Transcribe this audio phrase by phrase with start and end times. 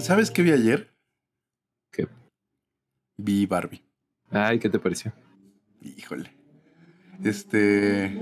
[0.00, 0.90] ¿Sabes qué vi ayer?
[1.92, 2.08] ¿Qué?
[3.16, 3.82] Vi Barbie.
[4.30, 5.12] Ay, ¿qué te pareció?
[5.80, 6.30] Híjole.
[7.22, 8.16] Este.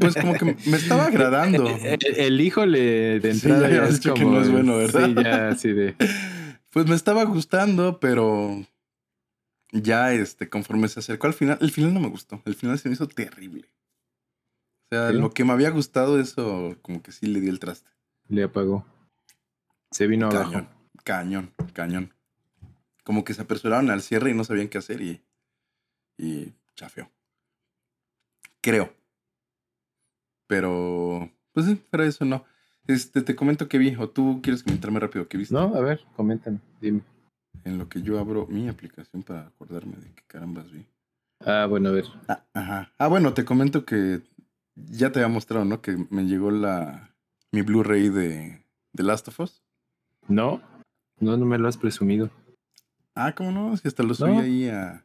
[0.00, 1.66] Pues como que me estaba agradando.
[1.82, 5.06] El, el híjole de Sí, entrada ya ya es que no es bueno, ¿verdad?
[5.06, 5.94] Sí, ya así de.
[6.70, 8.66] Pues me estaba gustando, pero
[9.70, 12.42] ya este, conforme se acercó al final, el final no me gustó.
[12.46, 13.70] El final se me hizo terrible.
[14.90, 15.16] O sea, ¿Sí?
[15.16, 17.88] lo que me había gustado, eso como que sí le di el traste.
[18.26, 18.84] Le apagó.
[19.92, 20.73] Se vino Cañón, abajo.
[21.04, 22.12] Cañón, cañón.
[23.04, 25.22] Como que se apresuraron al cierre y no sabían qué hacer y,
[26.16, 27.10] y chafeó.
[28.60, 28.92] Creo.
[30.46, 32.44] Pero, pues sí, pero eso no.
[32.86, 35.54] Este, te comento que vi, o tú quieres comentarme rápido qué viste.
[35.54, 37.02] No, a ver, coméntame, dime.
[37.64, 40.86] En lo que yo abro mi aplicación para acordarme de qué carambas vi.
[41.40, 42.04] Ah, bueno, a ver.
[42.28, 42.92] Ah, ajá.
[42.98, 44.22] Ah, bueno, te comento que
[44.74, 45.80] ya te había mostrado, ¿no?
[45.80, 47.14] Que me llegó la
[47.52, 49.62] mi Blu-ray de, de Last of Us.
[50.26, 50.62] No,
[51.20, 52.30] no, no me lo has presumido.
[53.14, 53.76] Ah, ¿cómo no?
[53.76, 54.40] Si hasta lo subí No.
[54.40, 55.04] ahí a,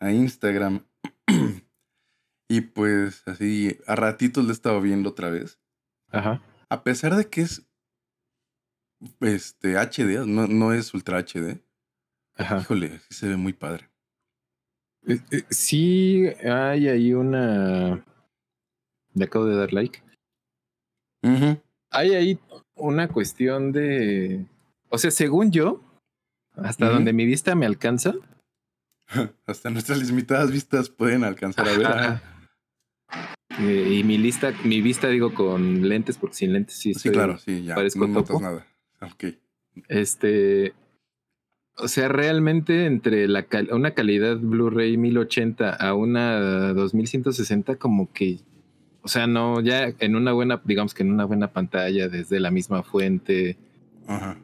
[0.00, 0.84] a Instagram.
[2.48, 5.58] y pues así, a ratitos lo he estado viendo otra vez.
[6.10, 6.42] Ajá.
[6.68, 7.66] A pesar de que es
[9.20, 11.60] este HD, no, no es Ultra HD.
[12.36, 12.58] Ajá.
[12.60, 13.88] Híjole, sí se ve muy padre.
[15.06, 18.04] Eh, eh, Sí, hay ahí una.
[19.14, 20.02] Le acabo de dar like.
[21.22, 21.60] Ujú.
[21.90, 22.38] Hay ahí
[22.74, 24.46] una cuestión de.
[24.88, 25.82] O sea, según yo,
[26.56, 28.14] hasta donde mi vista me alcanza.
[29.46, 31.86] Hasta nuestras limitadas vistas pueden alcanzar a ver.
[31.86, 32.22] Ajá.
[33.60, 37.38] eh, y mi lista, mi vista, digo, con lentes, porque sin lentes sí, Sí, claro,
[37.38, 37.74] sí, ya.
[37.76, 38.66] parezco no notas nada.
[39.00, 39.24] Ok.
[39.88, 40.74] Este.
[41.78, 48.40] O sea, realmente entre la cal- una calidad Blu-ray 1080 a una 2160, como que.
[49.02, 52.50] O sea, no, ya en una buena, digamos que en una buena pantalla, desde la
[52.50, 53.56] misma fuente,
[54.08, 54.36] Ajá.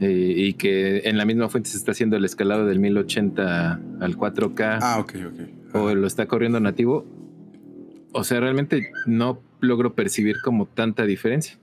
[0.00, 4.16] Eh, y que en la misma fuente se está haciendo el escalado del 1080 al
[4.16, 5.74] 4K, Ah, ok, ok.
[5.74, 7.04] o lo está corriendo nativo.
[8.12, 11.58] O sea, realmente no logro percibir como tanta diferencia.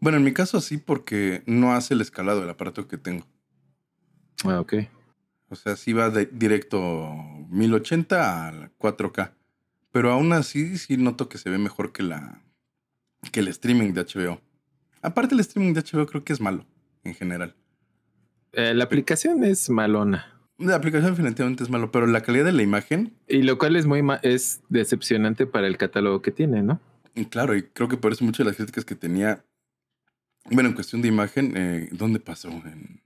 [0.00, 3.26] Bueno, en mi caso sí, porque no hace el escalado el aparato que tengo.
[4.44, 4.74] Ah, ok.
[5.50, 7.12] O sea, sí va de- directo
[7.50, 9.32] 1080 al 4K.
[9.92, 12.40] Pero aún así, sí noto que se ve mejor que la
[13.32, 14.40] que el streaming de HBO.
[15.02, 16.64] Aparte, el streaming de HBO creo que es malo,
[17.04, 17.54] en general.
[18.52, 20.26] Eh, la aplicación es malona.
[20.58, 23.86] La aplicación definitivamente es malo, pero la calidad de la imagen, Y lo cual es
[23.86, 26.80] muy ma- es decepcionante para el catálogo que tiene, ¿no?
[27.14, 29.44] y claro, y creo que por eso muchas de las críticas que tenía,
[30.50, 32.48] bueno, en cuestión de imagen, eh, ¿dónde pasó?
[32.50, 33.00] En,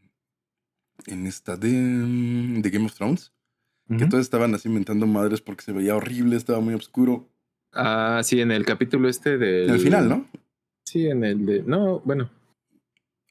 [1.06, 3.32] en esta de, mm, de Game of Thrones.
[3.98, 7.28] Que todos estaban así inventando madres porque se veía horrible, estaba muy oscuro.
[7.74, 9.68] Ah, sí, en el capítulo este del.
[9.68, 10.26] En el final, ¿no?
[10.86, 11.62] Sí, en el de.
[11.64, 12.30] No, bueno.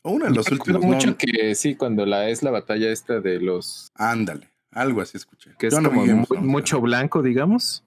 [0.04, 0.82] O uno de los últimos.
[0.82, 1.18] no, mucho no.
[1.18, 3.90] que sí, cuando la es la batalla esta de los.
[3.96, 5.52] Ándale, algo así escuché.
[5.58, 7.84] que es no como mu- mucho blanco, digamos.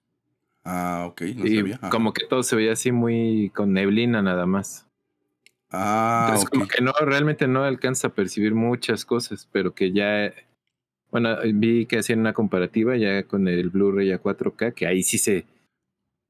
[0.64, 1.78] Ah, ok, no y sabía.
[1.90, 4.86] Como que todo se veía así muy con neblina nada más.
[5.70, 10.32] Ah, Entonces, como que no, realmente no alcanza a percibir muchas cosas, pero que ya.
[11.10, 15.18] Bueno, vi que hacían una comparativa ya con el Blu-ray a 4K, que ahí sí
[15.18, 15.44] se.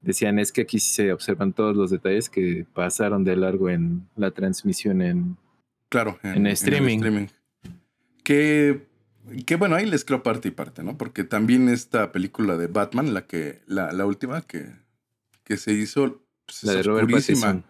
[0.02, 4.08] Decían, es que aquí sí se observan todos los detalles que pasaron de largo en
[4.16, 5.36] la transmisión en.
[5.96, 7.28] Claro, en streaming.
[8.22, 8.86] Que,
[9.46, 10.98] que bueno, ahí les creo parte y parte, ¿no?
[10.98, 14.66] Porque también esta película de Batman, la que, la, la última que,
[15.42, 17.62] que se hizo, pues, La es de.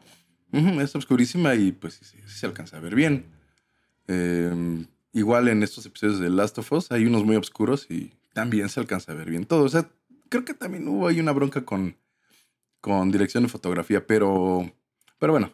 [0.53, 3.26] Ujú, es oscurísima y pues sí, sí, sí se alcanza a ver bien.
[4.09, 8.69] Eh, igual en estos episodios de Last of Us hay unos muy oscuros y también
[8.70, 9.62] se alcanza a ver bien todo.
[9.62, 9.88] O sea,
[10.31, 11.97] creo que también hubo ahí una bronca con,
[12.81, 14.69] con dirección de fotografía, pero,
[15.20, 15.53] pero bueno,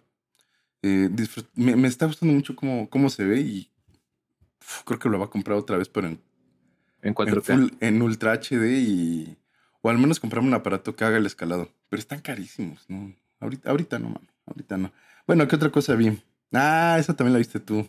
[0.83, 1.09] eh,
[1.55, 3.71] me, me está gustando mucho cómo, cómo se ve y
[4.61, 6.21] uf, creo que lo va a comprar otra vez, pero en,
[7.03, 7.43] En en, 4K.
[7.43, 9.37] full- en Ultra HD y...
[9.85, 11.69] O al menos comprarme un aparato que haga el escalado.
[11.89, 13.13] Pero están carísimos, ¿no?
[13.41, 14.29] Ahorita, ahorita no, mano.
[14.47, 14.93] Ahorita no.
[15.27, 16.23] Bueno, ¿qué otra cosa vi?
[16.53, 17.89] Ah, esa también la viste tú.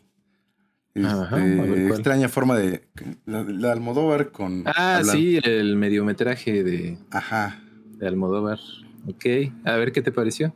[0.95, 1.99] Este, Ajá, ver, ¿cuál?
[1.99, 2.87] extraña forma de...
[3.25, 4.63] La, la Almodóvar con...
[4.65, 7.61] Ah, sí, el mediometraje de, Ajá.
[7.97, 8.59] de Almodóvar.
[9.07, 9.25] Ok,
[9.65, 10.53] a ver qué te pareció.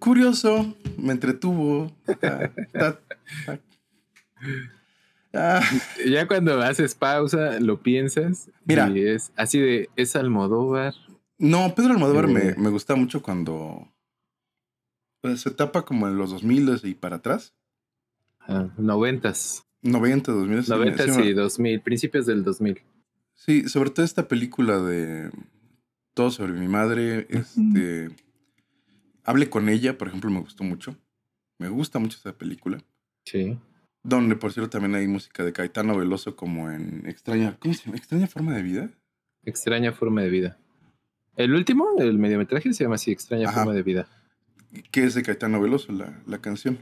[0.00, 1.92] Curioso, me entretuvo.
[2.06, 3.00] Está- está-
[5.32, 5.60] Ah,
[6.04, 8.50] Ya cuando haces pausa, lo piensas.
[8.64, 8.88] Mira.
[8.90, 10.94] Y es así de, es Almodóvar.
[11.38, 12.54] no, Pedro Almodóvar me, Eh.
[12.58, 13.86] me gusta mucho cuando...
[15.20, 17.54] pues, se tapa como en los 2000 y para atrás.
[18.40, 19.64] ah, Noventas.
[19.82, 20.64] 90, 2000.
[20.64, 22.80] sí me- Noventas sí me- y 2000, principios del 2000.
[23.34, 25.30] Sí, sobre todo esta película de
[26.14, 28.10] Todo sobre mi madre, este...
[29.24, 30.96] Hable con ella, por ejemplo, me gustó mucho.
[31.58, 32.82] Me gusta mucho esa película.
[33.24, 33.58] Sí.
[34.02, 37.56] Donde, por cierto, también hay música de Caetano Veloso como en Extraña...
[37.60, 37.96] ¿Cómo se llama?
[37.98, 38.90] ¿Extraña forma de vida?
[39.44, 40.58] Extraña forma de vida.
[41.36, 43.60] El último, el mediometraje, se llama así, Extraña Ajá.
[43.60, 44.08] forma de vida.
[44.90, 46.78] Que es de Caetano Veloso, la, la canción.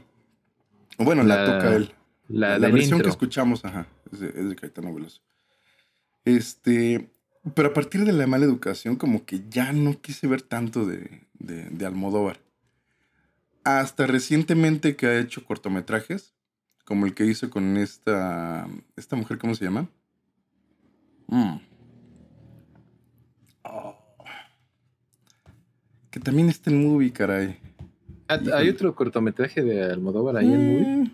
[0.97, 1.93] O Bueno, la, La- toca él.
[2.29, 5.21] La, versión que escuchamos, ajá, es de, es de Caetano Veloso.
[6.25, 7.09] Este,
[7.55, 11.27] pero a partir de la mala educación, como que ya no quise ver tanto de,
[11.33, 12.39] de, de Almodóvar.
[13.63, 16.33] Hasta recientemente que ha hecho cortometrajes,
[16.85, 19.87] como el que hizo con esta, esta mujer, ¿cómo se llama?
[21.27, 21.57] Mm.
[23.63, 23.95] Oh.
[26.09, 27.59] Que también está en movie, caray.
[28.27, 28.39] Ah.
[28.55, 31.11] ¿Hay otro cortometraje de Almodóvar ahí en movie?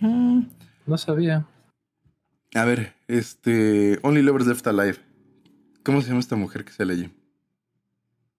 [0.00, 0.46] Mm.
[0.86, 1.46] No sabía.
[2.54, 3.98] A ver, este.
[4.02, 4.98] Only Lovers Left Alive.
[5.86, 7.14] ¿Cómo se llama esta mujer que sale allí?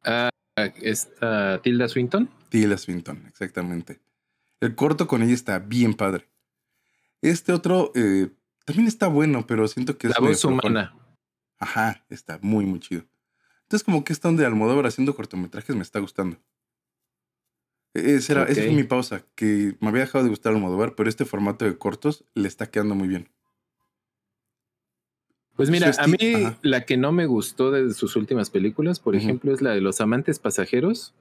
[0.04, 0.30] Ah,
[0.82, 2.30] esta Tilda Swinton.
[2.50, 4.02] Tilda Swinton, exactamente.
[4.60, 6.28] El corto con ella está bien padre.
[7.22, 8.32] Este otro eh,
[8.66, 10.14] también está bueno, pero siento que es.
[10.14, 10.94] La voz humana.
[11.58, 13.06] Ajá, está muy, muy chido.
[13.62, 16.38] Entonces, como que esta onda de Almodóvar haciendo cortometrajes me está gustando.
[17.94, 21.08] E- Esa, era, esa fue mi pausa, que me había dejado de gustar Almodóvar, pero
[21.08, 23.30] este formato de cortos le está quedando muy bien.
[25.58, 26.58] Pues mira, a mí ajá.
[26.62, 30.00] la que no me gustó de sus últimas películas, por ejemplo, es la de Los
[30.00, 31.14] Amantes Pasajeros.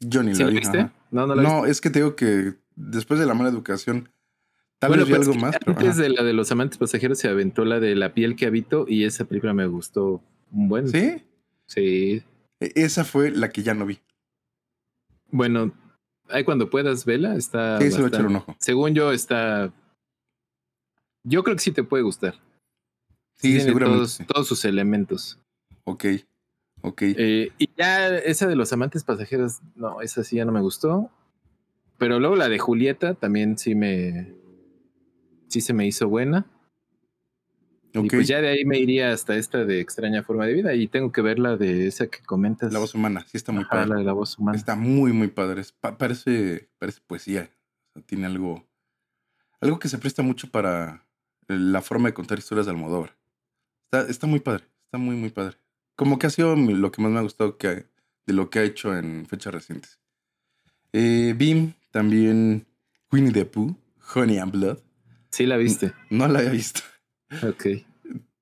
[0.00, 0.78] Yo ni ¿Sí la vi, viste?
[0.78, 0.92] ajá.
[1.10, 4.10] No, no la No, es que te digo que después de la mala educación,
[4.78, 6.02] tal Bueno, vez vi pues algo más, pero Antes ajá.
[6.02, 9.04] de la de Los Amantes Pasajeros se aventó la de La piel que habito y
[9.04, 10.22] esa película me gustó
[10.52, 10.88] un buen.
[10.88, 11.22] ¿Sí?
[11.66, 12.22] Sí.
[12.60, 13.98] E- Esa fue la que ya no vi.
[15.32, 15.72] Bueno,
[16.28, 17.78] ahí cuando puedas vela, está.
[17.78, 18.56] Sí, se lo voy a echar un ojo.
[18.60, 19.72] Según yo, está.
[21.24, 22.34] Yo creo que sí te puede gustar.
[23.40, 23.98] Sí, tiene seguramente.
[23.98, 24.24] Todos, sí.
[24.24, 25.38] todos sus elementos.
[25.84, 26.04] Ok,
[26.82, 27.02] ok.
[27.02, 31.10] Eh, y ya esa de los amantes pasajeros, no, esa sí ya no me gustó.
[31.98, 34.34] Pero luego la de Julieta también sí me.
[35.48, 36.46] Sí se me hizo buena.
[37.94, 38.04] ok.
[38.04, 40.74] Y pues ya de ahí me iría hasta esta de extraña forma de vida.
[40.74, 42.72] Y tengo que ver la de esa que comentas.
[42.72, 43.86] La voz humana, sí está muy Ajá, padre.
[43.88, 44.56] la de la voz humana.
[44.56, 45.60] Está muy, muy padre.
[45.62, 47.50] Es pa- parece, parece poesía.
[47.90, 48.64] O sea, tiene algo,
[49.60, 51.04] algo que se presta mucho para
[51.48, 53.16] la forma de contar historias de Almodóvar.
[53.92, 54.64] Está, está muy padre.
[54.84, 55.56] Está muy, muy padre.
[55.96, 57.86] Como que ha sido lo que más me ha gustado que,
[58.26, 59.98] de lo que ha hecho en fechas recientes.
[60.92, 62.66] Eh, Bim, también
[63.10, 63.76] Winnie the Pooh,
[64.14, 64.78] Honey and Blood.
[65.30, 65.92] Sí la viste.
[66.08, 66.80] No la había visto.
[67.42, 67.66] Ok.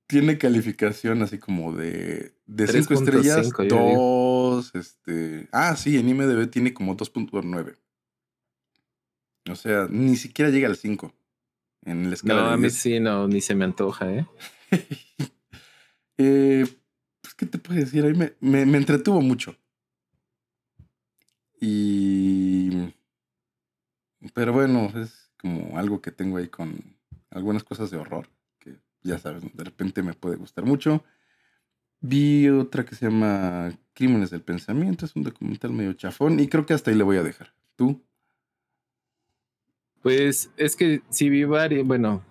[0.07, 4.55] Tiene calificación así como de, de 5 3.5 estrellas, yo digo.
[4.57, 5.49] 2, este...
[5.53, 7.77] Ah, sí, en IMDB tiene como 2.9.
[9.51, 11.13] O sea, ni siquiera llega al 5
[11.85, 12.75] en la escala No, de a mí 10.
[12.75, 14.27] sí, no, ni se me antoja, ¿eh?
[16.19, 16.67] Eh,
[17.23, 18.05] pues, ¿qué te puedo decir?
[18.05, 19.57] A mí me, me- me entretuvo mucho.
[21.61, 22.71] Y...
[24.35, 26.97] Pero bueno, es como algo que tengo ahí con
[27.31, 28.29] algunas cosas de horror,
[28.59, 31.05] que ya sabes, de repente me puede gustar mucho.
[32.01, 36.67] Vi otra que se llama Crímenes del Pensamiento, es un documental medio chafón y creo
[36.67, 37.55] que hasta ahí le voy a dejar.
[37.77, 38.03] ¿Tú?
[40.03, 42.25] Pues es que sí vi varios, bueno,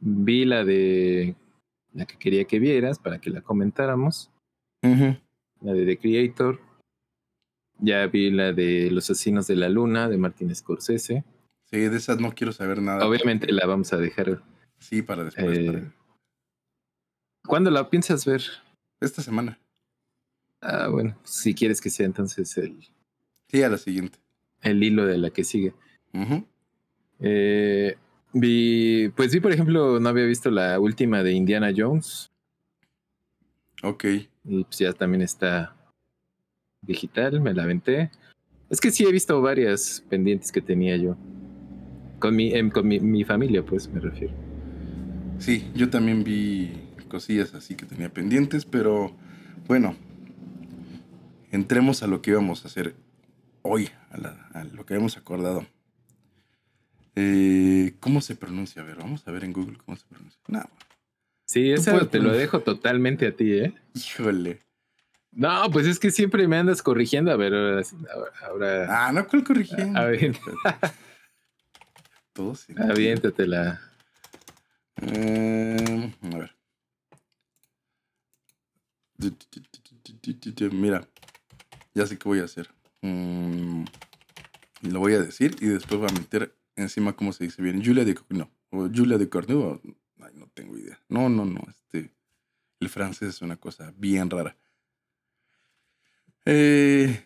[0.00, 1.34] vi la de
[1.94, 4.30] la que quería que vieras para que la comentáramos,
[4.82, 6.60] la de The Creator.
[7.78, 11.24] Ya vi la de Los Asesinos de la Luna de Martin Scorsese.
[11.70, 13.06] Sí, de esas no quiero saber nada.
[13.06, 14.42] Obviamente la vamos a dejar.
[14.78, 15.58] Sí, para después.
[15.58, 15.94] eh, para-
[17.46, 18.42] ¿Cuándo la piensas ver?
[19.00, 19.58] Esta semana.
[20.60, 22.76] Ah, bueno, si quieres que sea entonces el,
[23.48, 24.18] Sí, a la siguiente.
[24.62, 25.72] el hilo de la que sigue.
[26.12, 26.44] Ujú.
[27.20, 27.96] Eh,
[28.32, 32.30] vi, pues vi, por ejemplo, no había visto la última de Indiana Jones.
[33.82, 34.04] Ok.
[34.44, 35.74] Y pues ya también está
[36.82, 38.10] digital, me la aventé.
[38.68, 41.16] Es que sí he visto varias pendientes que tenía yo.
[42.18, 44.34] Con mi, em, con mi, mi familia, pues me refiero.
[45.38, 46.70] Sí, yo también vi
[47.08, 49.10] cosillas así que tenía pendientes, pero
[49.66, 49.96] bueno,
[51.50, 52.94] entremos a lo que íbamos a hacer
[53.62, 55.66] hoy, a, la- a lo que habíamos acordado.
[57.16, 58.82] Eh, ¿Cómo se pronuncia?
[58.82, 60.40] A ver, vamos a ver en Google cómo se pronuncia.
[60.48, 60.62] No,
[61.46, 63.74] Sí, puedes te lo dejo totalmente a ti, ¿eh?
[63.94, 64.60] híjole.
[65.32, 67.32] No, pues es que siempre me andas corrigiendo.
[67.32, 67.82] A ver, ahora.
[68.42, 69.98] ahora Ah, no, ¿cuál corrigiendo?
[69.98, 70.36] A ver.
[72.32, 72.72] Todo sí.
[72.78, 73.80] aviéntatela.
[75.02, 76.56] Eh, a ver.
[80.72, 81.08] Mira,
[81.94, 82.68] ya sé qué voy a hacer.
[83.02, 83.84] Mm,
[84.82, 87.84] lo voy a decir y después voy a meter encima cómo se dice bien.
[87.84, 89.80] Julia de no, o Julia de Cornu.
[90.20, 91.00] Ay, no tengo idea.
[91.08, 91.60] No, no, no.
[91.68, 92.10] Este,
[92.80, 94.56] el francés es una cosa bien rara.
[96.46, 97.24] Eh,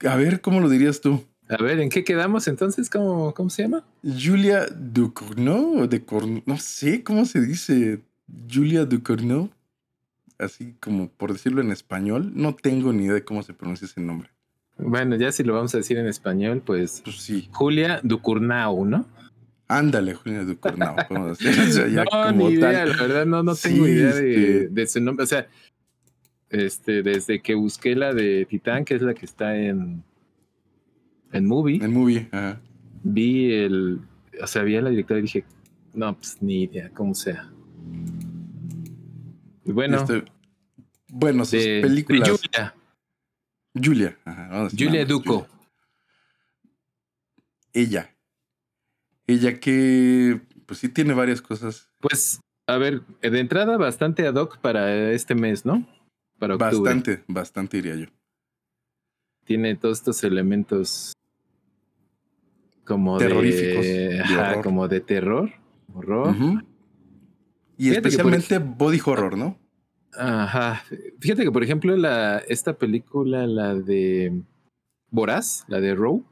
[0.00, 1.24] a ver, ¿cómo lo dirías tú?
[1.48, 2.88] A ver, ¿en qué quedamos entonces?
[2.88, 3.84] ¿Cómo, cómo se llama?
[4.02, 6.02] Julia Ducournau, de
[6.46, 8.00] no sé cómo se dice.
[8.50, 9.50] Julia Ducournau,
[10.38, 14.00] así como por decirlo en español, no tengo ni idea de cómo se pronuncia ese
[14.00, 14.30] nombre.
[14.78, 19.06] Bueno, ya si lo vamos a decir en español, pues, Pues sí, Julia Ducournau, ¿no?
[19.68, 20.40] ándale, Julia
[21.10, 22.88] o sea, ya no, como ni idea, tal.
[22.90, 24.32] la verdad, no, no Sí, tengo idea de,
[24.64, 25.24] este- de su nombre.
[25.24, 25.46] O sea,
[26.50, 30.02] este, desde que busqué la de Titán, que es la que está en,
[31.32, 32.60] en Movie, En movie, ajá.
[33.02, 34.00] vi el,
[34.42, 35.44] o sea, vi a la directora y dije,
[35.94, 37.48] no, pues ni idea, cómo sea.
[39.64, 40.24] Y bueno, Este,
[41.08, 42.30] bueno, sus de, de películas.
[42.30, 42.74] Julia,
[43.74, 44.18] Julia.
[44.24, 45.46] Ajá, vamos Julia Duco.
[47.72, 48.14] Ella.
[49.26, 51.88] Ella que, pues sí tiene varias cosas.
[52.00, 55.86] Pues, a ver, de entrada bastante ad hoc para este mes, ¿no?
[56.38, 56.76] Para octubre.
[56.76, 58.06] Bastante, bastante diría yo.
[59.44, 61.12] Tiene todos estos elementos
[62.84, 65.50] como Terroríficos, de, ajá, como de terror,
[65.94, 66.28] horror.
[66.28, 66.60] Ujú.
[67.78, 69.58] Y Fíjate que por especialmente body horror, ¿no?
[70.14, 70.82] Ajá.
[71.20, 74.42] Fíjate que, por ejemplo, la, esta película, la de
[75.10, 76.26] Voraz, la de Row,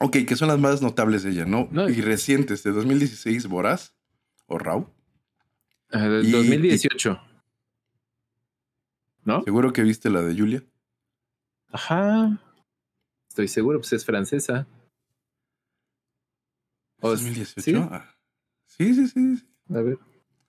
[0.00, 1.68] Ok, que son las más notables de ella, ¿no?
[1.70, 1.88] No.
[1.88, 3.94] Y recientes, de 2016, Boraz
[4.46, 4.90] o Rau.
[5.90, 7.20] del Y- 2018.
[9.24, 9.42] ¿No?
[9.44, 10.62] Seguro que viste la de Julia.
[11.68, 12.38] Ajá.
[13.28, 14.66] Estoy seguro, pues es francesa.
[17.00, 17.62] O es- 2018.
[17.62, 17.88] ¿sí?
[17.90, 18.14] Ah.
[18.66, 19.48] Sí, sí, sí.
[19.72, 19.98] A ver.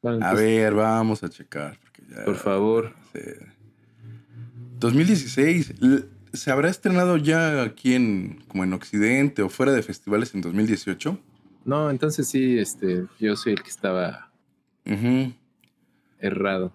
[0.02, 1.78] Bueno, A ver, vamos a checar.
[2.10, 2.94] Ya- Por favor.
[3.14, 3.20] Sí.
[4.80, 5.74] 2016.
[5.82, 10.42] L- ¿Se habrá estrenado ya aquí en, como en Occidente o fuera de festivales en
[10.42, 11.18] 2018?
[11.64, 14.32] No, entonces sí, este, yo soy el que estaba
[16.20, 16.74] errado.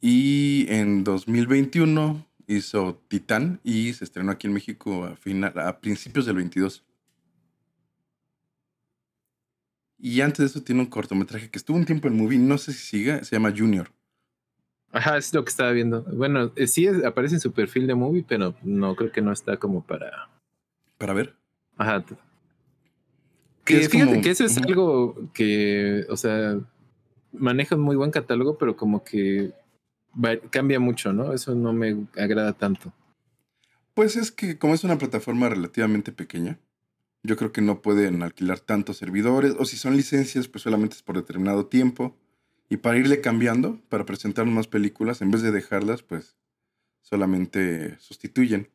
[0.00, 6.26] Y en 2021 hizo Titán y se estrenó aquí en México a, final, a principios
[6.26, 6.84] del 22.
[9.98, 12.72] Y antes de eso tiene un cortometraje que estuvo un tiempo en movie, no sé
[12.74, 13.90] si siga, se llama Junior.
[14.94, 16.02] Ajá, es lo que estaba viendo.
[16.02, 19.32] Bueno, eh, sí es- aparece en su perfil de movie, pero no creo que no
[19.32, 20.28] está como para.
[20.98, 21.34] Para ver.
[21.76, 22.04] Ajá.
[23.64, 26.58] Que es fíjate como- que eso es algo que, o sea,
[27.32, 29.52] maneja un muy buen catálogo, pero como que
[30.14, 31.32] va- cambia mucho, ¿no?
[31.32, 32.92] Eso no me agrada tanto.
[33.94, 36.58] Pues es que como es una plataforma relativamente pequeña,
[37.22, 41.02] yo creo que no pueden alquilar tantos servidores, o si son licencias, pues solamente es
[41.02, 42.16] por determinado tiempo.
[42.74, 46.34] Y para irle cambiando, para presentar más películas, en vez de dejarlas, pues
[47.02, 48.68] solamente sustituyen.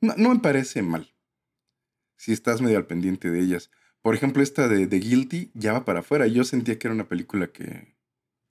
[0.00, 1.14] No, no me parece mal.
[2.16, 3.70] Si estás medio al pendiente de ellas.
[4.02, 6.26] Por ejemplo, esta de, de Guilty ya va para afuera.
[6.26, 7.94] Yo sentía que era una película que,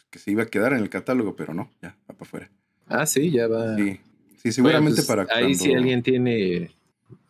[0.10, 2.52] que se iba a quedar en el catálogo, pero no, ya va para afuera.
[2.88, 3.76] Ah, sí, ya va.
[3.76, 4.00] Sí,
[4.38, 6.72] sí seguramente Bueno, pues, para Ahí si alguien tiene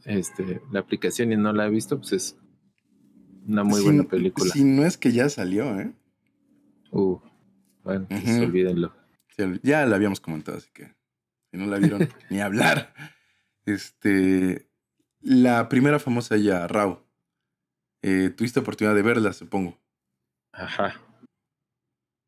[0.06, 2.38] este, la aplicación y no la ha visto, pues es
[3.48, 4.54] una muy Si- buena película.
[4.54, 5.92] Si no es que ya salió, ¿eh?
[6.94, 7.20] Uh,
[7.84, 8.94] bueno, pues olvídenlo.
[9.64, 10.94] Ya- la habíamos comentado, así que
[11.52, 12.94] si no la vieron, ni hablar.
[13.66, 14.70] Este,
[15.22, 17.04] la primera famosa ya, Rao.
[18.04, 19.80] Eh, tuviste oportunidad de verla, supongo.
[20.52, 21.02] Ajá.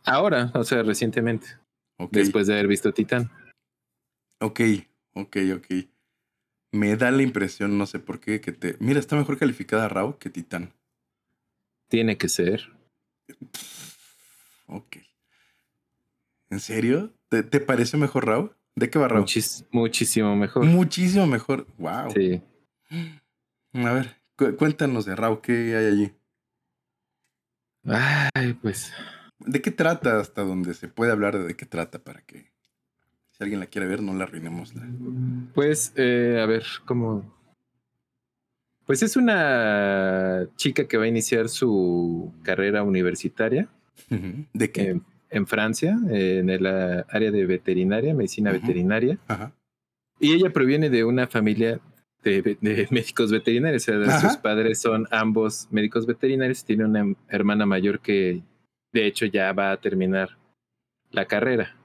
[0.05, 1.48] Ahora, o sea, recientemente,
[2.00, 3.29] Ok, después de haber visto Titán.
[4.39, 4.62] ok,
[5.13, 5.67] ok, ok.
[6.72, 8.77] Me da la impresión, no sé por qué, que te...
[8.79, 10.74] Mira, está mejor calificada Rao que Titán.
[11.89, 12.72] Tiene que ser.
[14.67, 14.98] Ok.
[16.50, 17.13] ¿En serio?
[17.29, 18.55] ¿Te, te parece mejor Rao?
[18.75, 19.24] ¿De qué va Rao?
[19.24, 20.65] Muchis- muchísimo mejor.
[20.65, 21.67] Muchísimo mejor.
[21.77, 22.12] Wow.
[22.13, 22.41] Sí.
[23.74, 26.12] A ver, cu- cuéntanos de Rao, ¿qué hay allí?
[28.34, 28.91] Ay, pues.
[29.39, 32.51] ¿De qué trata hasta donde se puede hablar de, de qué trata para que
[33.31, 34.74] si alguien la quiere ver no la arruinemos?
[34.75, 34.88] La...
[35.53, 37.34] Pues, eh, a ver, ¿cómo?
[38.86, 43.67] Pues es una chica que va a iniciar su carrera universitaria
[44.53, 44.89] ¿De qué?
[44.89, 49.17] en, en Francia, eh, en el ah, área de veterinaria, medicina veterinaria.
[49.27, 49.53] Ajá.
[50.19, 51.79] Y ella proviene de una familia
[52.23, 53.83] de, de médicos veterinarios.
[53.83, 54.29] O sea, Ajá.
[54.29, 56.63] sus padres son ambos médicos veterinarios.
[56.63, 58.41] Tiene una hermana mayor que,
[58.93, 60.37] de hecho, ya va a terminar
[61.11, 61.75] la carrera.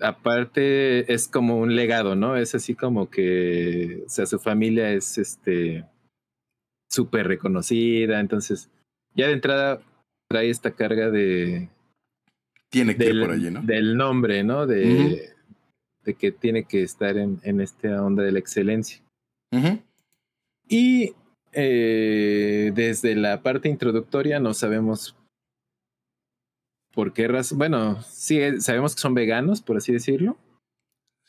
[0.00, 2.36] Aparte, es como un legado, ¿no?
[2.36, 5.84] Es así como que, o sea, su familia es este
[6.88, 8.20] súper reconocida.
[8.20, 8.70] Entonces,
[9.14, 9.80] ya de entrada
[10.28, 11.68] trae esta carga de,
[12.70, 13.62] Tiene que ir por allí, ¿no?
[13.62, 14.66] del nombre, ¿no?
[14.66, 15.32] De,
[16.04, 19.02] de que tiene que estar en, en esta onda de la excelencia.
[20.68, 21.14] Y
[21.52, 25.16] eh, desde la parte introductoria no sabemos
[26.92, 27.58] por qué razón.
[27.58, 30.36] Bueno, sí, eh, sabemos que son veganos, por así decirlo.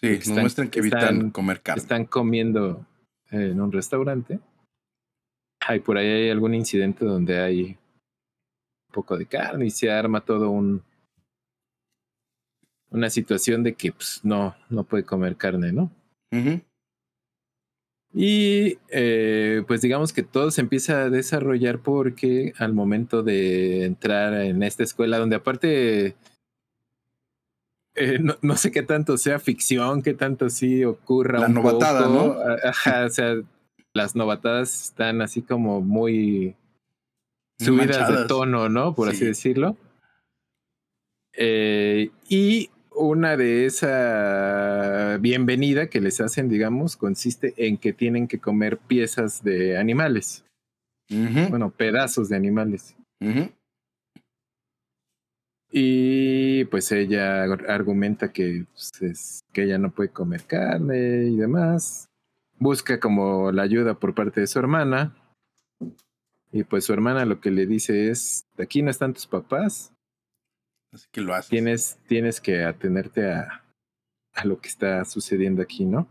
[0.02, 1.82] Sí, nos están- muestran que evitan están- comer carne.
[1.82, 2.86] Están comiendo
[3.30, 4.40] en un restaurante.
[5.68, 7.78] Hay por ahí hay algún incidente donde hay
[8.92, 10.82] poco de carne y se arma todo un
[12.90, 15.92] una situación de que pues, no, no puede comer carne, ¿no?
[18.14, 24.34] Y eh, pues digamos que todo se empieza a desarrollar porque al momento de entrar
[24.34, 26.16] en esta escuela, donde aparte
[27.96, 31.40] eh, no, sé qué tanto sea ficción, qué tanto sí ocurra.
[31.40, 32.36] La novatada, ¿no?
[32.64, 33.36] Ajá, o sea,
[33.94, 36.56] las novatadas están así como muy
[37.58, 38.94] subidas de tono, ¿no?
[38.94, 39.78] Por así decirlo.
[41.34, 48.40] Eh, y una de esa bienvenida que les hacen, digamos, consiste en que tienen que
[48.40, 50.44] comer piezas de animales.
[51.10, 52.96] Bueno, pedazos de animales.
[55.72, 58.66] Y pues ella argumenta que,
[59.00, 62.10] pues, que ella no puede comer carne y demás.
[62.58, 65.16] Busca como la ayuda por parte de su hermana.
[66.52, 69.94] Y pues su hermana lo que le dice es, aquí no están tus papás,
[70.94, 71.50] Así que lo haces.
[71.50, 73.64] Tienes, tienes que atenerte a,
[74.34, 76.08] a lo que está sucediendo aquí, ¿no?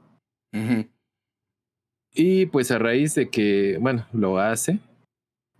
[2.13, 4.79] Y pues a raíz de que, bueno, lo hace,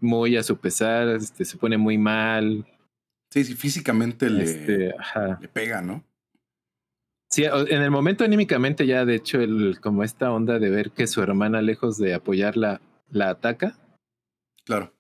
[0.01, 2.67] muy a su pesar, este, se pone muy mal.
[3.31, 4.95] Sí, sí, físicamente le, este,
[5.41, 6.03] le pega, ¿no?
[7.29, 11.07] Sí, en el momento anímicamente ya, de hecho, el, como esta onda de ver que
[11.07, 12.81] su hermana, lejos de apoyarla,
[13.11, 13.77] la ataca.
[14.67, 14.93] Claro.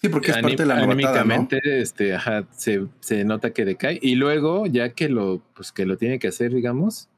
[0.00, 3.98] Sí, porque es parte de la novatada, este, ajá, se, se, nota que decae.
[4.00, 7.08] Y luego, ya que lo, pues que lo tiene que hacer, digamos,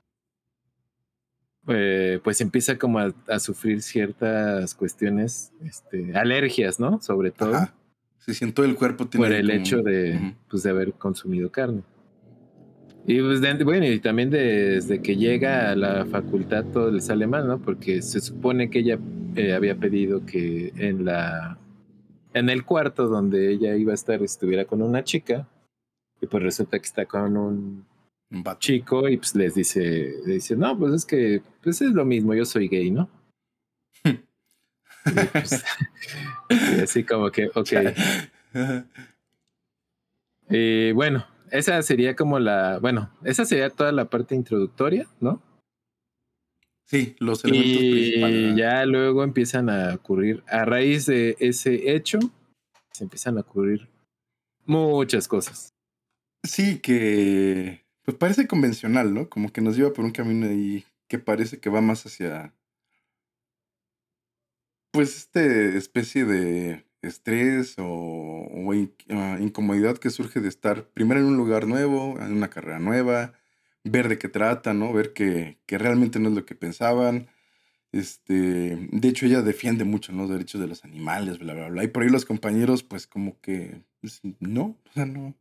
[1.68, 7.02] eh, pues empieza como a, sufrir ciertas cuestiones, este, alergias, ¿no?
[7.02, 7.54] Sobre todo.
[7.54, 7.74] Ajá.
[8.18, 11.82] Se siente el cuerpo tiene Por el hecho de, pues, de haber consumido carne.
[13.06, 17.46] Y pues, bueno, y también desde que llega a la facultad todo le sale mal,
[17.46, 17.58] ¿no?
[17.58, 18.98] Porque se supone que ella
[19.36, 21.58] eh, había pedido que en la
[22.34, 25.48] en el cuarto donde ella iba a estar estuviera con una chica
[26.20, 27.86] y pues resulta que está con un,
[28.58, 32.44] chico y pues les dice, dice, no, pues es que pues es lo mismo, yo
[32.44, 33.08] soy gay, ¿no?
[35.32, 35.64] Pues,
[36.50, 37.72] y, así como que, ok.
[40.50, 45.42] y bueno, esa sería como la, bueno, esa sería toda la parte introductoria, ¿no?
[46.84, 52.18] Sí, los elementos y ya luego empiezan a ocurrir, a raíz de ese hecho,
[52.90, 53.88] se empiezan a ocurrir
[54.66, 55.72] muchas cosas.
[56.42, 59.28] Sí, que pues parece convencional, ¿no?
[59.28, 62.54] Como que nos lleva por un camino ahí que parece que va más hacia
[64.92, 68.48] pues esta especie de estrés o,
[69.10, 73.32] ah, incomodidad que surge de estar primero en un lugar nuevo, en una carrera nueva,
[73.84, 74.92] ver de qué trata, ¿no?
[74.92, 77.28] Ver que, que realmente no es lo que pensaban.
[77.92, 81.84] Este, de hecho, ella defiende mucho los derechos de los animales, bla, bla, bla.
[81.84, 85.34] Y por ahí los compañeros, pues como que, pues, no, o sea, no.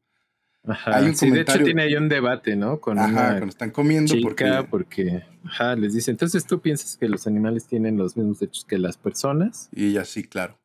[0.65, 2.81] Ajá, hay un sí, de hecho tiene ahí un debate, ¿no?
[2.81, 4.65] Con ajá, cuando están comiendo porque...
[4.69, 8.77] porque, ajá, les dice, entonces tú piensas que los animales tienen los mismos derechos que
[8.77, 9.69] las personas.
[9.73, 10.57] Y ella sí, claro.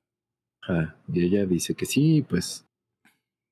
[0.67, 2.67] Ajá, y ella dice que sí, pues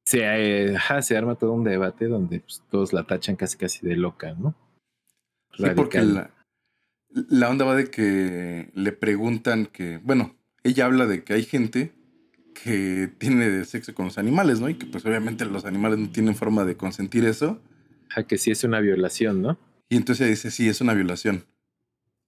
[0.05, 3.97] se, eh, se arma todo un debate donde pues, todos la tachan casi casi de
[3.97, 4.55] loca, ¿no?
[5.57, 6.31] Sí, porque la,
[7.11, 11.93] la onda va de que le preguntan que, bueno, ella habla de que hay gente
[12.55, 14.69] que tiene sexo con los animales, ¿no?
[14.69, 17.61] Y que pues obviamente los animales no tienen forma de consentir eso.
[18.15, 19.59] A que sí es una violación, ¿no?
[19.89, 21.45] Y entonces ella dice, sí, es una violación.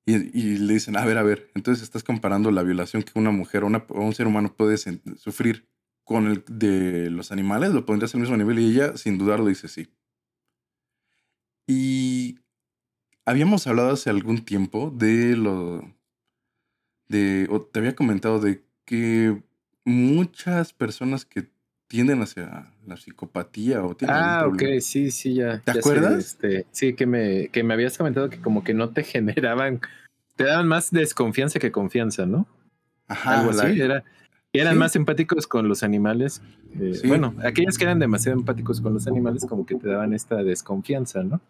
[0.07, 3.65] Y, le dicen, a ver, a ver, entonces estás comparando la violación que una mujer
[3.65, 5.67] o un ser humano puede sufrir
[6.05, 9.69] con el de los animales, lo pondrías al mismo nivel y ella sin dudarlo dice
[9.69, 9.89] sí.
[11.67, 12.39] Y
[13.25, 15.83] habíamos hablado hace algún tiempo de lo
[17.09, 19.43] de o te había comentado de que
[19.85, 21.51] muchas personas que
[21.89, 25.61] tienden hacia la psicopatía o tienen Ah, ok, sí, sí, ya.
[25.61, 26.19] ¿Te acuerdas?
[26.19, 29.81] este, sí, que me, que me habías comentado que como que no te generaban,
[30.37, 32.47] te daban más desconfianza que confianza, ¿no?
[33.07, 34.05] Ajá, Algo así, era
[34.61, 36.41] eran más empáticos con los animales.
[36.81, 40.43] Eh, bueno, aquellos que eran demasiado empáticos con los animales como que te daban esta
[40.43, 41.41] desconfianza, ¿no?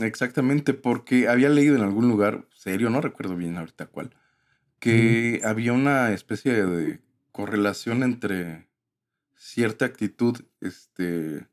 [0.00, 4.10] exactamente, porque había leído en algún lugar, serio, no recuerdo bien ahorita cuál,
[4.78, 8.66] que había una especie de correlación entre
[9.52, 11.46] cierta actitud, este,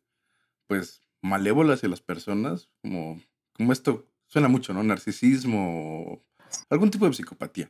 [0.68, 4.84] pues, malévola hacia las personas, como, como esto suena mucho, ¿no?
[4.84, 6.24] Narcisismo
[6.70, 7.70] algún tipo de psicopatía.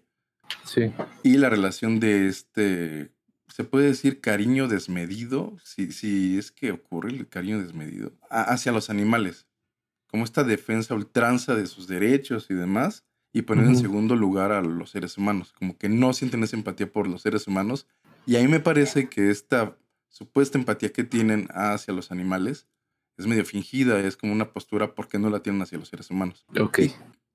[0.65, 0.91] Sí.
[1.23, 3.11] Y la relación de este,
[3.47, 8.91] se puede decir cariño desmedido, si, si es que ocurre el cariño desmedido, hacia los
[8.91, 9.47] animales.
[10.07, 13.03] Como esta defensa ultranza de sus derechos y demás.
[13.31, 16.91] y poner en segundo lugar a los seres humanos, como que no sienten esa empatía
[16.91, 17.85] por los seres humanos.
[18.25, 19.77] Y ahí me parece que esta
[20.09, 22.67] supuesta empatía que tienen hacia los animales
[23.19, 26.45] es medio fingida, es como una postura porque no la tienen hacia los seres humanos.
[26.59, 26.79] Ok.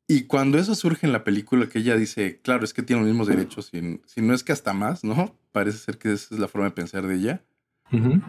[0.09, 3.09] Y, cuando eso surge en la película, que ella dice, claro, es que tiene los
[3.09, 5.35] mismos derechos, si, si no es que hasta más, ¿no?
[5.53, 7.45] Parece ser que esa es la forma de pensar de ella.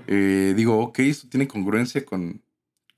[0.07, 2.41] Eh, digo, ok, esto tiene congruencia con,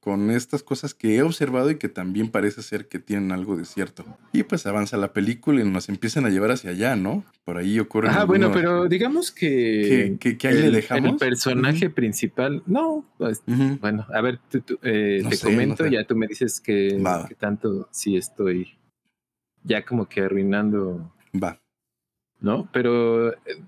[0.07, 3.65] con estas cosas que he observado y que también parece ser que tienen algo de
[3.65, 4.05] cierto.
[4.31, 7.25] Y pues avanza la película y nos empiezan a llevar hacia allá, ¿no?
[7.43, 8.07] Por ahí ocurre.
[8.09, 10.15] Ah, bueno, pero digamos que.
[10.17, 11.11] Que, ahí le dejamos.
[11.11, 12.63] El personaje principal.
[12.67, 13.43] No, pues,
[13.81, 14.39] bueno, a ver,
[14.81, 18.77] eh, te comento, ya tú me dices que, que, tanto sí estoy
[19.65, 21.13] ya como que arruinando.
[21.35, 21.59] Va.
[22.39, 22.69] ¿No?
[22.71, 23.61] Pero eh,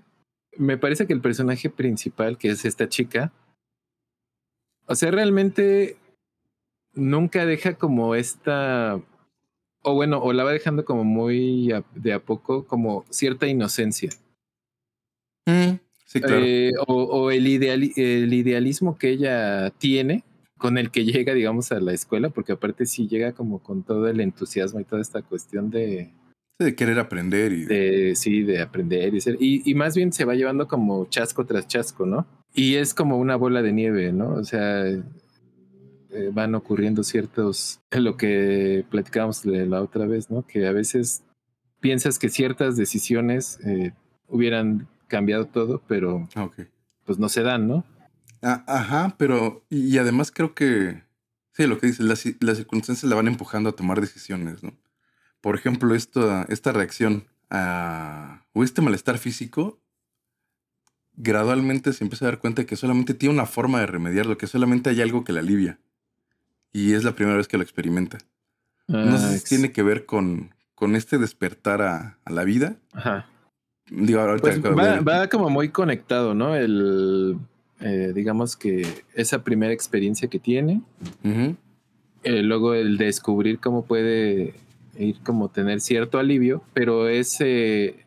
[0.56, 3.30] me parece que el personaje principal, que es esta chica,
[4.86, 5.98] o sea, realmente
[7.00, 9.00] nunca deja como esta,
[9.82, 14.10] o bueno, o la va dejando como muy de a poco, como cierta inocencia.
[15.46, 16.42] Mm, sí, claro.
[16.44, 20.24] Eh, o, el, el idealismo que ella tiene,
[20.58, 24.06] con el que llega, digamos, a la escuela, porque aparte sí llega como con todo
[24.08, 26.12] el entusiasmo y toda esta cuestión de...
[26.58, 27.64] De querer aprender y...
[27.64, 29.38] De, sí, de aprender y ser...
[29.40, 32.26] Y, y más bien se va llevando como chasco tras chasco, ¿no?
[32.54, 34.34] Y es como una bola de nieve, ¿no?
[34.34, 34.84] O sea,
[36.12, 40.46] eh, van ocurriendo ciertos, lo que platicábamos la otra vez, ¿no?
[40.46, 41.22] Que a veces
[41.80, 43.92] piensas que ciertas decisiones eh,
[44.28, 46.50] hubieran cambiado todo, pero ah,
[47.04, 47.84] pues no se dan, ¿no?
[48.42, 51.02] Ah, ajá, pero y además creo que,
[51.52, 54.72] sí, lo que dices, las, las, circunstancias la van empujando a tomar decisiones, ¿no?
[55.40, 59.80] Por ejemplo, esta, esta reacción a, o este malestar físico,
[61.14, 64.90] gradualmente se empieza a dar cuenta que solamente tiene una forma de remediarlo, que solamente
[64.90, 65.78] hay algo que la alivia
[66.72, 68.18] y es la primera vez que lo experimenta.
[68.86, 72.76] no sé si tiene que ver con, con este despertar a, la vida.
[72.92, 73.26] Ajá.
[73.90, 76.54] Digo, pues va, como muy conectado, ¿no?
[76.54, 77.38] El,
[77.80, 80.80] eh, digamos que esa primera experiencia que tiene.
[82.22, 84.54] Eh, luego el descubrir cómo puede
[84.98, 88.04] ir como tener cierto alivio, pero ese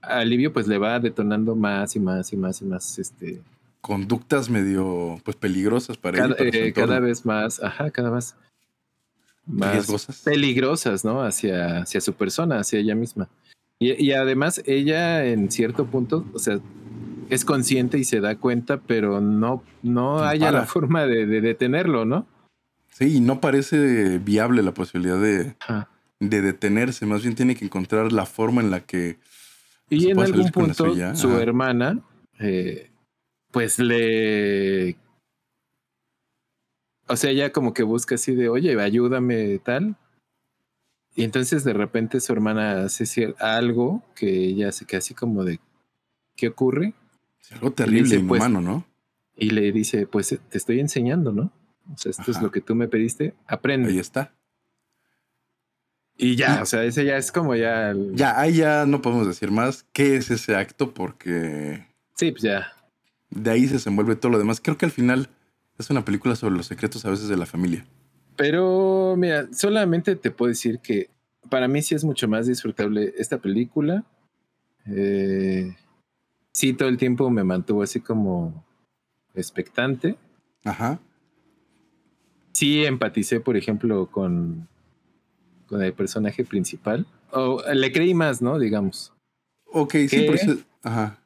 [0.00, 3.40] alivio pues le va detonando más y más y más y más este
[3.80, 8.34] conductas medio pues peligrosas para cada, eh, cada vez más, ajá, cada vez
[9.46, 11.22] más peligrosas, ¿no?
[11.22, 13.28] Hacia, hacia su persona, hacia ella misma.
[13.78, 16.58] Y, además ella en cierto punto, o sea,
[17.28, 22.26] es consciente y se da cuenta, pero no, no haya la forma de, detenerlo, ¿no?
[22.88, 25.56] Sí, y no parece viable la posibilidad de,
[26.20, 29.18] de detenerse, más bien tiene que encontrar la forma en la que...
[29.90, 32.00] Y en algún punto su hermana
[32.38, 32.90] eh,
[33.50, 34.96] pues le...
[37.08, 39.96] O sea, ella como que busca así de, oye, ayúdame tal.
[41.14, 45.60] Y entonces de repente su hermana hace algo que ella se queda así como de,
[46.34, 46.94] ¿qué ocurre?
[47.52, 48.84] algo terrible, y pues, ¿no?
[49.36, 51.52] Y le dice, pues te estoy enseñando, ¿no?
[51.94, 53.90] O sea, esto es lo que tú me pediste, aprende.
[53.90, 54.34] Ahí está.
[56.18, 57.94] Y ya, o sea, ese ya es como ya...
[58.12, 61.86] Ya, ahí ya no podemos decir más qué es ese acto porque...
[62.16, 62.75] Sí, pues ya
[63.30, 64.60] de ahí se desenvuelve todo lo demás.
[64.60, 65.28] Creo que al final
[65.78, 67.84] es una película sobre los secretos a veces de la familia.
[68.36, 71.10] Pero mira, solamente te puedo decir que
[71.48, 74.04] para mí sí es mucho más disfrutable esta película.
[74.86, 75.74] Eh,
[76.52, 78.64] sí, todo el tiempo me mantuvo así como
[79.34, 80.16] expectante.
[80.64, 81.00] Ajá.
[82.52, 84.68] Sí empaticé, por ejemplo, con,
[85.66, 87.06] con el personaje principal.
[87.30, 88.58] O le creí más, ¿no?
[88.58, 89.12] Digamos.
[89.66, 90.56] Ok, sí, por eso.
[90.82, 91.18] Ajá.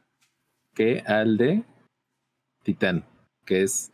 [0.74, 1.62] Que al de
[2.62, 3.04] Titán,
[3.44, 3.92] que es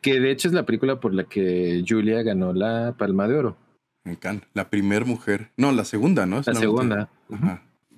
[0.00, 3.56] que de hecho es la película por la que Julia ganó la Palma de Oro.
[4.04, 6.42] En Cannes, la primera mujer, no, la segunda, ¿no?
[6.44, 7.10] la segunda.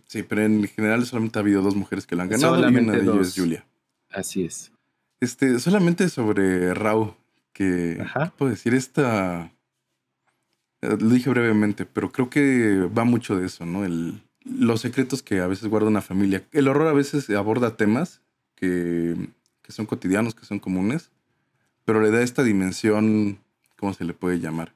[0.07, 2.93] Sí, pero en general solamente ha habido dos mujeres que la han ganado y una
[2.93, 3.65] de ellas es Julia.
[4.11, 4.73] Así es.
[5.21, 7.17] Este, solamente sobre Rao,
[7.53, 8.05] que
[8.37, 9.53] puedo decir esta
[10.83, 13.85] eh, lo dije brevemente, pero creo que va mucho de eso, ¿no?
[13.85, 16.45] El, los secretos que a veces guarda una familia.
[16.53, 18.21] El horror a veces aborda temas
[18.57, 19.17] que
[19.73, 21.11] que son cotidianos, que son comunes,
[21.85, 23.39] pero le da esta dimensión,
[23.79, 24.75] ¿cómo se le puede llamar?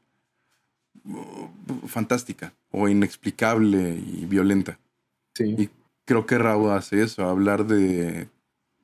[1.86, 4.78] Fantástica o inexplicable y violenta.
[5.34, 5.54] Sí.
[5.58, 5.70] Y
[6.06, 8.28] creo que Raúl hace eso, hablar de,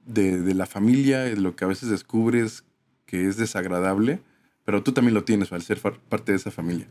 [0.05, 2.64] de, la familia, de lo que a veces descubres
[3.07, 4.20] que es desagradable,
[4.64, 6.87] pero tú también lo tienes al ser parte de esa familia.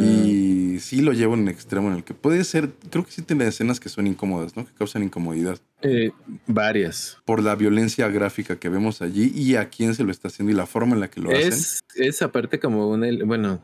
[0.00, 3.22] Y sí lo llevo en un extremo en el que puede ser, creo que sí
[3.22, 4.64] tiene escenas que son incómodas, ¿no?
[4.64, 5.58] Que causan incomodidad.
[5.84, 6.12] Eh,
[6.46, 7.18] varias.
[7.26, 10.56] Por la violencia gráfica que vemos allí y a quién se lo está haciendo y
[10.56, 12.06] la forma en la que lo es, hacen.
[12.06, 13.62] Es aparte como un, bueno,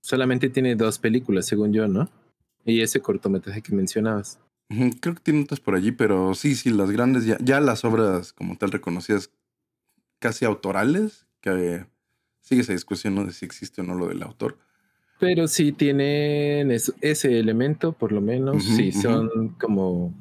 [0.00, 2.08] solamente tiene dos películas, según yo, ¿no?
[2.64, 4.38] Y ese cortometraje que mencionabas.
[4.68, 8.32] Creo que tiene otras por allí, pero sí, sí, las grandes, ya, ya las obras
[8.32, 9.30] como tal reconocidas
[10.18, 11.84] casi autorales, que
[12.40, 13.24] sigue esa discusión ¿no?
[13.24, 14.58] de si existe o no lo del autor.
[15.18, 20.14] Pero sí tienen ese elemento, por lo menos, sí son como,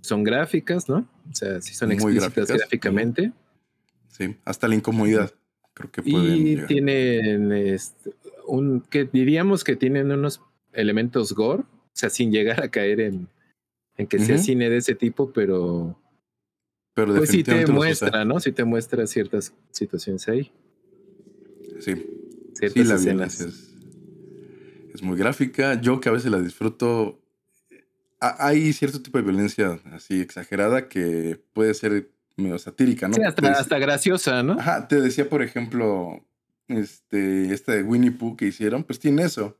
[0.00, 1.08] son gráficas, ¿no?
[1.30, 3.32] O sea, sí son explícitas gráficamente.
[4.08, 5.32] Sí, hasta la incomodidad,
[5.74, 6.46] creo que pueden.
[6.46, 8.14] Y tienen este,
[8.46, 13.28] un, que diríamos que tienen unos elementos gore, o sea, sin llegar a caer en,
[13.96, 15.96] en que sea cine de ese tipo, pero
[16.94, 18.40] pero pues sí te muestra, ¿no?
[18.40, 20.52] Sí te muestra ciertas situaciones ahí.
[21.78, 21.94] Sí.
[22.54, 23.40] Ciertas la escenas.
[23.40, 23.74] Es,
[24.94, 25.80] es, muy gráfica.
[25.80, 27.19] Yo que a veces la disfruto.
[28.20, 33.14] Hay cierto tipo de violencia así exagerada que puede ser medio satírica, ¿no?
[33.14, 34.54] Sí, hasta, graciosa, ¿no?
[34.54, 36.26] Ajá, te decía, por ejemplo,
[36.68, 39.58] este, este de Winnie Pooh que hicieron, pues tiene eso.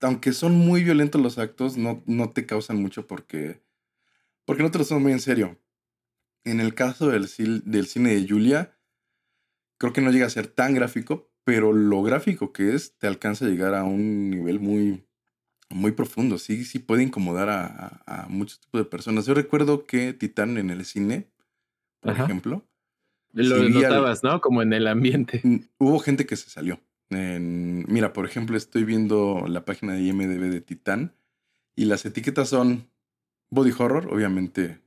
[0.00, 3.62] Aunque son muy violentos los actos, no, no te causan mucho porque,
[4.44, 5.58] porque no te lo son muy en serio.
[6.44, 7.28] En el caso del,
[7.64, 8.78] del cine de Julia,
[9.78, 13.46] creo que no llega a ser tan gráfico, pero lo gráfico que es te alcanza
[13.46, 15.04] a llegar a un nivel muy,
[15.70, 16.38] muy profundo.
[16.38, 19.26] Sí, sí puede incomodar a, muchos tipos de personas.
[19.26, 21.28] Yo recuerdo que Titán en el cine,
[22.00, 22.64] por ejemplo.
[23.32, 24.40] Lo notabas, ¿no?
[24.40, 25.42] Como en el ambiente.
[25.78, 26.80] Hubo gente que se salió.
[27.08, 31.14] mira, por ejemplo, estoy viendo la página de IMDB de Titán
[31.76, 32.88] y las etiquetas son
[33.50, 34.80] body horror, obviamente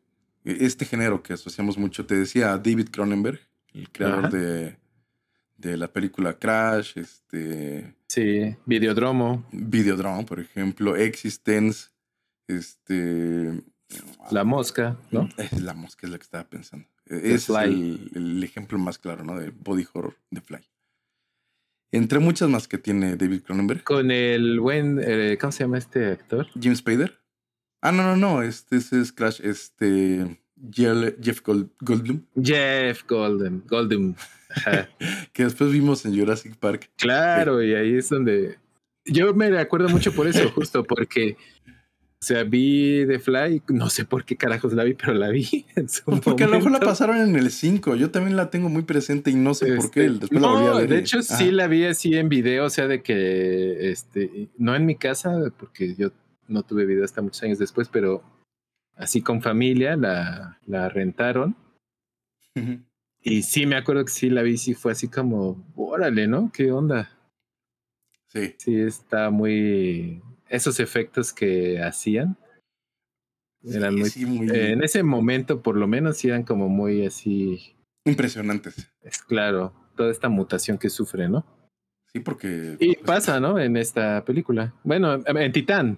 [0.43, 2.05] e, este género que asociamos mucho.
[2.05, 3.39] Te decía David Cronenberg,
[3.73, 4.77] el creador de,
[5.57, 7.95] de, la película Crash, este...
[8.13, 9.43] Sí, Videodromo.
[9.51, 11.89] Videodromo, por ejemplo, Existence,
[12.47, 13.63] este...
[14.29, 15.27] La mosca, ¿no?
[15.63, 16.87] La mosca es la que estaba pensando.
[17.07, 19.39] E, es el, ejemplo más claro, ¿no?
[19.39, 20.59] De body horror de Fly.
[21.91, 23.83] Entre muchas más que tiene David Cronenberg.
[23.83, 26.45] Con el buen, eh, ¿cómo se llama este actor?
[26.59, 27.19] Jim Spader.
[27.81, 28.43] Ah, no, no, no.
[28.43, 29.41] Este, es Crash.
[29.41, 30.39] Este.
[30.71, 32.23] Jeff Goldblum.
[32.41, 33.63] Jeff Goldblum.
[33.67, 34.15] Goldblum.
[35.33, 36.89] que después vimos en Jurassic Park.
[36.97, 38.57] Claro, y ahí es donde.
[39.05, 41.37] Yo me acuerdo mucho por eso, justo porque.
[42.21, 45.65] O sea, vi The Fly, no sé por qué carajos la vi, pero la vi.
[45.75, 47.95] En su pues porque a lo mejor la pasaron en el 5.
[47.95, 50.05] Yo también la tengo muy presente y no sé por qué.
[50.05, 52.69] Este, después no, la volví a De hecho, sí la vi así en video, o
[52.69, 56.11] sea, de que este, no en mi casa, porque yo
[56.47, 58.23] no tuve video hasta muchos años después, pero
[59.03, 61.55] así con familia la, la rentaron.
[63.21, 66.51] Y sí, me acuerdo que sí la vi, sí fue así como, órale, ¿no?
[66.51, 67.09] ¿Qué onda?
[68.27, 68.55] Sí.
[68.57, 70.21] Sí, está muy...
[70.49, 72.37] Esos efectos que hacían
[73.63, 74.09] eran muy,
[74.51, 77.75] En ese momento, por lo menos, eran como muy así...
[78.05, 78.91] Impresionantes.
[79.01, 81.45] Es claro, toda esta mutación que sufre, ¿no?
[82.11, 82.75] Sí, porque...
[82.79, 83.57] Y pues, pasa, ¿no?
[83.57, 84.73] En esta película.
[84.83, 85.97] Bueno, en Titán,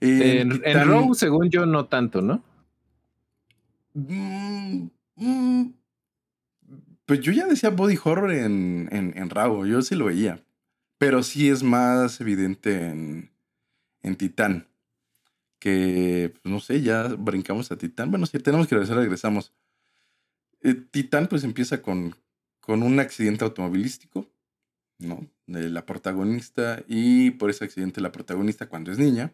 [0.00, 2.42] en, en, según yo, no tanto, ¿no?
[3.94, 5.72] Mm, mm,
[7.04, 10.42] pues yo ya decía body horror en, en, en Raw, yo sí lo veía.
[10.96, 13.30] Pero sí es más evidente en,
[14.02, 14.68] en Titán.
[15.58, 18.10] Que, pues no sé, ya brincamos a Titán.
[18.10, 19.52] Bueno, si tenemos que regresar, regresamos.
[20.62, 22.14] Eh, Titán pues empieza con,
[22.60, 24.26] con un accidente automovilístico,
[24.98, 25.26] ¿no?
[25.46, 29.32] De la protagonista y por ese accidente la protagonista cuando es niña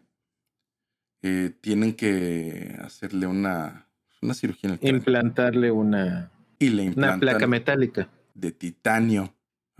[1.21, 3.87] eh, tienen que hacerle una,
[4.21, 8.09] una cirugía en el Implantarle una, y le una placa metálica.
[8.33, 9.33] De titanio.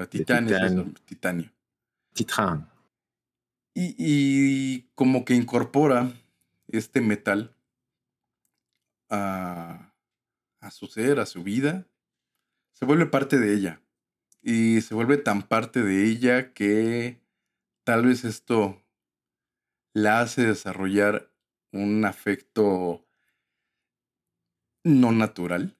[0.09, 0.93] titanio.
[1.05, 1.51] titanio.
[2.13, 2.69] Titán.
[3.73, 6.11] Y, y, como que incorpora
[6.67, 7.55] este metal
[9.09, 9.93] a,
[10.59, 11.87] a su ser, a su vida.
[12.71, 13.81] Se vuelve parte de ella.
[14.41, 17.21] Y se vuelve tan parte de ella que
[17.83, 18.81] tal vez esto
[19.97, 21.31] la hace desarrollar
[21.71, 23.07] un afecto
[24.83, 25.75] no natural,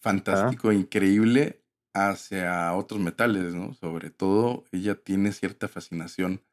[0.00, 3.74] fantástico, increíble hacia otros metales, ¿no?
[3.74, 6.44] Sobre todo, ella tiene cierta fascinación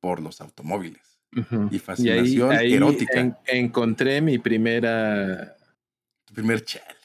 [0.00, 1.20] por los automóviles
[1.70, 3.38] y fascinación erótica.
[3.46, 5.56] encontré mi primera.
[6.24, 6.99] Tu primer chal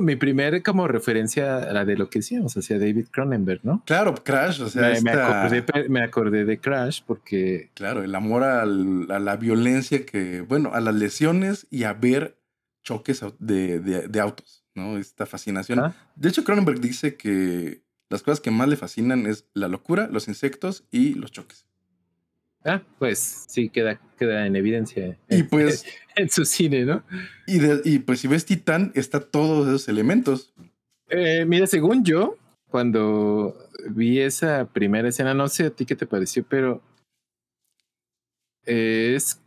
[0.00, 3.82] mi primer como referencia a la de lo que decíamos, hacia David Cronenberg, ¿no?
[3.86, 7.70] Claro, Crash, o sea, me, acordé, de Crash porque...
[7.74, 12.38] Claro, el amor a la violencia que, bueno, a las lesiones y a ver
[12.82, 14.98] choques de, autos, ¿no?
[14.98, 15.78] Esta fascinación.
[15.78, 15.94] Ah.
[16.16, 20.28] De hecho, Cronenberg dice que las cosas que más le fascinan es la locura, los
[20.28, 21.66] insectos y los choques.
[22.64, 25.18] Ah, pues sí, queda, queda en evidencia.
[25.28, 25.84] Y pues.
[26.14, 27.02] En su cine, ¿no?
[27.46, 30.52] Y, y pues si ves Titán, está todos esos elementos.
[31.08, 32.36] Eh, mira, según yo,
[32.68, 33.56] cuando
[33.88, 36.82] vi esa primera escena, no sé a ti qué te pareció, pero
[38.66, 39.40] es.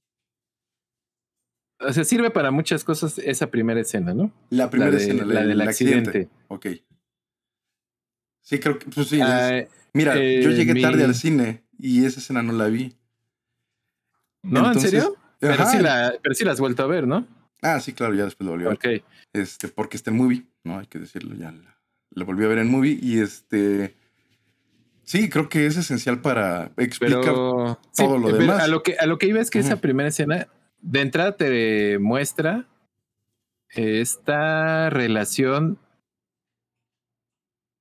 [1.80, 4.32] O sea, sirve para muchas cosas esa primera escena, ¿no?
[4.49, 6.30] La primera de- escena, la del accidente.
[6.47, 6.65] Ok.
[8.41, 8.88] Sí, creo que.
[8.89, 9.17] Pues sí.
[9.17, 12.67] es- Ah, mira, eh, yo llegué tarde mi- al cine y esa escena no la
[12.69, 12.95] vi.
[14.45, 14.67] ¿No?
[14.67, 15.15] Entonces- ¿En serio?
[15.39, 15.65] Pero Ajá.
[15.65, 17.27] sí, la, pero sí la has vuelto a ver, ¿no?
[17.62, 18.77] Ah, sí, claro, ya después lo volví a ver.
[18.77, 19.05] Ok.
[19.34, 20.79] Este, porque está en movie, ¿no?
[20.79, 21.77] Hay que decirlo, ya la,
[22.12, 23.95] la volví a ver en movie y este.
[25.03, 27.21] Sí, creo que es esencial para explicar.
[27.23, 28.62] Todo lo demás.
[28.63, 30.47] A lo que, a lo que iba es que esa primera escena
[30.79, 32.65] de entrada te muestra
[33.69, 35.77] esta relación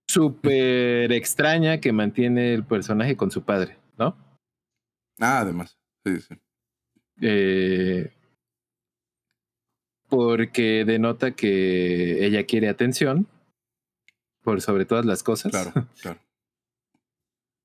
[0.08, 4.16] súper extraña que mantiene el personaje con su padre, ¿no?
[5.20, 5.78] Ah, además.
[6.04, 6.34] Sí, sí.
[7.20, 8.10] Eh,
[10.08, 13.26] porque denota que ella quiere atención
[14.42, 15.52] por sobre todas las cosas.
[15.52, 15.72] Claro,
[16.02, 16.20] claro.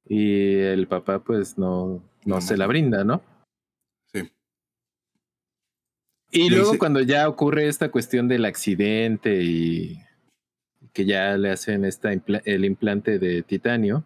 [0.06, 3.22] Y el papá, pues, no, no No se la brinda, ¿no?
[4.12, 4.32] Sí.
[6.32, 10.00] Y Y luego dice- cuando ya ocurre esta cuestión del accidente y
[10.94, 14.04] que ya le hacen esta el implante de titanio.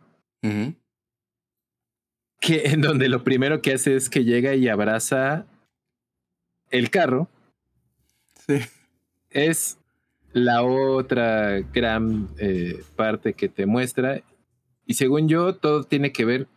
[2.46, 5.46] Que en donde lo primero que hace es que llega y abraza
[6.70, 7.30] el carro,
[8.46, 8.60] Sí.
[9.30, 9.78] es
[10.34, 14.22] la otra gran eh, parte que te muestra.
[14.86, 16.48] Y según yo, todo tiene que ver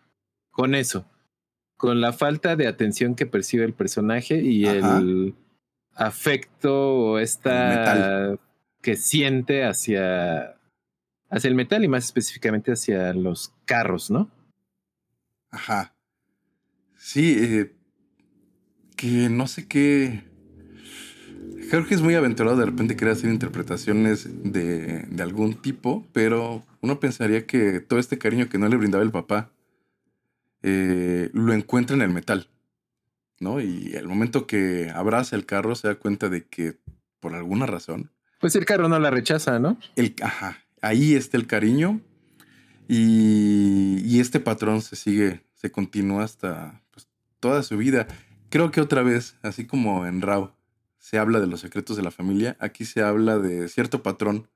[0.50, 1.06] con eso,
[1.76, 4.98] con la falta de atención que percibe el personaje y Ajá.
[4.98, 5.34] el
[5.94, 8.36] afecto o esta
[8.82, 10.56] que siente hacia,
[11.30, 14.28] hacia el metal y más específicamente hacia los carros, ¿no?
[15.56, 15.94] Ajá.
[16.98, 17.74] Sí, eh,
[18.94, 20.24] que no sé qué.
[21.70, 26.64] Creo que es muy aventurado de repente querer hacer interpretaciones de, de algún tipo, pero
[26.82, 29.50] uno pensaría que todo este cariño que no le brindaba el papá
[30.62, 32.48] eh, lo encuentra en el metal,
[33.40, 33.60] ¿no?
[33.60, 36.76] Y al momento que abraza el carro se da cuenta de que
[37.20, 39.78] por alguna razón Pues el carro no la rechaza, ¿no?
[39.96, 42.00] el, ajá, ahí está el cariño
[42.88, 47.08] y, y este patrón se sigue, se continúa hasta pues,
[47.40, 48.06] toda su vida.
[48.50, 50.56] Creo que otra vez, así como en Rao
[50.98, 54.48] se habla de los secretos de la familia, aquí se habla de cierto patrón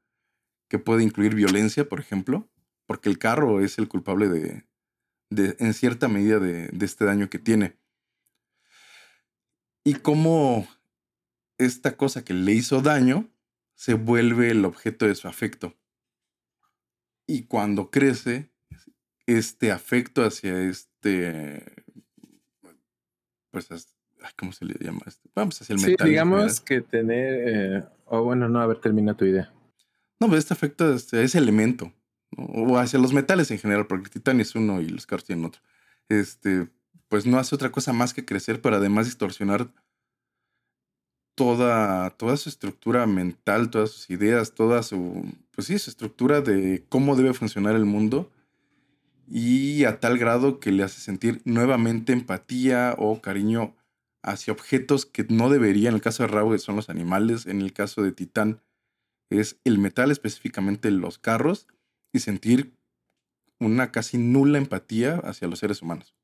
[0.69, 2.49] que puede incluir violencia, por ejemplo,
[2.87, 4.67] porque el carro es el culpable de,
[5.31, 7.77] de en cierta medida, de, de este daño que tiene.
[9.83, 10.69] Y cómo
[11.59, 13.29] esta cosa que le hizo daño
[13.75, 15.77] se vuelve el objeto de su afecto.
[17.27, 18.51] Y cuando crece,
[19.27, 20.89] este afecto hacia este.
[23.51, 25.01] Pues, as- ay, ¿cómo se le llama?
[25.07, 25.29] Este?
[25.35, 26.09] Vamos hacia el Sí, metal.
[26.09, 27.49] digamos que tener...
[27.49, 29.53] eh, o bueno, no, a ver, termina tu idea.
[30.21, 31.93] No, pero este afecto hacia ese elemento.
[32.37, 32.45] ¿no?
[32.45, 35.45] O hacia los metales en general, porque el titanio es uno y los carros tienen
[35.45, 35.61] otro.
[36.09, 36.69] Este,
[37.09, 39.73] pues no hace otra cosa más que crecer, pero además distorsionar
[41.35, 46.85] toda, toda su estructura mental, todas sus ideas, toda su, pues sí, su estructura de
[46.89, 48.31] cómo debe funcionar el mundo.
[49.31, 53.77] Y a tal grado que le hace sentir nuevamente empatía o cariño
[54.23, 55.88] hacia objetos que no debería.
[55.88, 58.61] En el caso de Raúl son los animales, en el caso de Titán
[59.31, 61.69] es el metal, específicamente los carros,
[62.12, 62.75] y sentir
[63.61, 66.16] una casi nula empatía hacia los seres humanos.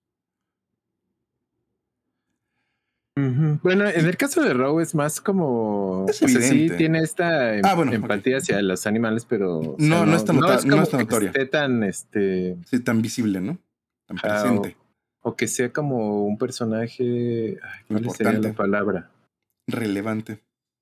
[3.18, 6.05] Bueno, en el caso de Row es más como.
[6.07, 9.59] Es o sea, sí tiene esta em- Ah, bueno, empatía hacia los animales, pero.
[9.59, 10.52] o No, no es tan no como
[10.83, 11.29] es tan que notoria.
[11.31, 12.59] esté tan este.
[12.66, 13.59] Sí, tan visible, ¿no?
[14.07, 14.76] Tan Ah, presente,
[15.22, 17.59] O que sea como un personaje.
[17.62, 18.48] ay, ¿Cuál sería Importante.
[18.48, 19.11] la palabra?
[19.66, 20.38] relevante.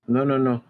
[0.06, 0.62] No, no, no.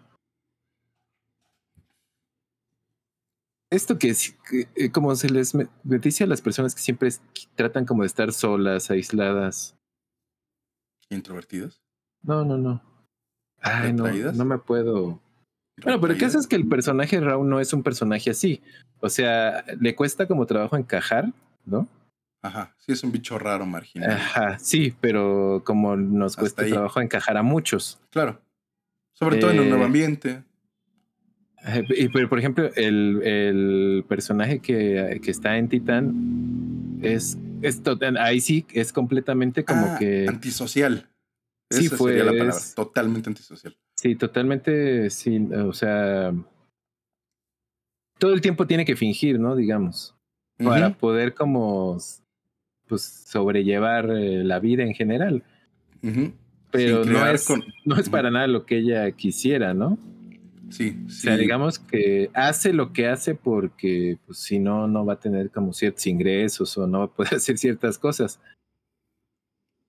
[3.71, 7.09] Esto que, es- que, eh, como se les dice a las personas que siempre
[7.55, 9.75] tratan como de estar solas, aisladas.
[11.09, 11.81] Introvertidos.
[12.23, 12.81] No, no, no.
[13.61, 15.19] Ay, no, no me puedo.
[15.83, 18.61] Bueno, pero el caso es que el personaje Raúl no es un personaje así.
[19.01, 21.31] O sea, le cuesta como trabajo encajar,
[21.65, 21.87] ¿no?
[22.41, 24.11] Ajá, sí es un bicho raro, marginal.
[24.11, 26.71] Ajá, sí, pero como nos Hasta cuesta ahí.
[26.71, 27.99] trabajo encajar a muchos.
[28.11, 28.39] Claro.
[29.13, 30.43] Sobre todo en un Eh, nuevo ambiente.
[31.65, 37.81] Eh, Y pero, por ejemplo, el, el personaje que, que está en Titán es, es
[37.83, 41.07] total- ahí sí es completamente como Ah, que Antisocial.
[41.71, 42.75] Sí, Esa sería la pues.
[42.75, 43.75] Totalmente antisocial.
[43.95, 46.31] sí, totalmente sí, o sea,
[48.19, 49.55] todo el tiempo tiene que fingir, ¿no?
[49.55, 50.15] Digamos,
[50.57, 51.97] para poder como
[52.87, 55.43] pues sobrellevar eh, la vida en general.
[56.71, 59.97] Pero no es, con- no es para nada lo que ella quisiera, ¿no?
[60.69, 61.21] Sí, O sí.
[61.21, 65.51] sea, digamos que hace lo que hace porque pues, si no, no va a tener
[65.51, 68.39] como ciertos ingresos o no va a poder hacer ciertas cosas.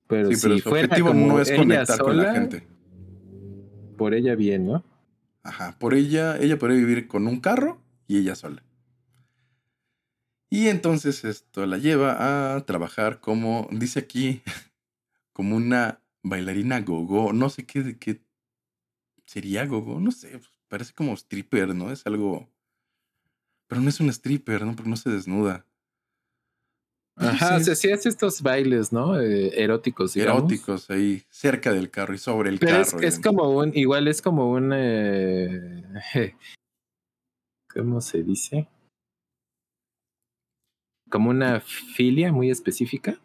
[0.06, 2.66] Pero, sí, pero si su fuera objetivo como no es conectar con la sola, gente.
[3.96, 4.84] Por ella bien, ¿no?
[5.42, 8.62] Ajá, por ella, ella podría vivir con un carro y ella sola.
[10.48, 14.42] Y entonces esto la lleva a trabajar como, dice aquí,
[15.32, 17.32] como una bailarina gogo.
[17.32, 18.20] No sé qué, qué
[19.24, 21.90] sería gogo, no sé, pues, parece como stripper, ¿no?
[21.90, 22.48] Es algo...
[23.68, 24.76] Pero no es un stripper, ¿no?
[24.76, 25.66] Porque no se desnuda.
[27.18, 29.18] Ajá, sí, o sea, es sí hace estos bailes, ¿no?
[29.18, 30.40] Eh, eróticos, digamos.
[30.40, 33.02] eróticos ahí, cerca del carro y sobre el Pero es, carro.
[33.02, 33.26] es demás.
[33.26, 35.82] como un, igual es como un, eh,
[37.74, 38.68] ¿cómo se dice?
[41.10, 43.18] Como una filia muy específica,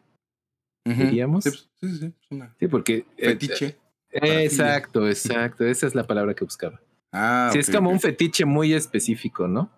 [0.85, 1.43] diríamos.
[1.43, 3.05] Sí, pues, sí, sí, sí, es una sí, porque...
[3.17, 3.77] eh, fetiche.
[4.11, 6.81] eh, exacto, exacto, esa es la palabra que buscaba.
[7.11, 9.69] Ah, sí, es como un fetiche muy específico, ¿no?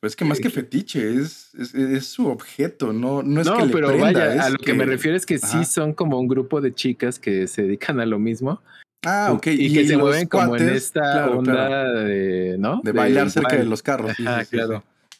[0.00, 3.56] Pues es que más que fetiche, es, es, es su objeto, no, no es no,
[3.56, 5.46] que le pero prenda, vaya, a lo que, me refiero es que Ajá.
[5.46, 8.60] sí son como un grupo de chicas que se dedican a lo mismo
[9.06, 9.46] Ah, ok.
[9.48, 12.80] y, que se mueven como en esta claro, onda claro, de, ¿no?
[12.82, 14.12] de bailar cerca de los carros.
[14.16, 14.82] sí, Ajá, sí, sí, claro.
[14.82, 15.18] sí.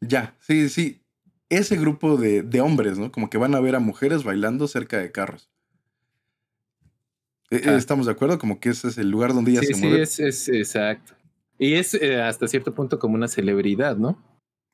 [0.00, 1.02] Ya, sí, sí.
[1.50, 3.12] Ese grupo de, de hombres, ¿no?
[3.12, 5.50] Como que van a ver a mujeres bailando cerca de carros.
[7.50, 7.74] Eh, Ah.
[7.76, 8.38] ¿Estamos de acuerdo?
[8.38, 10.02] Como que ese es el lugar donde ella Sí, se sí, mueve.
[10.02, 11.14] es, es exacto.
[11.58, 14.18] Y es eh, hasta cierto punto como una celebridad, ¿no?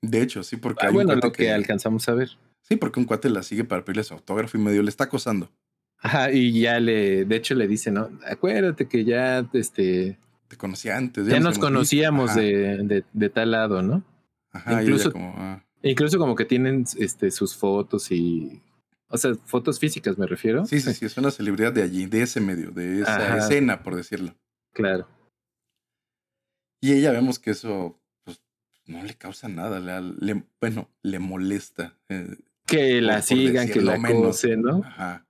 [0.03, 2.31] De hecho, sí, porque Ah, hay bueno, un lo que, alcanzamos a ver.
[2.63, 5.51] Sí, porque un cuate la sigue para pedirle su autógrafo y medio le está acosando.
[5.99, 8.11] Ajá, y ya le, de hecho le dice, ¿no?
[8.31, 10.19] Acuérdate que ya, este,
[10.49, 11.27] Te conocía antes.
[11.27, 14.05] ya nos conocíamos de, de, de tal lado, ¿no?
[14.53, 15.63] Ajá, incluso- como, ah.
[15.83, 18.61] Incluso como que tienen este, sus fotos y,
[19.09, 20.65] o sea, fotos físicas me refiero.
[20.67, 23.39] Sí, sí, sí, es una celebridad de allí, de ese medio, de esa Ajá.
[23.39, 24.35] escena, por decirlo.
[24.73, 25.09] Claro.
[26.81, 28.41] Y ella vemos que eso pues,
[28.87, 31.97] no le causa nada, le, le- bueno, le molesta.
[32.09, 32.37] eh,
[32.67, 34.83] Que la sigan, que la acosen, ¿no?
[34.85, 35.27] Ajá.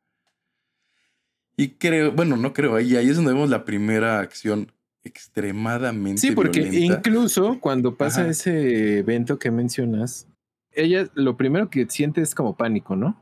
[1.57, 4.73] Y creo, bueno, no creo, ahí, ahí es donde vemos la primera acción
[5.05, 6.97] extremadamente Sí, porque violenta.
[6.99, 8.31] incluso cuando pasa Ajá.
[8.31, 10.27] ese evento que mencionas,
[10.73, 13.19] ella lo primero que siente es como pánico, ¿no?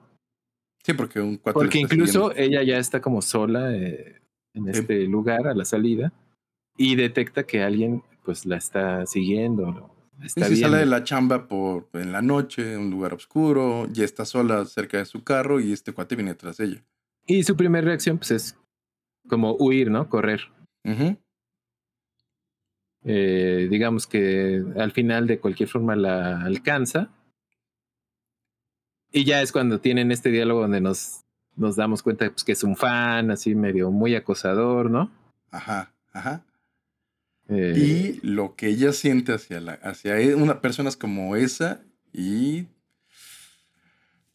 [0.84, 2.56] Sí, porque un Porque está incluso siguiendo.
[2.58, 4.20] ella ya está como sola eh,
[4.52, 4.80] en Sí.
[4.80, 6.12] este lugar a la salida
[6.76, 9.94] y detecta que alguien pues la está siguiendo, ¿no?
[10.18, 13.14] La Sí, está sí, sale de la chamba por en la noche, en un lugar
[13.14, 16.84] oscuro, ya está sola cerca de su carro y este cuate viene tras ella.
[17.26, 18.58] Y su primera reacción pues es
[19.28, 20.08] como huir, ¿no?
[20.08, 20.40] Correr.
[20.84, 21.16] Ujú.
[23.06, 27.10] Eh, digamos que al final de cualquier forma la alcanza.
[29.16, 31.20] Y ya es cuando tienen este diálogo donde nos,
[31.54, 35.08] nos damos cuenta pues, que es un fan, así medio muy acosador, ¿no?
[35.52, 36.42] Ajá, ajá.
[37.48, 41.80] Eh, Y lo que ella siente hacia, la, hacia e- una persona es como esa
[42.12, 42.66] y...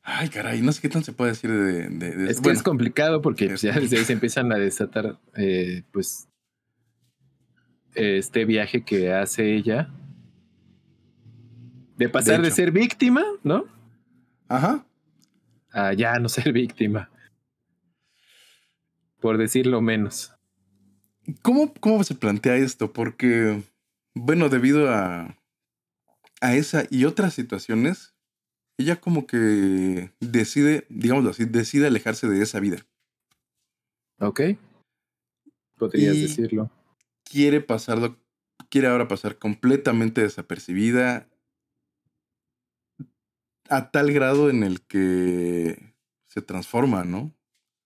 [0.02, 1.90] Ay, caray, no sé qué tan se puede decir de...
[1.90, 4.50] de- de- es que bueno, es complicado porque es pues, ya desde ahí se empiezan
[4.54, 6.30] a desatar eh, pues
[7.96, 9.90] este viaje que hace ella
[11.98, 13.66] de pasar de, ser víctima, ¿no?
[14.50, 14.86] Ajá.
[15.72, 17.10] A ya no ser víctima.
[19.22, 20.34] Por decirlo menos.
[21.42, 22.92] ¿Cómo, ¿Cómo se plantea esto?
[22.92, 23.62] Porque,
[24.16, 25.38] bueno, debido a,
[26.42, 28.16] a esa y otras situaciones,
[28.78, 32.86] ella como que decide, digámoslo así, decide alejarse de esa vida.
[34.20, 34.42] ¿Ok?
[35.78, 36.72] Podrías Y- decirlo.
[37.24, 38.18] Quiere pasarlo,
[38.70, 41.29] quiere ahora pasar completamente desapercibida
[43.70, 45.94] a tal grado en el que
[46.28, 47.34] se transforma, ¿no?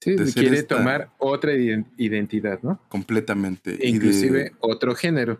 [0.01, 2.81] Sí, de quiere esta- tomar otra iden- identidad, ¿no?
[2.89, 3.71] Completamente.
[3.71, 5.39] E Y de- inclusive otro género.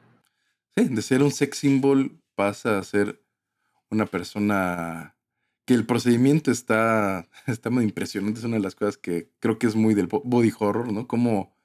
[0.76, 3.22] Sí, de ser un sex symbol pasa a ser
[3.92, 5.16] una persona
[5.66, 8.40] que el procedimiento está, está muy impresionante.
[8.40, 11.08] Es una de las cosas que creo que es muy del bo- body horror, ¿no?
[11.08, 11.56] Cómo,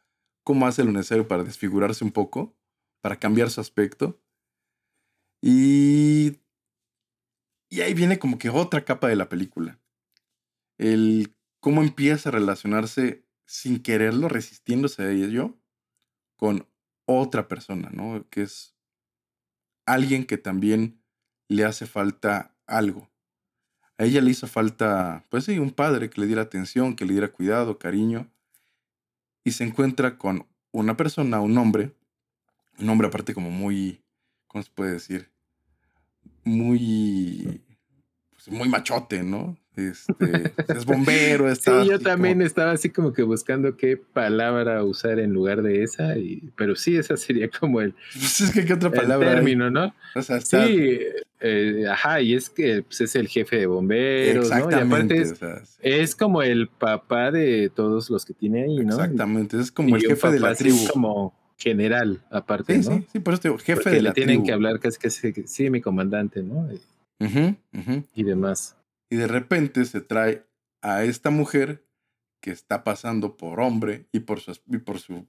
[0.44, 2.56] cómo hace lo necesario para desfigurarse un poco,
[3.00, 4.20] para cambiar su aspecto.
[5.40, 6.38] Y,
[7.68, 9.78] y ahí viene como que otra capa de la película.
[10.78, 15.56] El cómo empieza a relacionarse sin quererlo, resistiéndose a ello,
[16.36, 16.66] con
[17.06, 18.26] otra persona, ¿no?
[18.30, 18.74] Que es
[19.86, 21.02] alguien que también
[21.48, 23.10] le hace falta algo.
[23.96, 27.14] A ella le hizo falta, pues sí, un padre que le diera atención, que le
[27.14, 28.30] diera cuidado, cariño.
[29.44, 31.94] Y se encuentra con una persona, un hombre,
[32.78, 34.02] un hombre aparte como muy,
[34.46, 35.32] ¿cómo se puede decir?
[36.44, 37.60] Muy,
[38.32, 39.56] pues muy machote, ¿no?
[39.76, 45.32] Este, es bombero, Sí, yo también estaba así como que buscando qué palabra usar en
[45.32, 48.90] lugar de esa, y, pero sí, esa sería como el, Pues es que qué otra
[48.90, 49.28] palabra.
[49.28, 49.36] el hay?
[49.44, 49.94] término, ¿no?
[50.16, 50.98] O sea, está Sí,
[51.40, 54.56] eh, ajá, y es que pues, es el jefe de bomberos, ¿no?
[54.56, 55.14] Y exactamente.
[55.14, 58.78] aparte es, o sea, sí, es como el papá de todos los que tiene ahí,
[58.78, 58.94] ¿no?
[58.94, 59.60] exactamente.
[59.60, 60.88] Es como Y el jefe de la tribu.
[60.92, 62.96] como general, aparte, Sí, ¿no?
[62.98, 64.46] sí, sí, por eso te digo, jefe Porque de le la tienen tribu.
[64.46, 66.68] que hablar casi que sí, sí, mi comandante, ¿no?
[67.20, 67.56] Ujú.
[68.14, 68.76] y demás.
[69.11, 70.44] Y de repente se trae
[70.82, 71.82] a esta mujer
[72.40, 75.26] que está pasando por hombre y por su, y por su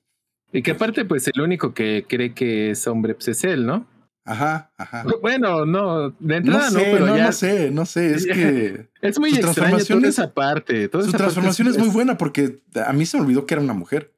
[0.51, 3.65] Y que Pues- aparte, pues el único que cree que es hombre, pues es él,
[3.65, 3.87] ¿no?
[4.25, 5.05] Ajá, ajá.
[5.21, 8.27] Bueno, no, de No entrada no, sé, pero no, ya no sé, no sé, es
[8.27, 10.87] que es muy Su extraña transformación toda es- esa parte.
[10.89, 13.47] Toda su esa parte transformación es, muy es- buena porque a mí se me olvidó
[13.47, 14.13] que era una mujer.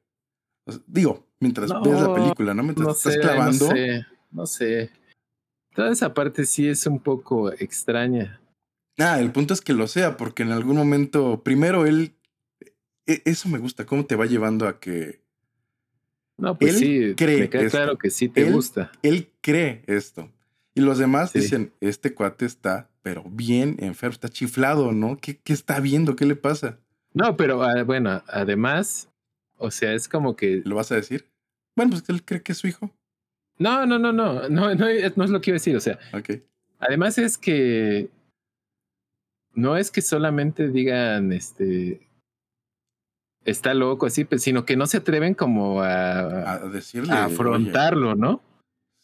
[0.66, 2.62] O sea, digo, mientras No, ves la película, ¿no?
[2.62, 3.66] Mientras No estás sé, clavando.
[3.68, 4.90] no sé, no sé.
[5.74, 8.40] Toda esa parte sí es un poco extraña.
[8.98, 12.14] Ah, el punto es que lo sea, porque en algún momento, primero él,
[13.06, 15.20] e- eso me gusta, cómo te va llevando a que
[16.38, 18.90] No, pues Él sí, cree me queda claro que sí te Él- gusta.
[19.02, 20.30] él cree esto.
[20.74, 21.40] Y los demás Sí.
[21.40, 25.18] dicen, este cuate está, pero bien enfermo, está chiflado, ¿no?
[25.18, 26.16] ¿Qué, qué está viendo?
[26.16, 26.78] ¿Qué le pasa?
[27.14, 29.08] No, pero ah, bueno, además,
[29.58, 30.62] o sea, es como que.
[30.64, 31.28] ¿Lo vas a decir?
[31.76, 32.90] Bueno, pues él cree que es su hijo.
[33.58, 35.76] No, no, no, no, no, no, es- no es lo que iba a decir.
[35.76, 36.40] O sea, Ok.
[36.78, 38.08] además es que
[39.54, 42.08] no es que solamente digan, este,
[43.44, 47.12] está loco así, pues, sino que no se atreven como a, A decirle.
[47.12, 48.40] a oye, afrontarlo, ¿no?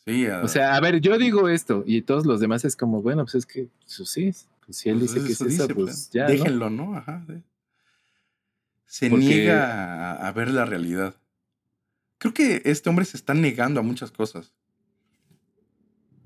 [0.05, 3.03] sí, a- O sea, a ver, yo digo esto y todos los demás es como,
[3.03, 4.33] bueno, pues es que, pues sí,
[4.65, 6.31] pues si él pues dice que es eso eso, pues ya, ¿no?
[6.31, 6.97] Déjenlo, ¿no?
[6.97, 7.23] Ajá.
[7.27, 7.43] sí.
[8.87, 11.15] Se Porque- niega a, a ver la realidad.
[12.19, 14.53] Creo que este hombre se está negando a muchas cosas.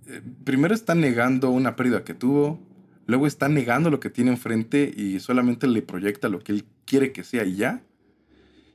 [0.07, 2.61] Eh, primero está negando una pérdida que tuvo,
[3.07, 7.13] luego está negando lo que tiene enfrente y solamente le proyecta lo que él quiere
[7.13, 7.83] que sea y ya.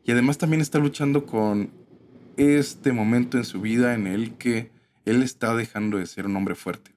[0.06, 1.72] Y además también está luchando con
[2.38, 4.72] este momento en su vida en el que
[5.06, 6.92] él está dejando de ser un hombre fuerte.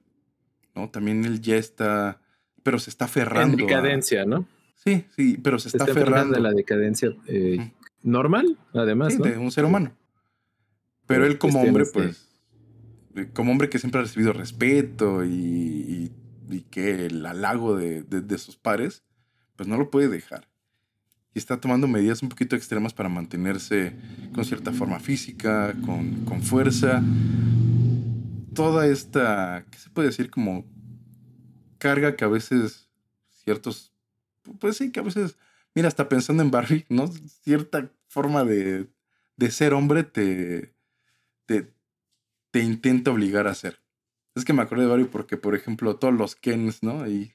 [0.75, 0.89] ¿no?
[0.89, 2.21] También él ya está,
[2.63, 3.57] pero se está En aferrando.
[3.57, 4.47] a- decadencia, ¿no?
[4.75, 6.47] Sí, sí, pero se Se está, está enfrentando aferrando.
[6.47, 9.25] a la decadencia eh, normal, además, Sí, ¿no?
[9.25, 9.91] de un ser humano.
[11.11, 12.17] Pero él como hombre, cuestiones
[13.13, 16.11] pues, eh, como hombre que siempre ha recibido respeto y, y-
[16.49, 19.03] y que el halago de, de- de sus pares,
[19.55, 20.49] pues no lo puede dejar.
[21.33, 23.93] Y está tomando medidas un poquito extremas para mantenerse
[24.33, 27.01] con cierta forma física, con, con fuerza.
[28.53, 30.29] Toda esta, ¿qué se puede decir?
[30.29, 30.65] Como
[31.77, 32.89] carga que a veces
[33.29, 33.93] ciertos,
[34.59, 35.37] pues sí, que a veces,
[35.73, 37.07] mira, hasta pensando en Barbie, ¿no?
[37.07, 38.89] Cierta forma de,
[39.37, 40.73] de ser hombre te,
[42.51, 43.81] te intenta obligar a ser.
[44.35, 47.07] Es que me acordé de Barbie porque, por ejemplo, todos los Kens, ¿no?
[47.07, 47.33] Y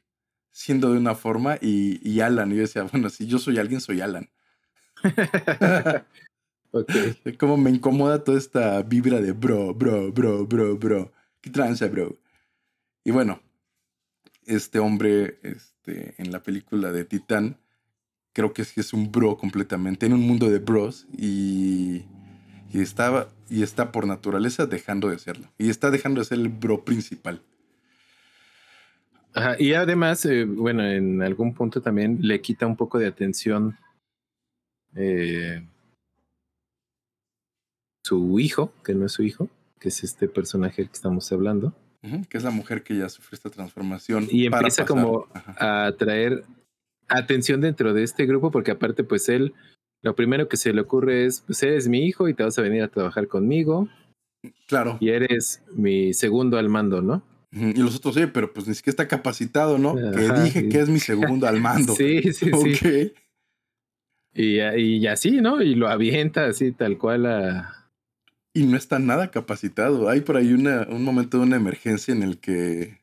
[0.52, 3.80] siendo de una forma y, y Alan, y yo decía, bueno, si yo soy alguien,
[3.80, 4.30] soy Alan.
[6.76, 6.90] Ok.
[7.38, 11.12] Como me incomoda toda esta vibra de bro, bro, bro, bro, bro.
[11.40, 12.18] ¿Qué tranza, bro?
[13.04, 13.40] Y bueno,
[14.44, 17.58] este hombre este, en la película de Titán,
[18.32, 22.04] creo que sí es un bro completamente, en un mundo de bros y,
[22.72, 25.46] y, estaba, y está por naturaleza dejando de serlo.
[25.58, 27.40] Y está dejando de ser el bro principal.
[29.34, 33.76] Ajá, Y además, eh, bueno, en algún punto también le quita un poco de atención
[34.94, 35.62] eh,
[38.04, 39.48] su hijo, que no es su hijo,
[39.78, 41.74] que es este personaje que estamos hablando,
[42.30, 44.28] Que es la mujer que ya sufrió esta transformación.
[44.30, 45.56] y empieza pasar- como Ajá.
[45.58, 46.44] a atraer
[47.08, 49.54] atención dentro de este grupo, porque aparte, pues él,
[50.02, 52.62] lo primero que se le ocurre es, pues eres mi hijo y te vas a
[52.62, 53.88] venir a trabajar conmigo
[54.66, 54.98] Claro.
[55.00, 57.22] y eres mi segundo al mando, ¿no?
[57.52, 59.94] Y los otros, sí, pero pues ni siquiera está capacitado, ¿no?
[59.94, 60.68] que dije sí.
[60.68, 61.94] que es mi segundo al mando.
[61.96, 62.50] Sí, sí, sí.
[62.52, 63.12] Ok.
[64.34, 65.62] Y, y así, ¿no?
[65.62, 67.88] Y lo avienta así, tal cual a...
[68.52, 70.10] Y no está nada capacitado.
[70.10, 72.98] Hay por ahí una, un momento de una emergencia en el que,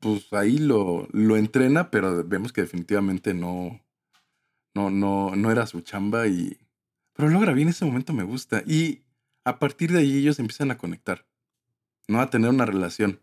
[0.00, 3.80] pues ahí lo, lo entrena, pero vemos que definitivamente no,
[4.76, 6.58] no, no, no era su chamba y...
[7.14, 8.62] Pero logra bien ese momento, me gusta.
[8.66, 9.02] Y
[9.44, 11.26] a partir de ahí ellos empiezan a conectar,
[12.08, 12.20] ¿no?
[12.20, 13.22] A tener una relación.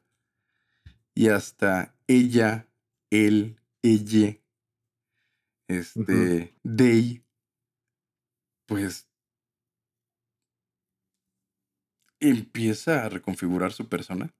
[1.13, 2.67] Y hasta ella,
[3.11, 4.35] él, ella,
[5.67, 7.23] este, they,
[8.65, 9.07] pues
[12.19, 14.33] empieza a reconfigurar su persona.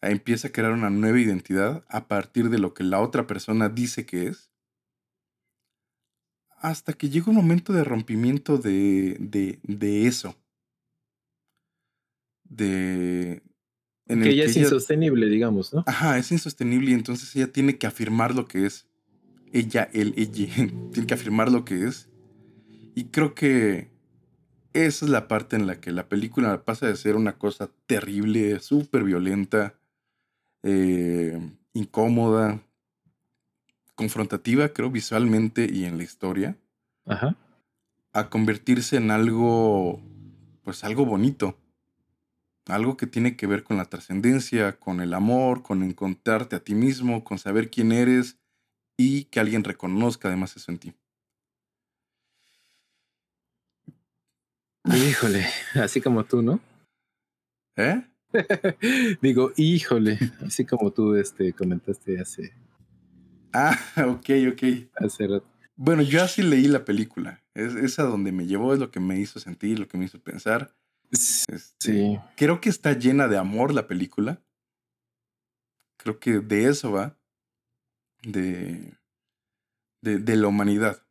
[0.00, 4.06] Empieza a crear una nueva identidad a partir de lo que la otra persona dice
[4.06, 4.53] que es.
[6.64, 10.34] Hasta que llega un momento de rompimiento de, de, de eso.
[12.44, 13.42] De,
[14.06, 15.84] en que el ya que es ella- insostenible, digamos, ¿no?
[15.86, 18.86] Ajá, es insostenible y entonces ella tiene que afirmar lo que es.
[19.52, 20.46] Ella, él, ella,
[20.92, 22.08] tiene que afirmar lo que es.
[22.94, 23.90] Y creo que
[24.72, 28.58] esa es la parte en la que la película pasa de ser una cosa terrible,
[28.60, 29.78] súper violenta,
[30.62, 31.38] eh,
[31.74, 32.62] incómoda,
[33.94, 36.56] confrontativa, creo, visualmente y en la historia,
[37.06, 37.36] Ajá.
[38.12, 40.00] a convertirse en algo,
[40.62, 41.58] pues algo bonito.
[42.66, 46.74] Algo que tiene que ver con la trascendencia, con el amor, con encontrarte a ti
[46.74, 48.38] mismo, con saber quién eres
[48.96, 50.94] y que alguien reconozca además eso en ti.
[54.84, 56.60] Híjole, así como tú, ¿no?
[57.76, 58.02] ¿Eh?
[59.22, 62.52] Digo, híjole, así como tú este, comentaste hace,
[63.54, 63.78] Ah,
[64.08, 64.62] ok, ok.
[64.96, 65.46] hace rato.
[65.76, 67.42] Bueno, yo así leí la película.
[67.54, 70.04] Es, es a donde me llevó, es lo que me hizo sentir, lo que me
[70.04, 70.74] hizo pensar.
[71.10, 74.42] Este, Sí, Creo que está llena de amor la película.
[75.96, 77.16] Creo que de eso va.
[78.22, 78.98] De,
[80.00, 81.06] de, de la humanidad.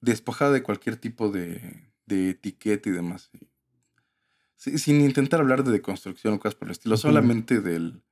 [0.00, 3.30] Despojada de cualquier tipo de, de etiqueta y demás.
[4.56, 6.96] Sí, sin intentar hablar de deconstrucción o cosas por el estilo.
[6.96, 8.02] Solamente del,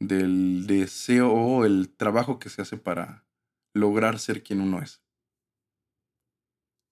[0.00, 3.26] del deseo o el trabajo que se hace para
[3.74, 5.02] lograr ser quien uno es.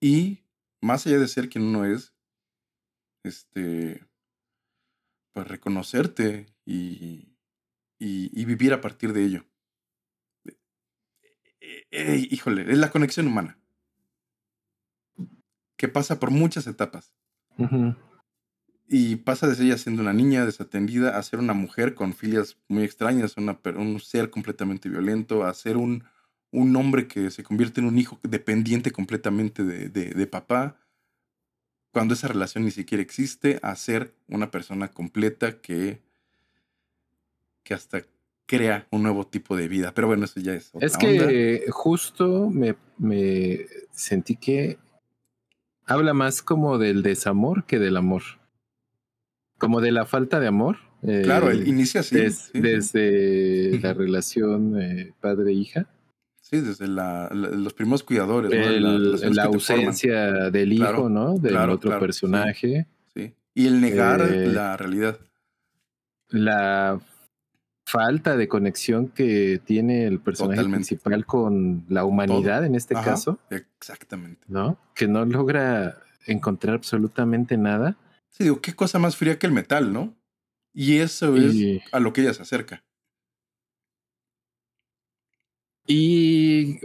[0.01, 0.45] Y
[0.81, 2.15] más allá de ser quien uno es,
[3.25, 4.05] este,
[5.33, 7.37] pues reconocerte y,
[7.99, 9.45] y, vivir a partir de ello.
[11.61, 13.59] Eh, eh, híjole, es la conexión humana.
[15.77, 17.15] Que pasa por muchas etapas.
[18.95, 22.83] Y pasa de ella siendo una niña desatendida a ser una mujer con filias muy
[22.85, 26.05] extrañas, una un ser completamente violento, a ser un,
[26.51, 30.77] un hombre que se convierte en un hijo dependiente completamente de, de- de papá,
[31.91, 36.03] cuando esa relación ni siquiera existe, a ser una persona completa que,
[37.63, 38.03] que hasta
[38.45, 39.95] crea un nuevo tipo de vida.
[39.95, 41.29] Pero bueno, eso ya es otra Es onda.
[41.29, 44.79] que justo me, me sentí que
[45.87, 48.42] habla más como del desamor que del amor.
[49.63, 50.79] Como de la falta de amor.
[51.03, 52.17] eh, Claro, él inicia así.
[52.17, 55.87] des- sí, desde la relación eh, padre-hija.
[56.41, 58.51] Sí, desde la- la- los primeros cuidadores.
[59.31, 61.39] La- ausencia del hijo, Claro, ¿no?
[61.39, 62.89] Del claro, otro claro, personaje.
[63.15, 63.35] Sí.
[63.55, 65.21] Y el negar Eh, la realidad.
[66.31, 66.99] La
[67.87, 70.87] falta de conexión que tiene el personaje Totalmente.
[70.89, 74.41] principal con la humanidad en este Ajá, caso, Exactamente.
[74.49, 74.77] ¿no?
[74.97, 77.97] Que no logra encontrar absolutamente nada.
[78.33, 80.17] Sí, digo, qué cosa más fría que el metal, ¿no?
[80.75, 82.83] Y eso es Y, a lo que ella se acerca.
[85.87, 86.79] y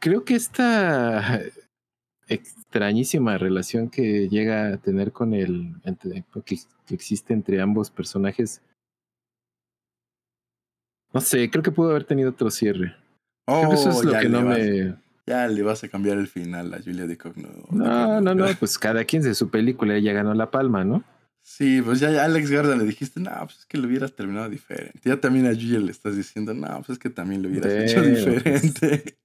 [0.00, 1.40] creo que esta
[2.28, 6.56] extrañísima relación que llega a tener con el entre- que,
[6.86, 8.60] que existe entre ambos personajes,
[11.12, 12.96] no sé, creo que pudo haber tenido otro cierre.
[13.46, 15.03] Creo que eso es Oh, lo ya que no vas- me...
[15.26, 17.48] Ya le vas a cambiar el final a Julia de Cogno.
[17.70, 21.02] No, no, no, pues cada quien de su película ella ganó la palma, ¿no?
[21.40, 24.48] Sí, pues ya a Alex Garda le dijiste, no, pues es que lo hubieras terminado
[24.48, 25.00] diferente.
[25.04, 28.00] Ya también a Julia le estás diciendo, no, pues es que también lo hubieras hecho
[28.00, 29.18] Bueno, diferente.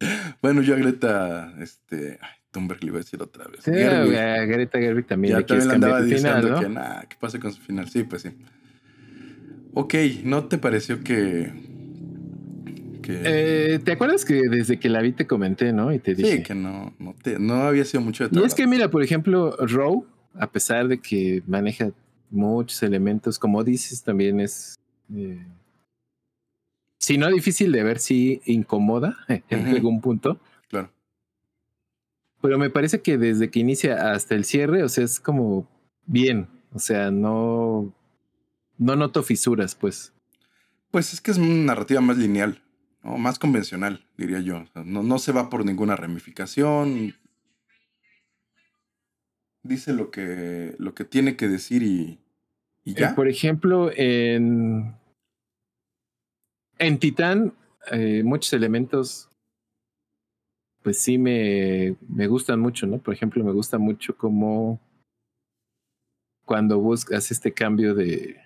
[0.42, 3.64] bueno, yo a Greta, este, ay, Thunberg le iba a decir otra vez.
[3.64, 6.60] Sí, Gerwig, a Greta Gerwig también ya le también le andaba final, diciendo ¿no?
[6.60, 7.88] que, nada, ¿qué pasa con su final?
[7.88, 8.30] Sí, pues sí.
[9.74, 11.69] Ok, ¿no te pareció que...
[13.00, 15.92] que Eh, ¿Te acuerdas que desde que la vi te comenté, no?
[15.92, 16.38] Y te dije.
[16.38, 19.02] sí, que no, no, te, no había sido mucho de Y es que mira, por
[19.02, 21.90] ejemplo, Row, a pesar de que maneja
[22.30, 24.78] muchos elementos, como dices, también es.
[25.14, 25.44] eh,
[26.98, 29.16] si no difícil de ver, sí incomoda
[29.48, 30.38] en algún punto.
[30.68, 30.90] Claro.
[32.42, 35.66] Pero me parece que desde que inicia hasta el cierre, o sea, es como
[36.06, 36.48] bien.
[36.72, 37.92] O sea, no.
[38.78, 40.12] No noto fisuras, pues.
[40.90, 42.60] Pues es que es una narrativa más lineal,
[43.02, 43.18] ¿no?
[43.18, 44.64] más convencional, diría yo.
[44.74, 47.14] O no, no se va por ninguna ramificación.
[49.62, 52.18] Dice lo que, lo que tiene que decir y,
[52.84, 53.14] y Eh, ya.
[53.14, 54.96] por ejemplo, en,
[56.78, 57.54] en Titán,
[57.92, 59.28] eh, muchos elementos,
[60.82, 62.98] pues sí me, me gustan mucho, ¿no?
[62.98, 64.80] Por ejemplo, me gusta mucho como
[66.46, 68.40] cuando buscas este cambio de...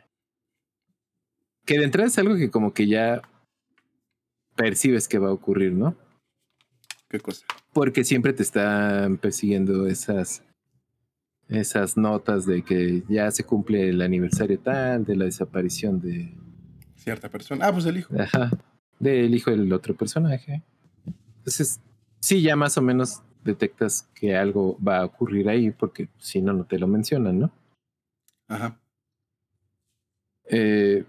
[1.64, 3.22] Que de entrada es algo que como que ya
[4.56, 5.96] percibes que va a ocurrir, ¿no?
[7.08, 7.46] ¿Qué cosa?
[7.72, 10.42] Porque siempre te están persiguiendo esas,
[11.48, 16.32] esas notas de que ya se cumple el aniversario tal, de la desaparición de,
[17.04, 17.66] Cierta persona.
[17.66, 18.14] Ah, pues el hijo.
[18.18, 18.50] ajá,
[18.98, 20.62] del hijo del otro personaje.
[21.36, 21.80] Entonces,
[22.18, 26.54] sí, ya más o menos detectas que algo va a ocurrir ahí, porque si no,
[26.54, 27.52] no te lo mencionan, ¿no?
[28.48, 28.80] Ajá.
[30.48, 31.04] eh,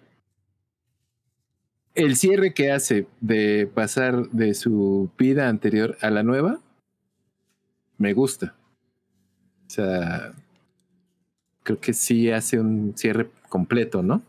[1.96, 6.60] el cierre que hace de pasar de su vida anterior a la nueva,
[7.98, 8.56] me gusta.
[9.66, 10.34] O sea,
[11.64, 14.22] creo que sí hace un cierre completo, ¿no?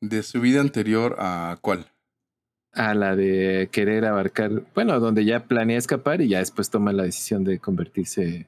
[0.00, 1.86] ¿De su vida anterior a cuál?
[2.72, 7.04] A la de querer abarcar, bueno, donde ya planea escapar y ya después toma la
[7.04, 8.46] decisión de convertirse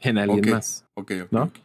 [0.00, 0.84] en alguien más.
[0.94, 1.32] Ok, ok.
[1.32, 1.42] ¿No?
[1.44, 1.58] ok.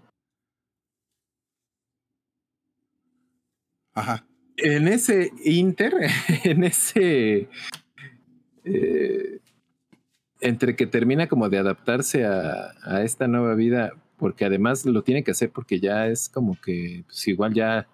[3.93, 4.25] Ajá.
[4.61, 5.93] En ese inter,
[6.43, 7.49] en ese...
[8.63, 9.39] eh,
[10.39, 15.23] entre que termina como de adaptarse a, a esta nueva vida, porque además lo tiene
[15.23, 17.87] que hacer porque ya es como que, pues igual ya,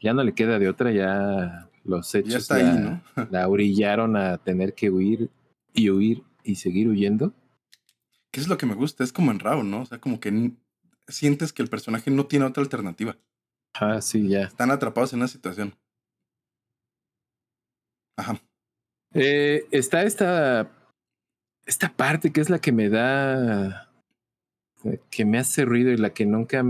[0.00, 3.02] ya no le queda de otra, ya los hechos Ya está la, ahí, ¿no?
[3.30, 5.30] la orillaron a tener que huir
[5.74, 7.32] y huir y seguir huyendo.
[8.30, 9.02] ¿Qué es lo que me gusta?
[9.02, 9.82] Es como en Rao, ¿no?
[9.82, 10.52] O sea, como que
[11.08, 13.16] sientes que el personaje no tiene otra alternativa.
[13.74, 14.42] Ah, sí, ya.
[14.42, 15.74] Están atrapados en una situación.
[18.20, 18.38] Ajá.
[19.14, 20.70] Eh, está esta,
[21.64, 23.90] esta parte que es la que me da,
[25.10, 26.62] que me hace ruido y la que nunca,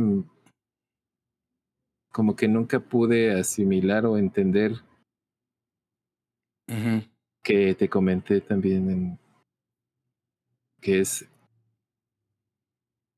[2.12, 4.74] como que nunca pude asimilar o entender
[7.42, 9.18] que te comenté también en,
[10.80, 11.28] que es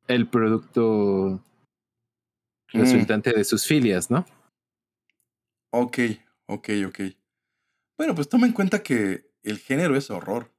[0.08, 1.44] el producto
[2.72, 2.78] Mm.
[2.78, 4.24] resultante de sus filias, ¿no?
[5.70, 5.98] Ok,
[6.46, 7.00] ok, ok.
[8.02, 10.50] Bueno, pues toma en cuenta que el género es horror.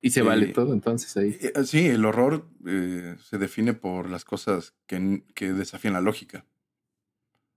[0.00, 1.36] Y se vale Eh, todo entonces ahí.
[1.38, 6.46] Eh, Sí, el horror eh, se define por las cosas que, desafían la lógica.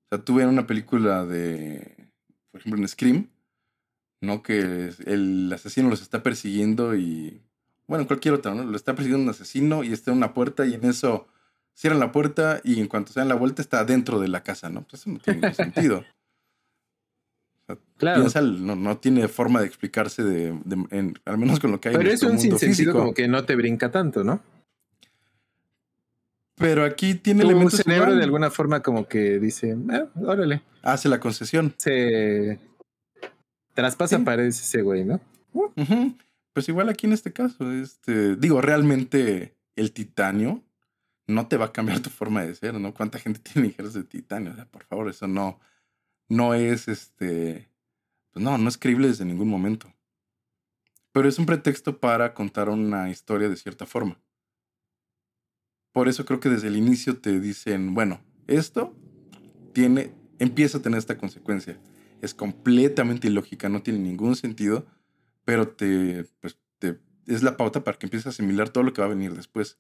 [0.03, 2.09] O sea, tú ves una película de,
[2.51, 3.29] por ejemplo, en Scream,
[4.19, 4.43] ¿no?
[4.43, 7.41] Que el asesino los está persiguiendo y,
[7.87, 8.65] bueno, cualquier otra, ¿no?
[8.65, 11.25] Lo está persiguiendo un asesino y está en una puerta y en eso
[11.73, 14.69] cierran la puerta y en cuanto se dan la vuelta está dentro de la casa,
[14.69, 14.81] ¿no?
[14.81, 16.03] Pues eso no tiene ningún sentido.
[17.97, 18.22] Claro.
[18.22, 21.89] piensa, no, no tiene forma de explicarse de, de- en- al menos con lo que
[21.89, 22.99] hay Pero en es nuestro un mundo sinsentido físico.
[22.99, 24.41] como que no te brinca tanto, ¿no?
[26.55, 28.17] Pero aquí tiene Tu elementos cerebro igual.
[28.17, 31.74] de alguna forma como que dice, "Ah, órale, Hace la concesión.
[31.78, 32.59] se
[33.74, 34.24] traspasa Sí.
[34.24, 35.19] paredes ese güey, ¿no?
[36.53, 40.61] Pues igual aquí en este caso, este, digo, realmente el titanio
[41.28, 42.93] no te va a cambiar tu forma de ser, ¿no?
[42.93, 44.51] ¿Cuánta gente tiene ligeros de titanio?
[44.51, 45.59] O sea, por favor, eso no,
[46.32, 47.69] no es este,
[48.32, 49.93] pues no, no es creíble desde ningún momento.
[51.11, 54.17] Pero es un pretexto para contar una historia de cierta forma.
[55.91, 58.95] Por eso creo que desde el inicio te dicen, bueno, esto
[59.73, 61.77] tiene, empieza a tener esta consecuencia.
[62.21, 64.86] Es completamente ilógica, no tiene ningún sentido,
[65.43, 69.01] pero te, pues, te, es la pauta para que empieces a asimilar todo lo que
[69.01, 69.79] va a venir después.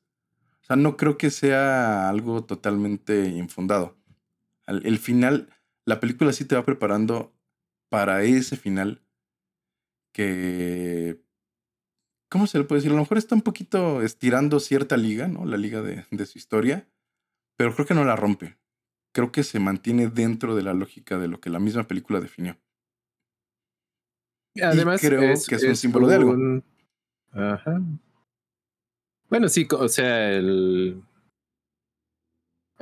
[0.63, 3.97] O sea, no creo que sea algo totalmente infundado.
[4.65, 5.49] Al- el final,
[5.85, 7.33] la película sí te va preparando
[7.89, 9.01] para ese final
[10.13, 11.21] que,
[12.29, 12.91] ¿cómo se le puede decir?
[12.91, 15.45] A lo mejor está un poquito estirando cierta liga, ¿no?
[15.45, 16.87] La liga de, de su historia,
[17.57, 18.57] pero creo que no la rompe.
[19.13, 22.57] Creo que se mantiene dentro de la lógica de lo que la misma película definió.
[24.61, 26.63] Además, creo que es un símbolo de algo.
[27.31, 27.81] Ajá.
[29.29, 31.01] Bueno, sí, o sea, el...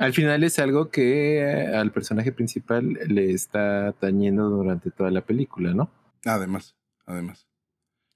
[0.00, 5.20] al final es algo que eh, al personaje principal le está tañendo durante toda la
[5.20, 5.90] película, ¿no?
[6.24, 6.74] Además,
[7.06, 7.46] además.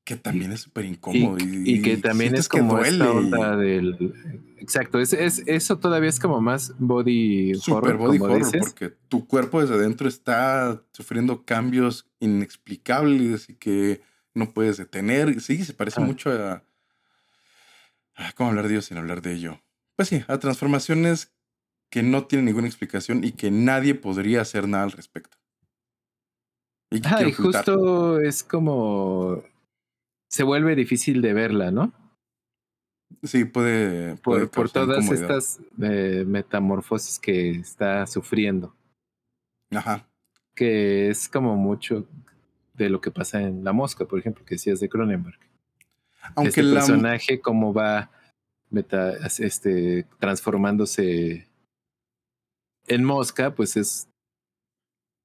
[0.04, 1.38] Que también es súper incómodo.
[1.40, 4.14] Y, y que también es como que esta duele y- onda del...
[4.58, 8.60] Exacto, es, es, eso todavía es como más body Super horror, body como horror, dices.
[8.62, 14.02] porque tu cuerpo desde adentro está sufriendo cambios inexplicables y que
[14.34, 15.40] no puedes detener.
[15.40, 16.04] Sí, se parece Ah.
[16.04, 16.64] mucho a.
[18.16, 19.60] a ¿Cómo hablar de ellos sin hablar de ello?
[19.96, 21.32] Pues sí, a transformaciones
[21.94, 25.38] que no tienen ninguna explicación y que nadie podría hacer nada al respecto.
[26.90, 29.44] Y justo es como...
[30.28, 31.92] Se vuelve difícil de verla, ¿no?
[33.22, 34.16] Sí, puede.
[34.16, 38.74] Por, puede por causar todas estas eh, metamorfosis que está sufriendo.
[39.70, 40.04] Ajá.
[40.56, 42.08] Que es como mucho
[42.72, 45.38] de lo que pasa en La Mosca, por ejemplo, que decías de Cronenberg.
[46.34, 46.80] Aunque este la.
[46.80, 48.10] personaje cómo va
[48.70, 51.53] meta, este, transformándose
[52.86, 54.08] en mosca, pues es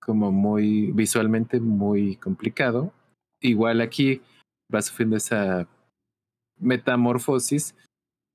[0.02, 2.94] como muy visualmente muy complicado.
[3.42, 4.22] Igual aquí
[4.74, 5.68] va sufriendo esa
[6.60, 7.76] metamorfosis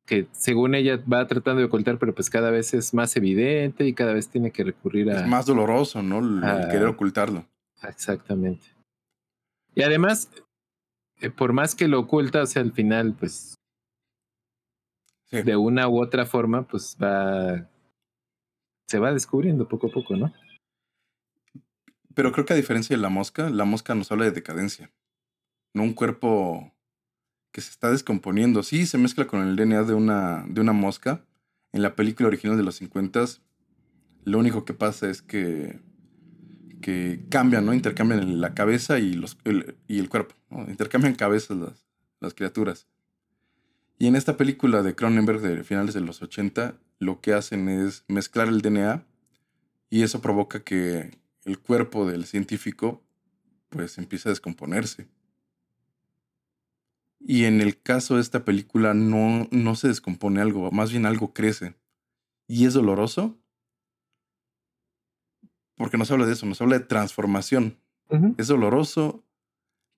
[0.06, 3.94] que según ella va tratando de ocultar, pero pues cada vez es más evidente y
[3.94, 5.20] cada vez tiene que recurrir a...
[5.22, 6.18] Es más doloroso, ¿no?
[6.18, 6.68] El, Ah.
[6.70, 7.46] querer ocultarlo.
[7.82, 8.66] Exactamente.
[9.74, 10.30] Y además,
[11.20, 13.54] eh, por más que lo oculta, o sea, al final, pues
[15.30, 15.42] Sí.
[15.42, 17.66] de una u otra forma, pues va
[18.86, 20.32] se va descubriendo poco a poco, ¿no?
[22.14, 24.92] Pero creo que a diferencia de la mosca, la mosca nos habla de decadencia.
[25.72, 26.72] No un cuerpo
[27.50, 28.62] que se está descomponiendo.
[28.62, 31.24] Sí, se mezcla con el DNA de una, de una mosca.
[31.72, 33.24] En la película original de los 50
[34.24, 35.80] lo único que pasa es que,
[36.80, 37.74] que cambian, ¿no?
[37.74, 40.34] Intercambian la cabeza y, los, el, y el cuerpo.
[40.68, 41.86] Intercambian cabezas las,
[42.20, 42.86] las criaturas.
[43.98, 48.04] Y en esta película de Cronenberg de finales de los 80, lo que hacen es
[48.08, 49.04] mezclar el DNA
[49.90, 53.02] y eso provoca que el cuerpo del científico
[53.68, 55.08] pues empieza a descomponerse.
[57.20, 61.32] Y en el caso de esta película no, no se descompone algo, más bien algo
[61.32, 61.74] crece.
[62.46, 63.38] Y es doloroso
[65.76, 67.78] porque nos habla de eso, nos habla de transformación.
[68.38, 69.24] Es doloroso,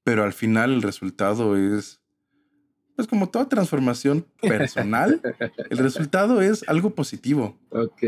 [0.05, 2.01] pero al final el resultado es,
[2.97, 5.21] pues como toda transformación personal,
[5.71, 7.57] el resultado es algo positivo.
[7.71, 8.03] Ok.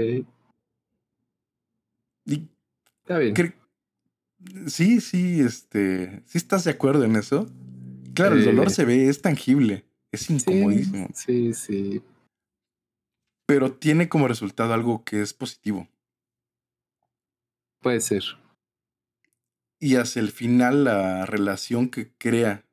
[2.25, 2.49] Y
[3.09, 3.35] Está bien.
[4.67, 7.49] Sí, sí, este, sí estás de acuerdo en eso.
[8.15, 11.09] Claro, el dolor se ve, es tangible, es incomodísimo.
[11.15, 12.03] Sí, sí,
[13.47, 15.89] Pero tiene como resultado algo que es positivo.
[17.81, 18.25] Puede ser.
[19.81, 22.67] Y hacia el final la relación que crea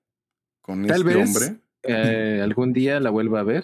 [0.62, 1.62] con Tal este vez, hombre.
[1.88, 3.64] Eh, algún día la vuelva a ver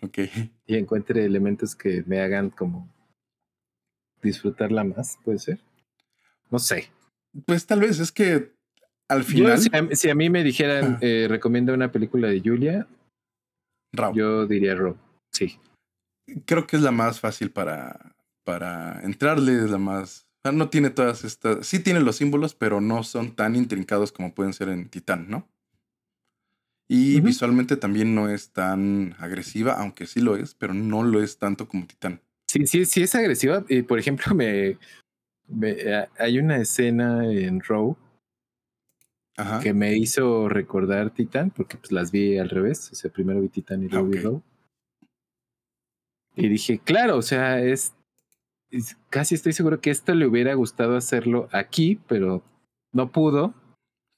[0.00, 0.18] Ok.
[0.66, 2.88] y encuentre elementos que me hagan como
[4.22, 5.60] disfrutarla más, puede ser.
[6.50, 6.90] No sé.
[7.46, 8.52] Pues tal vez es que
[9.08, 9.58] al Yo, final.
[9.58, 10.98] si, a, si a mí me dijeran, Ah.
[11.02, 12.86] eh, recomienda una película de Julia,
[14.14, 14.96] yo diría Rob.
[15.32, 15.58] Sí.
[16.46, 18.14] Creo que es la más fácil para,
[18.44, 20.26] para entrarle, es la más.
[20.52, 21.66] No tiene todas estas.
[21.66, 25.48] Sí tiene los símbolos, pero no son tan intrincados como pueden ser en Titán, ¿no?
[26.94, 31.38] Y visualmente también no es tan agresiva, aunque sí lo es, pero no lo es
[31.38, 32.20] tanto como Titán.
[32.48, 33.64] Sí, sí, sí es agresiva.
[33.68, 34.76] Y por ejemplo, me,
[35.48, 37.96] me- a- hay una escena en Row
[39.38, 39.60] Ajá.
[39.60, 42.90] que me hizo recordar Titán, porque pues las vi al revés.
[42.92, 44.24] O sea, primero vi Titán y luego vi Ok.
[44.24, 44.42] Row.
[46.36, 47.94] Y dije, claro, o sea, es,
[48.70, 52.42] es- casi estoy seguro que esto le hubiera gustado hacerlo aquí, pero
[52.92, 53.54] no pudo.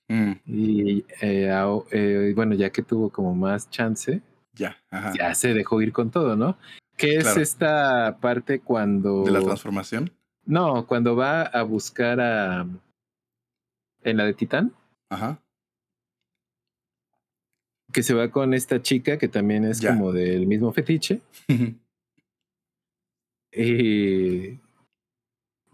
[0.08, 1.50] Mm, Y eh,
[1.90, 4.20] eh, bueno, ya que tuvo como más chance,
[4.52, 5.12] ya, ajá.
[5.16, 6.58] ya se dejó ir con todo, ¿no?
[6.96, 9.24] Que es esta parte cuando...
[9.24, 10.10] De la transformación.
[10.44, 12.66] No, cuando va a buscar a...
[14.02, 14.72] En la de Titán,
[15.08, 15.40] Ajá.
[17.92, 19.90] que se va con esta chica que también es Ya.
[19.94, 21.20] como del mismo fetiche.
[23.56, 24.58] Y...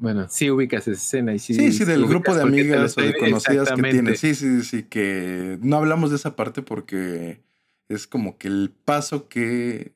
[0.00, 1.52] Bueno, sí ubicas esa escena y sí...
[1.52, 4.16] Sí, sí, del grupo de amigas o de conocidas que tiene.
[4.16, 7.42] Sí, sí, sí, que no hablamos de esa parte porque
[7.90, 9.92] es como que el paso que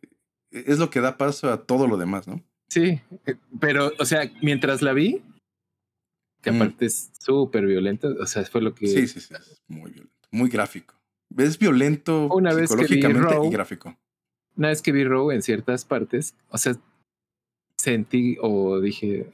[0.51, 2.45] es lo que da paso a todo lo demás, ¿no?
[2.69, 5.23] Sí, eh, pero, o sea, mientras la vi,
[6.43, 6.57] que Mm.
[6.57, 8.87] aparte es súper violenta, o sea, fue lo que...
[8.87, 10.95] Sí, sí, sí, es muy violento, muy gráfico.
[11.35, 13.97] Es violento Una vez que vi psicológicamente y gráfico.
[14.55, 16.77] Una vez que vi Row en ciertas partes, o sea,
[17.79, 19.33] sentí o dije,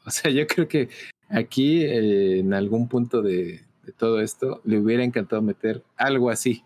[0.06, 0.88] o sea, yo creo que
[1.28, 6.64] aquí eh, en algún punto de, de todo esto le hubiera encantado meter algo así.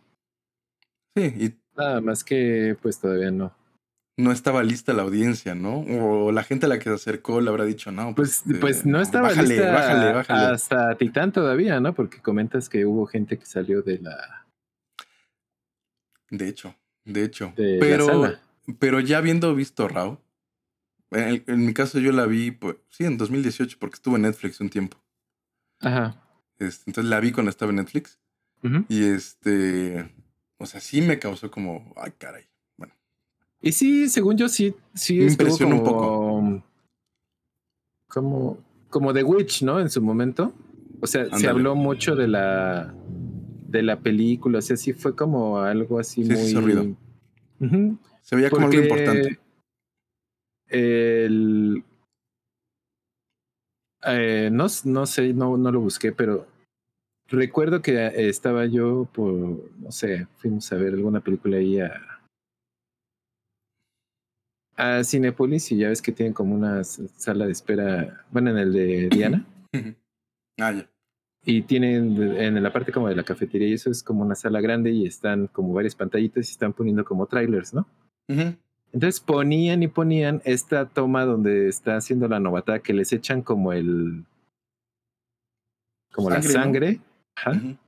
[1.16, 3.52] Sí, y Nada más que pues todavía no.
[4.16, 5.80] no estaba lista la audiencia, ¿no?
[5.80, 8.76] O la gente a la que se acercó le habrá dicho, no, Pues, pues, pues
[8.78, 10.54] este, no estaba bájale, lista bájale, bájale.
[10.54, 11.94] hasta Titán todavía, ¿no?
[11.94, 14.46] Porque comentas que hubo gente que salió de la,
[16.30, 17.52] De hecho, de hecho.
[17.56, 18.32] de pero,
[18.78, 20.18] pero ya habiendo visto Raw,
[21.14, 24.22] en, el- en mi caso yo la vi, pues, sí, en 2018, porque estuvo en
[24.22, 24.96] Netflix un tiempo.
[25.80, 26.20] Ajá.
[26.58, 28.18] Este, entonces la vi cuando estaba en Netflix.
[28.88, 30.10] Y este,
[30.56, 32.44] o sea, sí me causó como, ay, caray.
[32.78, 32.94] Bueno,
[33.60, 36.64] Y sí, según yo, sí, sí Me impresionó un como,
[38.08, 38.58] Como,
[38.88, 39.80] como The Witch, ¿no?
[39.80, 40.54] En su momento.
[41.00, 42.94] O sea, se habló mucho de la
[43.68, 44.60] de la película.
[44.60, 46.96] O sea, sí fue como algo así Sí, muy.
[47.58, 49.38] se se veía como algo importante.
[50.74, 51.84] El,
[54.04, 56.48] eh, no, no sé, no, no lo busqué, pero
[57.28, 59.32] recuerdo que estaba yo por,
[59.78, 62.20] no sé, fuimos a ver alguna película ahí a,
[64.76, 68.72] a Cinepolis y ya ves que tienen como una sala de espera, bueno, en el
[68.72, 69.46] de Diana,
[70.60, 70.90] ah, ya.
[71.44, 74.60] y tienen en la parte como de la cafetería y eso es como una sala
[74.60, 77.86] grande y están como varias pantallitas y están poniendo como trailers, ¿no?
[78.94, 83.72] Entonces ponían y ponían esta toma donde está haciendo la novatada que les echan como
[83.72, 84.24] el.
[86.12, 87.52] como Sangre, la ¿no?
[87.52, 87.78] sangre.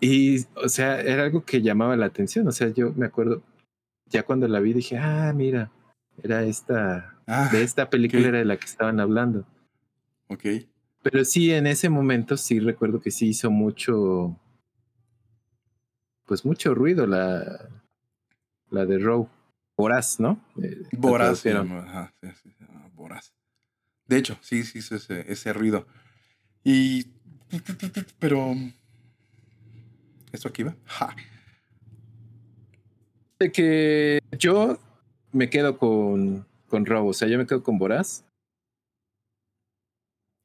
[0.00, 2.46] Y, o sea, era algo que llamaba la atención.
[2.46, 3.42] O sea, yo me acuerdo,
[4.06, 5.72] ya cuando la vi dije, ah, mira,
[6.22, 7.18] era esta.
[7.26, 9.44] Ah, de esta película era de la que estaban hablando.
[10.28, 10.44] Ok.
[11.02, 14.38] Pero sí, en ese momento sí recuerdo que sí hizo mucho.
[16.26, 17.70] Pues mucho ruido la.
[18.70, 19.28] La de Row.
[19.76, 20.40] Voraz, ¿no?
[20.62, 21.44] Eh, Voraz.
[21.46, 22.64] Ajá, sí, sí,
[22.94, 23.34] Voraz.
[24.06, 25.86] De hecho, sí, sí hizo ese, ese ruido.
[26.62, 27.06] Y.
[28.18, 28.54] Pero.
[30.32, 30.76] ¿Esto aquí va?
[30.84, 31.14] Ja.
[33.38, 34.78] De que yo
[35.32, 38.24] me quedo con, con Robo, o sea, yo me quedo con Boraz.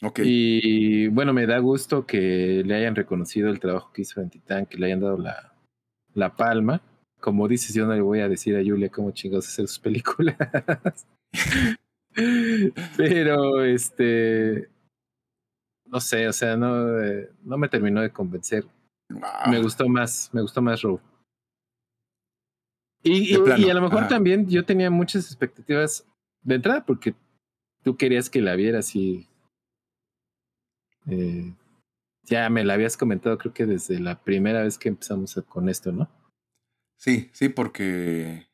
[0.01, 0.19] Ok.
[0.23, 4.65] Y bueno, me da gusto que le hayan reconocido el trabajo que hizo en Titán,
[4.65, 5.53] que le hayan dado la,
[6.13, 6.81] la palma.
[7.19, 10.37] Como dices, yo no le voy a decir a Julia cómo chingados hacer sus películas.
[12.97, 14.69] Pero este.
[15.85, 18.65] No sé, o sea, no, eh, no me terminó de convencer.
[19.49, 20.99] Me gustó más, me gustó más Row.
[23.01, 26.05] Y, y, a lo mejor también yo tenía muchas expectativas
[26.43, 27.15] de entrada porque
[27.81, 29.27] tú querías que la vieras y
[31.07, 31.53] eh,
[32.23, 35.91] ya me la habías comentado creo que desde la primera vez que empezamos con esto,
[35.91, 36.09] ¿no?
[37.01, 38.49] Sí, sí, porque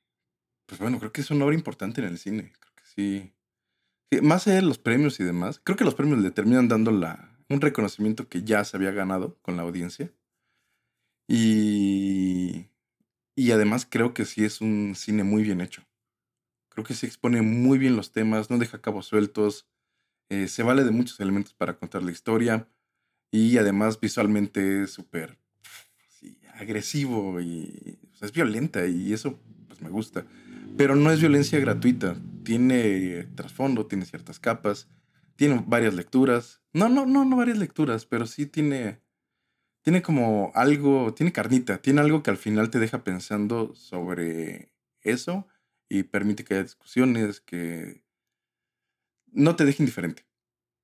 [0.68, 2.54] pues bueno, creo que es una obra importante en el cine.
[2.60, 3.34] Creo que sí.
[4.12, 6.92] sí más allá de los premios y demás, creo que los premios le terminan dando
[6.92, 10.14] la, un reconocimiento que ya se había ganado con la audiencia.
[11.28, 12.68] Y,
[13.36, 15.84] y además creo que sí es un cine muy bien hecho.
[16.70, 19.68] Creo que se expone muy bien los temas, no deja cabos sueltos,
[20.30, 22.70] eh, se vale de muchos elementos para contar la historia
[23.32, 25.40] y además visualmente es súper
[26.56, 30.26] agresivo y es violenta y eso pues me gusta.
[30.78, 34.90] Pero no es violencia gratuita, tiene trasfondo, tiene ciertas capas,
[35.36, 36.62] tiene varias lecturas.
[36.74, 39.00] No, no, no, no varias lecturas, pero sí tiene
[39.86, 45.48] tiene como algo, tiene carnita, tiene algo que al final te deja pensando sobre eso
[45.88, 48.04] y permite que haya discusiones, que
[49.32, 50.26] no te deje indiferente.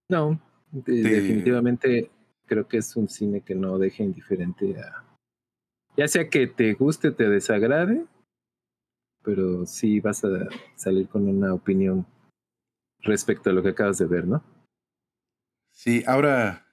[0.07, 0.39] No,
[0.71, 2.11] definitivamente
[2.45, 5.03] creo que es un cine que no deja indiferente a...
[5.97, 8.05] Ya sea que te guste, te desagrade,
[9.23, 10.29] pero sí vas a
[10.75, 12.05] salir con una opinión
[12.99, 14.43] respecto a lo que acabas de ver, ¿no?
[15.71, 16.67] Sí, ahora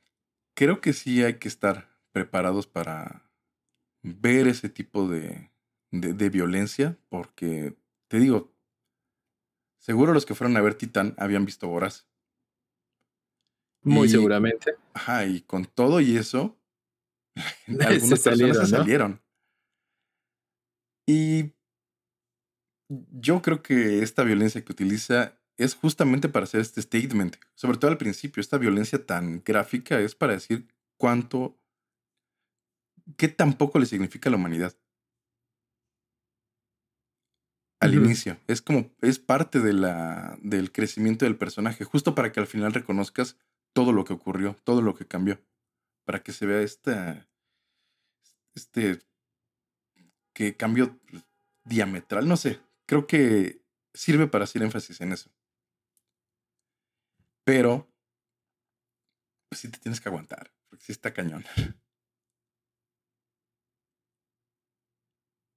[0.54, 3.30] creo que sí hay que estar preparados para
[4.02, 5.50] ver ese tipo de,
[5.90, 7.76] de, violencia, porque
[8.08, 8.52] te digo,
[9.78, 12.08] seguro los que fueron a ver Titán habían visto horas.
[13.82, 14.74] Muy seguramente.
[14.92, 16.57] Ajá, y con todo y eso,
[17.86, 19.22] algunas salieron, se salieron.
[21.06, 21.52] Y
[22.88, 27.36] yo creo que esta violencia que utiliza es justamente para hacer este statement.
[27.54, 31.58] Sobre todo al principio, esta violencia tan gráfica es para decir cuánto
[33.16, 34.76] ¿qué tampoco le significa a la humanidad?
[37.80, 38.38] Al inicio.
[38.48, 42.74] Es como, es parte de la, del crecimiento del personaje, justo para que al final
[42.74, 43.38] reconozcas
[43.72, 45.40] todo lo que ocurrió, todo lo que cambió.
[46.04, 47.27] Para que se vea esta,
[48.58, 49.00] este,
[50.34, 50.98] que cambio
[51.64, 52.60] diametral, no sé.
[52.86, 53.62] Creo que
[53.94, 55.30] sirve para hacer énfasis en eso.
[57.44, 57.88] Pero,
[59.48, 61.44] pues sí te tienes que aguantar, porque sí está cañón.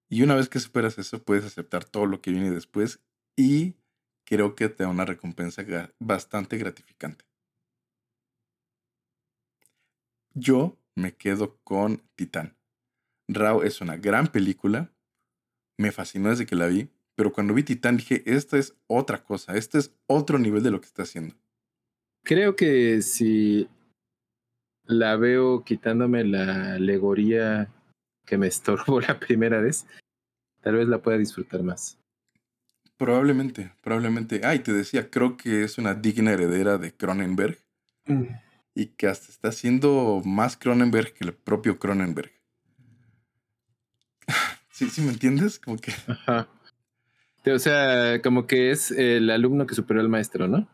[0.09, 3.01] Y una vez que superas eso, puedes aceptar todo lo que viene después
[3.37, 3.75] y
[4.25, 5.63] creo que te da una recompensa
[5.99, 7.25] bastante gratificante.
[10.33, 12.60] Yo me quedo con Titán.
[13.33, 14.91] Rao es una gran película.
[15.77, 16.89] Me fascinó desde que la vi.
[17.15, 19.55] Pero cuando vi Titán dije, esta es otra cosa.
[19.55, 21.35] Este es otro nivel de lo que está haciendo.
[22.23, 23.67] Creo que si
[24.85, 27.71] la veo quitándome la alegoría
[28.25, 29.85] que me estorbó la primera vez,
[30.61, 31.97] tal vez la pueda disfrutar más.
[32.97, 34.41] Probablemente, probablemente.
[34.43, 37.57] Ay, te decía, creo que es una digna heredera de Cronenberg.
[38.05, 38.25] Mm.
[38.73, 42.31] Y que hasta está siendo más Cronenberg que el propio Cronenberg.
[44.81, 45.59] ¿Sí, ¿Sí me entiendes?
[45.59, 45.93] Como que.
[46.07, 46.47] Ajá.
[47.45, 50.67] O sea, como que es el alumno que superó al maestro, ¿no?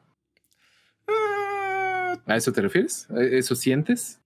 [1.10, 2.18] Ah.
[2.26, 3.08] ¿A eso te refieres?
[3.10, 4.22] ¿Eso sientes?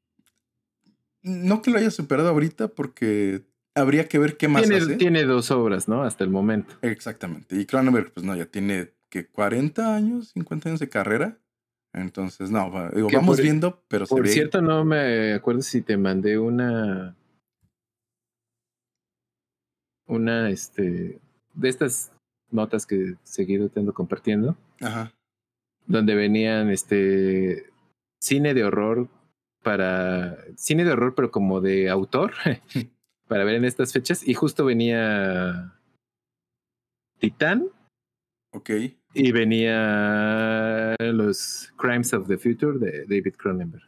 [1.24, 3.42] No que lo haya superado ahorita, porque
[3.74, 4.98] habría que ver qué más tiene, hace.
[4.98, 6.04] Tiene dos obras, ¿no?
[6.04, 6.76] Hasta el momento.
[6.84, 7.56] Exactamente.
[7.60, 11.40] Y Cronenberg, pues no, ya tiene que 40 años, 50 años de carrera.
[11.92, 17.16] Entonces, no, vamos viendo, pero Por cierto, no me acuerdo si te mandé una.
[20.12, 21.22] Una, este.
[21.54, 22.12] De estas
[22.50, 24.58] notas que seguido te ando compartiendo.
[24.82, 25.14] Ajá.
[25.88, 27.72] Donde venían, este.
[28.22, 29.08] Cine de horror
[29.64, 30.38] para.
[30.58, 32.34] Cine de horror, pero como de autor.
[33.32, 35.80] para ver en estas fechas y justo venía
[37.20, 37.70] Titán.
[38.52, 38.70] Ok.
[39.14, 43.88] Y venía los Crimes of the Future de David Cronenberg.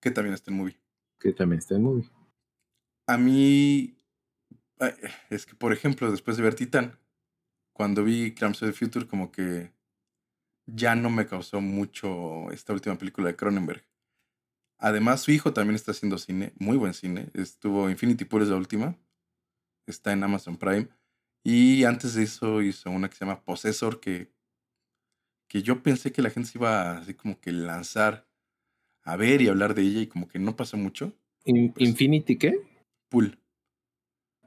[0.00, 0.80] Que también está en movie.
[1.18, 2.08] Que también está en movie.
[3.08, 3.96] A mí.
[5.28, 6.98] Es que, por ejemplo, después de ver Titán,
[7.72, 9.72] cuando vi Crimes of the Future, como que
[10.66, 13.84] ya no me causó mucho esta última película de Cronenberg.
[14.78, 17.28] Además, su hijo también está haciendo cine, muy buen cine.
[17.34, 18.96] Estuvo Infinity Pool es la última.
[19.86, 20.88] Está en Amazon Prime.
[21.44, 24.32] Y antes de eso hizo una que se llama Possessor, que,
[25.48, 28.26] que yo pensé que la gente se iba así como que lanzar
[29.02, 31.14] a ver y hablar de ella y como que no pasó mucho.
[31.44, 32.54] Pues ¿Infinity qué?
[33.08, 33.39] Pool.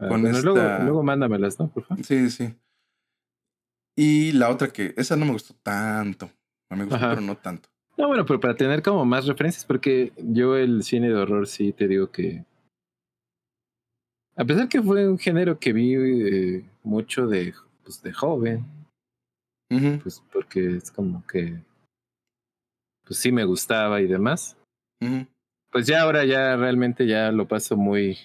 [0.09, 1.69] Ah, luego, luego mándamelas, ¿no?
[1.69, 2.03] Por favor.
[2.03, 2.53] Sí, sí.
[3.95, 6.29] Y la otra que, esa no me gustó tanto.
[6.69, 7.69] Me gustó, pero no tanto.
[7.97, 11.73] No, bueno, pero para tener como más referencias, porque yo el cine de horror sí
[11.73, 12.43] te digo que.
[14.35, 18.65] A pesar que fue un género que vi eh, mucho de, pues, de joven,
[20.01, 21.61] pues porque es como que.
[23.05, 24.57] Pues sí me gustaba y demás.
[25.71, 28.17] Pues ya ahora ya realmente ya lo paso muy.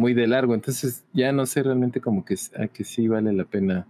[0.00, 3.44] Muy de largo, entonces ya no sé realmente como que, a que sí vale la
[3.44, 3.86] pena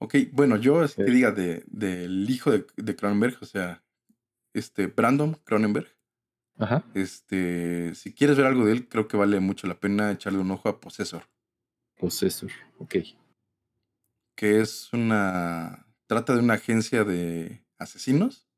[0.00, 3.82] Ok, bueno, yo te diga del de, hijo de, de, Cronenberg, o sea,
[4.52, 5.88] este Brandon Cronenberg.
[6.56, 6.84] Ajá.
[6.94, 10.50] Este, si quieres ver algo de él, creo que vale mucho la pena echarle un
[10.50, 11.22] ojo a Possessor.
[11.96, 12.96] Possessor, ok.
[14.36, 15.86] Que es una.
[16.06, 18.48] Trata de una agencia de asesinos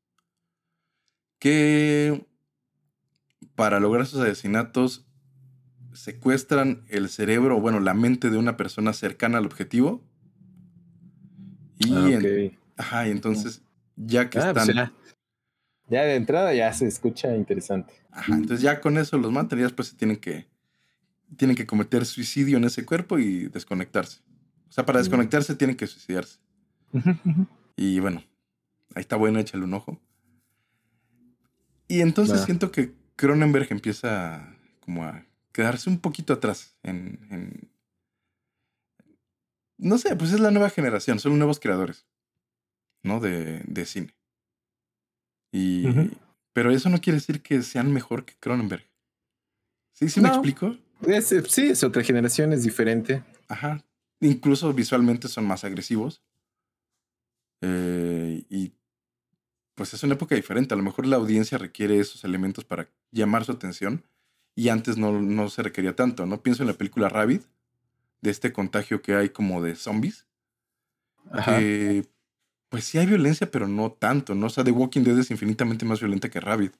[1.39, 2.27] que
[3.55, 5.07] para lograr sus asesinatos
[5.93, 10.03] secuestran el cerebro, o bueno, la mente de una persona cercana al objetivo
[11.85, 13.61] y ah, ajá, y entonces,
[13.95, 14.93] ya que ah, pues están.
[15.89, 17.93] ya, de entrada ya se escucha interesante.
[18.11, 20.47] Ajá, entonces ya con eso los matan y después se tienen que.
[21.37, 24.19] Tienen que cometer suicidio en ese cuerpo y desconectarse.
[24.67, 26.39] O sea, para desconectarse tienen que suicidarse.
[27.77, 28.21] y bueno,
[28.95, 30.01] ahí está bueno, échale un ojo.
[31.87, 37.71] Y entonces siento que Cronenberg empieza como a quedarse un poquito atrás en,
[39.77, 42.05] no sé, pues es la nueva generación, son nuevos creadores,
[43.03, 43.19] ¿no?
[43.19, 44.15] De, de cine.
[45.51, 45.85] Y,
[46.53, 48.85] Pero eso no quiere decir que sean mejor que Cronenberg.
[49.93, 50.77] ¿Sí, sí me explico?
[51.47, 53.23] sí, es otra generación, es diferente.
[53.47, 53.83] Ajá.
[54.21, 56.23] Incluso visualmente son más agresivos.
[57.61, 58.73] Eh, y
[59.75, 60.73] pues es una época diferente.
[60.73, 64.03] A lo mejor la audiencia requiere esos elementos para llamar su atención.
[64.55, 66.41] Y antes no, no se requería tanto, ¿no?
[66.41, 67.43] Pienso en la película Rabbit
[68.21, 70.27] de este contagio que hay como de zombies.
[72.69, 74.47] pues sí hay violencia, pero no tanto, ¿no?
[74.47, 76.75] O sea, The Walking Dead es infinitamente más violenta que Rabbit.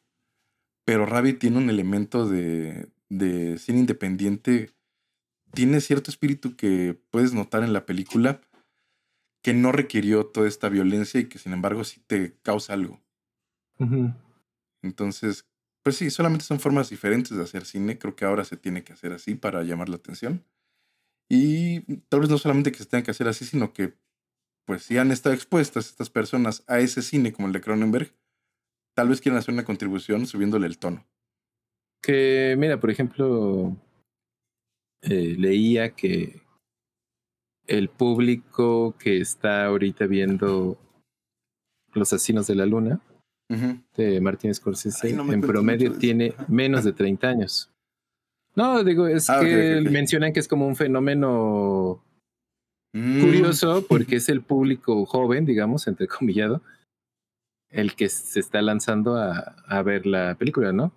[0.86, 4.72] Pero Rabbit tiene un elemento de, de cine independiente.
[5.53, 8.41] Tiene cierto espíritu que puedes notar en la película
[9.41, 13.01] que no requirió toda esta violencia y que sin embargo sí te causa algo.
[14.84, 15.47] Entonces,
[15.84, 17.97] pues sí, solamente son formas diferentes de hacer cine.
[17.97, 20.45] Creo que ahora se tiene que hacer así para llamar la atención.
[21.29, 23.93] Y tal vez no solamente que se tenga que hacer así, sino que,
[24.65, 28.13] pues, si han estado expuestas estas personas a ese cine como el de Cronenberg,
[28.95, 31.07] tal vez quieran hacer una contribución subiéndole el tono.
[32.01, 33.77] Que, mira, por ejemplo,
[35.01, 36.41] eh, leía que
[37.67, 40.77] el público que está ahorita viendo
[41.93, 43.01] Los Asesinos de la Luna
[43.95, 47.71] de Martin Scorsese en promedio tiene menos de 30 años.
[48.55, 52.04] No, digo, es ah, que mencionan que es como un fenómeno
[52.93, 53.21] mm.
[53.21, 56.62] curioso porque es el público joven, digamos, entre comillado,
[57.70, 60.93] el que se está lanzando a, a ver la película, ¿no?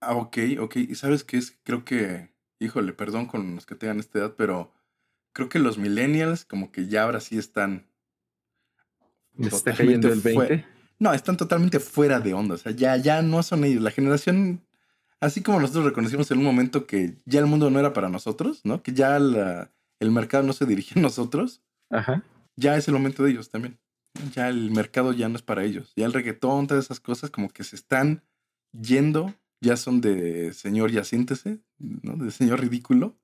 [0.00, 0.76] Ah, ok, ok.
[0.76, 1.58] ¿Y sabes qué es?
[1.64, 2.30] Creo que,
[2.60, 4.72] híjole, perdón con los que tengan esta edad, pero
[5.32, 7.86] creo que los millennials como que ya ahora sí están...
[9.38, 10.64] ¿Está cayendo el 20?
[10.98, 12.54] No, están totalmente fuera de onda.
[12.54, 13.82] O sea, ya, ya no son ellos.
[13.82, 14.62] La generación
[15.20, 18.60] Así como nosotros reconocimos en un momento que ya el mundo no era para nosotros,
[18.64, 18.82] ¿no?
[18.82, 21.60] Que ya el mercado no se dirige a nosotros.
[21.90, 22.22] Ajá.
[22.56, 23.78] Ya es el momento de ellos también.
[24.32, 25.92] Ya el mercado ya no es para ellos.
[25.96, 28.22] Ya el reggaetón, todas esas cosas como que se están
[28.72, 32.16] yendo, ya son de señor ya siéntese, ¿no?
[32.16, 33.16] De señor ridículo.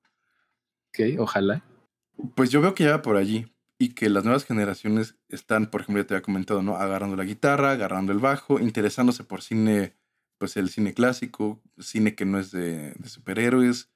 [0.89, 1.63] Ok, ojalá.
[2.35, 3.45] Pues yo veo que ya va por allí
[3.77, 6.77] y que las nuevas generaciones están, por ejemplo, ya te había comentado, ¿no?
[6.77, 9.95] Agarrando la guitarra, agarrando el bajo, interesándose por cine
[10.37, 13.89] pues el cine clásico, cine que no es de, superhéroes,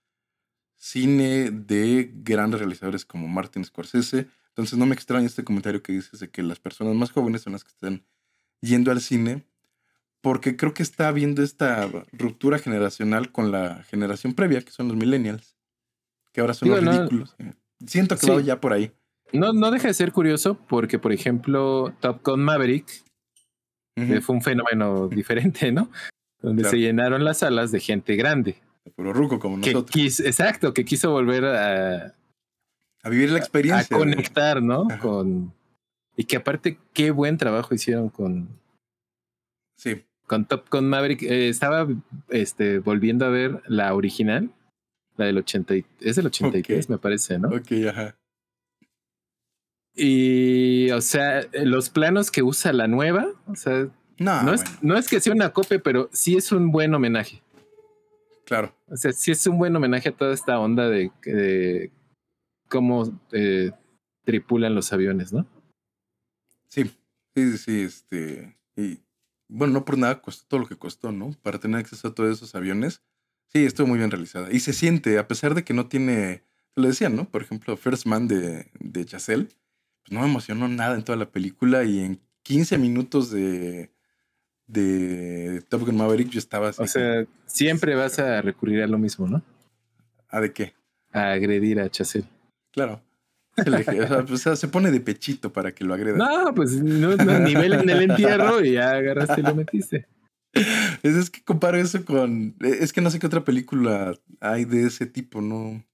[0.75, 4.27] cine de grandes realizadores como Martin Scorsese.
[4.49, 7.53] Entonces no me extraña este comentario que dices de que las personas más jóvenes son
[7.53, 8.05] las que están
[8.61, 9.45] yendo al cine,
[10.21, 14.97] porque creo que está habiendo esta ruptura generacional con la generación previa, que son los
[14.97, 15.55] millennials,
[16.31, 17.35] que ahora son los ridículos.
[17.85, 18.91] Siento que va ya por ahí.
[19.33, 23.03] No, no deja de ser curioso porque, por ejemplo, Top Gun Maverick
[24.21, 25.91] fue un fenómeno diferente, ¿no?
[26.41, 28.55] Donde se llenaron las salas de gente grande.
[28.95, 30.19] Puro ruco como nosotros.
[30.19, 32.15] exacto, que quiso volver a...
[33.03, 33.95] A vivir la experiencia.
[33.95, 34.87] A conectar, ¿no?
[35.01, 35.53] Con...
[36.15, 38.49] Y que aparte, qué buen trabajo hicieron con...
[39.77, 40.03] Sí.
[40.27, 41.23] Con Top Gun Maverick.
[41.23, 41.87] Eh, estaba
[42.29, 44.51] este, volviendo a ver la original,
[45.17, 45.75] la del 80...
[46.01, 47.49] Es del 83, me parece, ¿no?
[47.49, 48.18] Ok, ajá.
[50.01, 55.09] Y, o sea, los planos que usa la nueva, o sea, no, es, no es
[55.09, 57.43] que sea una copia, pero sí es un buen homenaje.
[58.45, 58.73] Claro.
[58.87, 61.91] O sea, sí es un buen homenaje a toda esta onda de,
[62.69, 63.71] cómo eh,
[64.23, 65.45] tripulan los aviones, ¿no?
[66.69, 66.89] Sí,
[67.35, 68.57] sí, sí, este.
[68.77, 68.99] Y
[69.49, 71.31] bueno, no por nada costó todo lo que costó, ¿no?
[71.43, 73.01] Para tener acceso a todos esos aviones.
[73.51, 74.47] Sí, estuvo muy bien realizada.
[74.49, 76.45] Y se siente, a pesar de que no tiene.
[76.75, 77.29] Lo decían, ¿no?
[77.29, 79.49] Por ejemplo, First Man de, de Chazelle
[80.03, 83.91] pues, no me emocionó nada en toda la película y en 15 minutos de,
[84.67, 86.81] de Top Gun Maverick yo estaba así.
[86.81, 89.43] O sea, siempre vas a recurrir a lo mismo, ¿no?
[90.29, 90.73] ¿A de qué?
[91.11, 92.27] A agredir a Chazelle.
[92.71, 93.01] Claro.
[94.31, 96.17] o, sea, se pone de pechito para que lo agreda.
[96.17, 100.07] No, pues no, no nivel en el entierro y ya agarraste y lo metiste.
[101.03, 102.55] Es, es, que comparo eso con.
[102.59, 105.85] Es que no sé qué otra película hay de ese tipo, ¿no?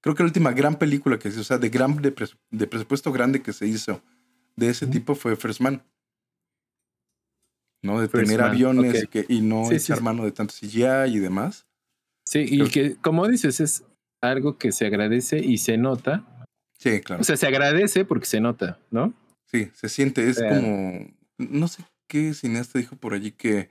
[0.00, 3.12] Creo que la última gran película que se hizo, o sea, de, gran, de, presupuesto
[3.12, 4.02] grande que se hizo
[4.56, 5.82] de ese tipo fue First Man.
[7.82, 8.00] ¿No?
[8.00, 11.66] De tener aviones y no echar mano de tanto CGI y demás.
[12.24, 13.84] Sí, y que, como dices, es
[14.20, 16.46] algo que se agradece y se nota.
[16.78, 17.22] Sí, claro.
[17.22, 19.14] O sea, se agradece porque se nota, ¿no?
[19.46, 21.10] Sí, se siente, es como.
[21.38, 23.70] No sé qué cineasta dijo por allí que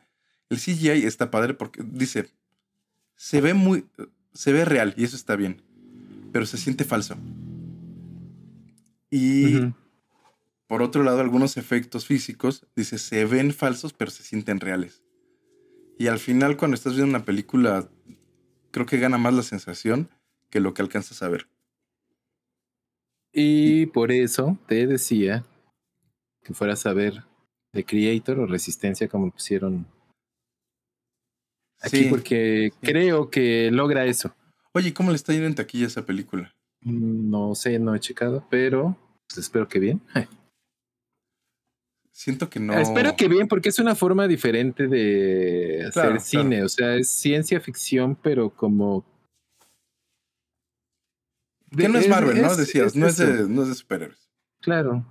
[0.50, 2.30] el CGI está padre porque dice.
[3.16, 3.86] Se ve muy.
[4.34, 5.62] Se ve real y eso está bien
[6.32, 7.16] pero se siente falso.
[9.12, 9.74] Y
[10.68, 15.02] por otro lado, algunos efectos físicos, dice, se ven falsos, pero se sienten reales.
[15.98, 17.90] Y al final, cuando estás viendo una película,
[18.72, 20.10] creo que gana más la sensación
[20.50, 21.48] que lo que alcanzas a ver.
[23.34, 25.46] Y por eso te decía
[26.44, 27.24] que fueras a ver
[27.72, 29.88] The Creator o Resistencia, como pusieron
[31.82, 34.34] aquí, porque creo que logra eso.
[34.74, 36.54] Oye, ¿cómo le está yendo en taquilla esa película?
[36.82, 38.98] Mm, no sé, no he checado, pero
[39.28, 40.02] pues, espero que bien.
[42.12, 42.74] Siento que no.
[42.74, 46.64] Espero que bien, porque es una forma diferente de hacer cine.
[46.64, 49.06] O sea, es ciencia ficción, pero como.
[51.76, 52.54] que no es Marvel, ¿no?
[52.58, 54.30] Decías, no, es de, no es de superhéroes.
[54.62, 55.06] Claro.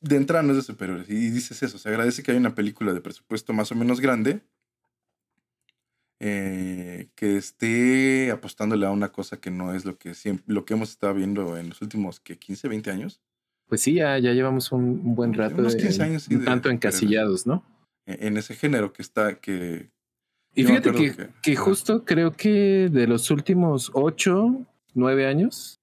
[0.00, 1.10] De entrada no es de superhéroes.
[1.10, 1.78] Y dices eso.
[1.78, 4.40] Se agradece que hay una película de presupuesto más o menos grande
[6.22, 10.74] eh, que esté apostándole a una cosa que no es lo que siempre, lo que
[10.74, 13.22] hemos estado viendo en los últimos que 15, 20 años.
[13.66, 15.56] Pues sí, ya, ya llevamos un, buen rato.
[15.56, 17.64] Unos 15 años, sí, tanto encasillados, ¿no?
[18.04, 19.90] E, en ese género que está, que...
[20.54, 25.80] Y fíjate que, que, justo creo que de los últimos 8, 9 años,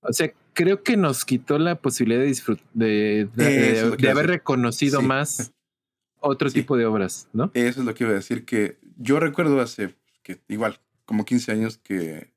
[0.00, 5.52] o sea, creo que nos quitó la posibilidad de, de, de, haber reconocido más
[6.20, 7.50] otro tipo de obras, ¿no?
[7.54, 11.52] Eso es lo que iba a decir, que yo recuerdo hace, que igual, como 15
[11.52, 12.32] años que,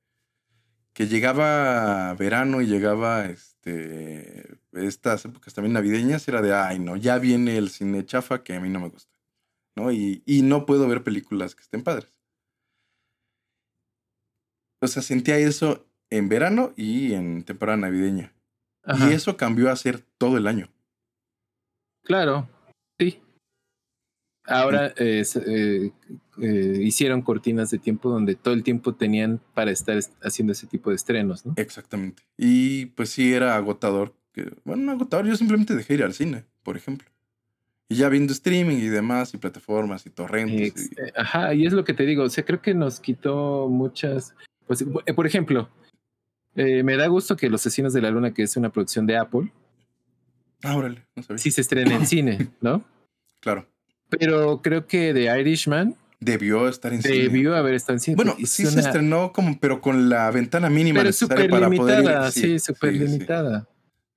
[0.94, 7.20] que llegaba verano y llegaba este, estas épocas también navideñas, era de, ay, no, ya
[7.20, 9.14] viene el cine chafa que a mí no me gusta,
[9.76, 9.92] ¿no?
[9.92, 12.18] Y, y no puedo ver películas que estén padres.
[14.82, 18.34] O sea, sentía eso en verano y en temporada navideña.
[19.00, 20.70] Y eso cambió a ser todo el año.
[22.04, 22.50] Claro,
[23.00, 23.22] sí.
[24.46, 25.24] Ahora eh,
[26.42, 30.90] eh, hicieron cortinas de tiempo donde todo el tiempo tenían para estar haciendo ese tipo
[30.90, 31.54] de estrenos, ¿no?
[31.56, 32.24] Exactamente.
[32.38, 34.14] Y pues sí era agotador.
[34.34, 35.28] Que, bueno, agotador.
[35.28, 37.08] Yo simplemente dejé ir al cine, por ejemplo.
[37.88, 40.92] Y ya viendo streaming y demás, y plataformas y torrentes.
[40.92, 42.24] Eh, ajá, y es lo que te digo.
[42.24, 44.36] O sea, creo que nos quitó muchas.
[44.68, 44.84] Pues,
[45.16, 45.70] por ejemplo,
[46.56, 49.52] me da gusto que Los Asesinos de la Luna, que es una producción de Apple.
[50.64, 51.38] Ah, órale, no sabía.
[51.38, 52.84] Sí se estrena en cine, ¿no?
[53.42, 53.68] Claro.
[54.20, 57.16] Pero creo que The Irishman debió estar en cine.
[57.16, 58.16] Debió haber estado en cine.
[58.16, 62.60] Bueno, sí se estrenó como, pero con la ventana mínima pero necesaria para limitada, Sí,
[62.60, 63.68] súper limitada.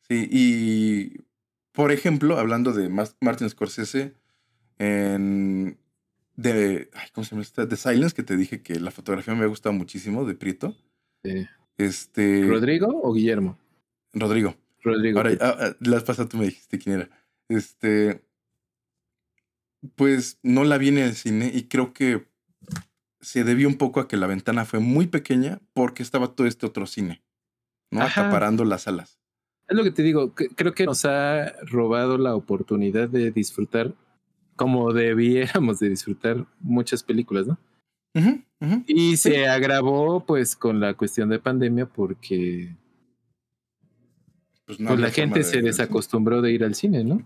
[0.09, 0.28] Sí.
[0.31, 1.24] y
[1.73, 4.14] por ejemplo, hablando de Martin Scorsese,
[4.78, 5.77] en
[6.36, 7.66] de, ¿cómo se llama esta?
[7.68, 10.77] The Silence, que te dije que la fotografía me ha gustado muchísimo, de Prieto.
[11.24, 11.47] Sí.
[11.78, 12.47] Este...
[12.47, 13.59] ¿Rodrigo o Guillermo?
[14.12, 14.55] Rodrigo.
[14.82, 15.18] Rodrigo.
[15.18, 17.10] Ahora, ah, ah, las pasadas tú me dijiste quién era.
[17.48, 18.23] Este,
[19.94, 22.27] pues no la vi en el cine y creo que
[23.20, 26.66] se debió un poco a que la ventana fue muy pequeña porque estaba todo este
[26.66, 27.23] otro cine.
[27.90, 28.03] ¿no?
[28.03, 28.23] Ajá.
[28.23, 29.19] Acaparando las salas.
[29.69, 33.94] Es lo que te digo, que- creo que nos ha robado la oportunidad de disfrutar
[34.57, 37.59] como debiéramos de disfrutar muchas películas, ¿no?
[38.15, 38.85] Ujú.
[38.86, 42.74] Y se agravó pues con la cuestión de pandemia porque
[44.65, 47.23] Pues, no pues, la gente de se desacostumbró de ir al cine, ¿no?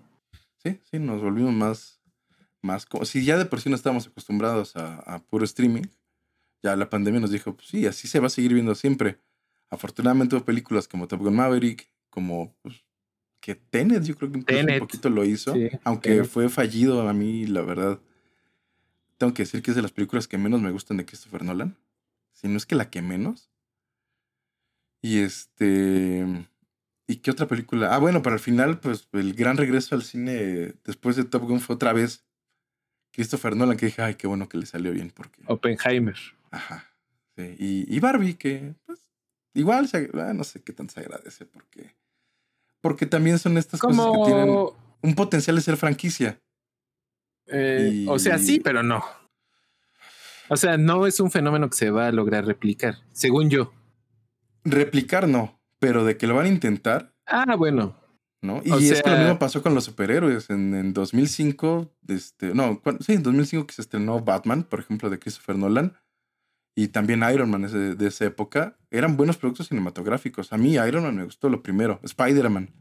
[0.62, 1.99] Sí, sí, nos volvimos más,
[2.62, 5.84] más como, si ya de por sí no estábamos acostumbrados a, a puro streaming,
[6.62, 9.20] ya la pandemia nos dijo, pues sí, así se va a seguir viendo siempre.
[9.70, 12.84] Afortunadamente hubo películas como Top Gun Maverick, como pues,
[13.40, 14.82] que Tenet, yo creo que Tenet.
[14.82, 16.26] un poquito lo hizo, Sí, aunque Tenet.
[16.26, 18.00] fue fallido a mí, la verdad.
[19.16, 21.76] Tengo que decir que es de las películas que menos me gustan de Christopher Nolan,
[22.32, 23.50] si no es que la que menos.
[25.02, 26.46] Y este...
[27.06, 27.94] ¿Y qué otra película?
[27.94, 31.58] Ah, bueno, para el final, pues el gran regreso al cine después de Top Gun
[31.58, 32.24] fue otra vez
[33.12, 35.42] Christopher Nolan, que dije, ay, qué bueno que le salió bien, porque...
[35.46, 36.16] Oppenheimer.
[36.50, 36.86] Ajá.
[37.36, 37.56] Sí.
[37.58, 39.00] Y, y Barbie, que pues
[39.54, 41.94] igual, se, ah, no sé qué tanto se agradece, porque...
[42.80, 44.48] Porque también son estas cosas que tienen
[45.02, 46.40] un potencial de ser franquicia.
[47.46, 49.04] eh, y- o sea, sí, pero no.
[50.48, 53.72] O sea, no es un fenómeno que se va a lograr replicar, según yo.
[54.64, 57.96] Replicar no, pero de que lo van a intentar, Ah, bueno.
[58.42, 58.62] ¿No?
[58.64, 60.50] Y O es que lo mismo pasó con los superhéroes.
[60.50, 65.18] En, en 2005, este, no, sí, en 2005 que se estrenó Batman, por ejemplo, de
[65.18, 65.94] Christopher Nolan,
[66.74, 70.52] y también Iron Man de, de esa época, eran buenos productos cinematográficos.
[70.52, 72.72] A mí Iron Man me gustó lo primero, Spider-Man.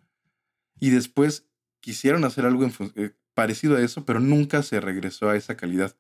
[0.80, 1.50] Y después
[1.82, 5.96] quisieron hacer algo en eh, parecido a eso, pero nunca se regresó a esa calidad.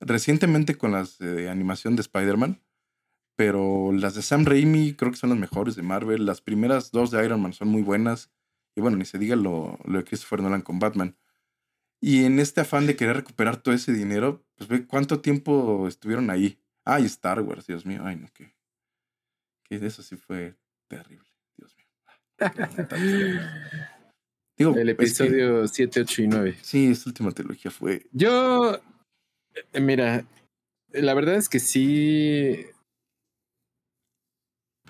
[0.00, 2.62] Recientemente con las de animación de Spider-Man,
[3.36, 6.26] pero las de Sam Raimi creo que son las mejores de Marvel.
[6.26, 8.30] Las primeras dos de Iron Man son muy buenas.
[8.80, 11.14] Y bueno, ni se diga lo, lo de Christopher Nolan con Batman.
[12.00, 16.30] Y en este afán de querer recuperar todo ese dinero, pues ve cuánto tiempo estuvieron
[16.30, 16.58] ahí.
[16.86, 18.00] Ay, Star Wars, Dios mío.
[18.06, 18.54] Ay, no, que,
[19.64, 20.56] que eso sí fue
[20.88, 21.28] terrible,
[21.58, 21.86] Dios mío.
[24.56, 26.56] Digo, El es que- episodio 7, 8 y 9.
[26.62, 28.06] sí, esta última trilogía fue.
[28.12, 28.80] Yo,
[29.72, 30.24] eh, mira,
[30.92, 32.64] la verdad es que sí.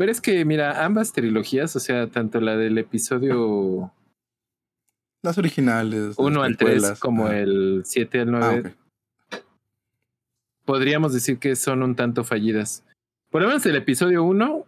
[0.01, 3.93] Pero es que, mira, ambas trilogías, o sea, tanto la del episodio
[5.23, 6.17] Las originales.
[6.17, 8.77] las 1 al 3 precuelas, como el 7 al 9,
[9.31, 9.39] Ah,
[10.65, 12.83] podríamos decir que son un tanto fallidas.
[13.31, 14.65] Por lo menos el episodio 1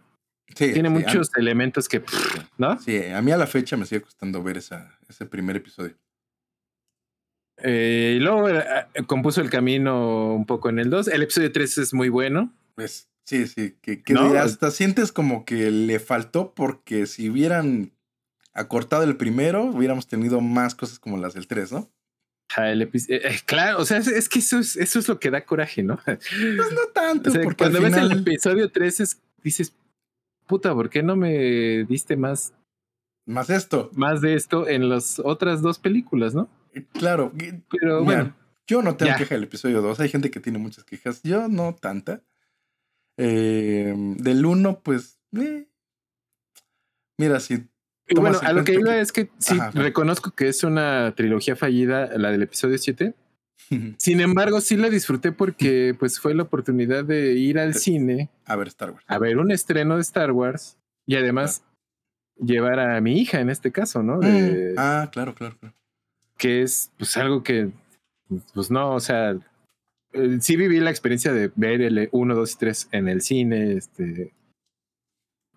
[0.49, 2.03] Sí, tiene sí, muchos elementos que,
[2.59, 2.77] ¿no?
[2.77, 5.95] Sí, a mí a la fecha me sigue costando ver esa, ese primer episodio.
[7.57, 11.07] Eh, y luego eh, compuso el camino un poco en el 2.
[11.07, 12.53] El episodio 3 es muy bueno.
[12.75, 17.91] Pues sí, sí, que, que hasta sientes como que le faltó porque si hubieran
[18.53, 21.89] acortado el primero, hubiéramos tenido más cosas como las del 3, ¿no?
[22.55, 25.19] Ah, el eh, eh, claro, o sea, es, es que eso es, eso es lo
[25.19, 25.99] que da coraje, ¿no?
[26.05, 26.19] Pues
[26.71, 29.73] no tanto, O sea, porque cuando ves el episodio 3 es, dices,
[30.45, 32.53] puta, ¿por qué no me diste más,
[33.25, 36.47] más esto, más de esto en las otras dos películas, no?
[36.93, 38.35] claro, que- Pero Mira, bueno,
[38.67, 39.17] yo no tengo Ya.
[39.17, 42.21] queja del episodio 2, hay gente que tiene muchas quejas, yo no tanta.
[43.17, 45.67] Eh, del 1, pues, eh.
[47.17, 47.67] mira, si
[48.07, 51.13] y bueno, a lo que iba que- es que sí, Ajá, reconozco que es una
[51.15, 53.13] trilogía fallida, la del episodio 7.
[53.97, 57.93] Sin embargo, sí la disfruté porque pues fue la oportunidad de ir al Sí.
[57.93, 59.05] cine a ver Star Wars.
[59.07, 60.77] a ver un estreno de Star Wars
[61.07, 61.63] y además
[62.37, 64.19] llevar a mi hija en este caso, ¿no?
[64.19, 65.73] De- Mm, Ah, claro, claro, claro.
[66.37, 67.69] que es pues algo que,
[68.53, 69.37] pues no, o sea,
[70.13, 73.73] eh, sí viví la experiencia de ver el 1, 2 y 3 en el cine,
[73.73, 74.33] este...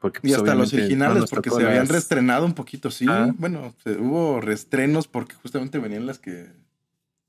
[0.01, 3.07] Porque, Y pues, hasta los no originales, porque se habían reestrenado un poquito, sí.
[3.09, 3.33] Ah.
[3.39, 6.49] Bueno, hubo reestrenos porque justamente venían las que.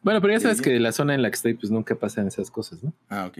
[0.01, 2.51] Bueno, pero ya sabes que la zona en la que estoy, pues nunca pasan esas
[2.51, 2.93] cosas, ¿no?
[3.07, 3.39] Ah, ok.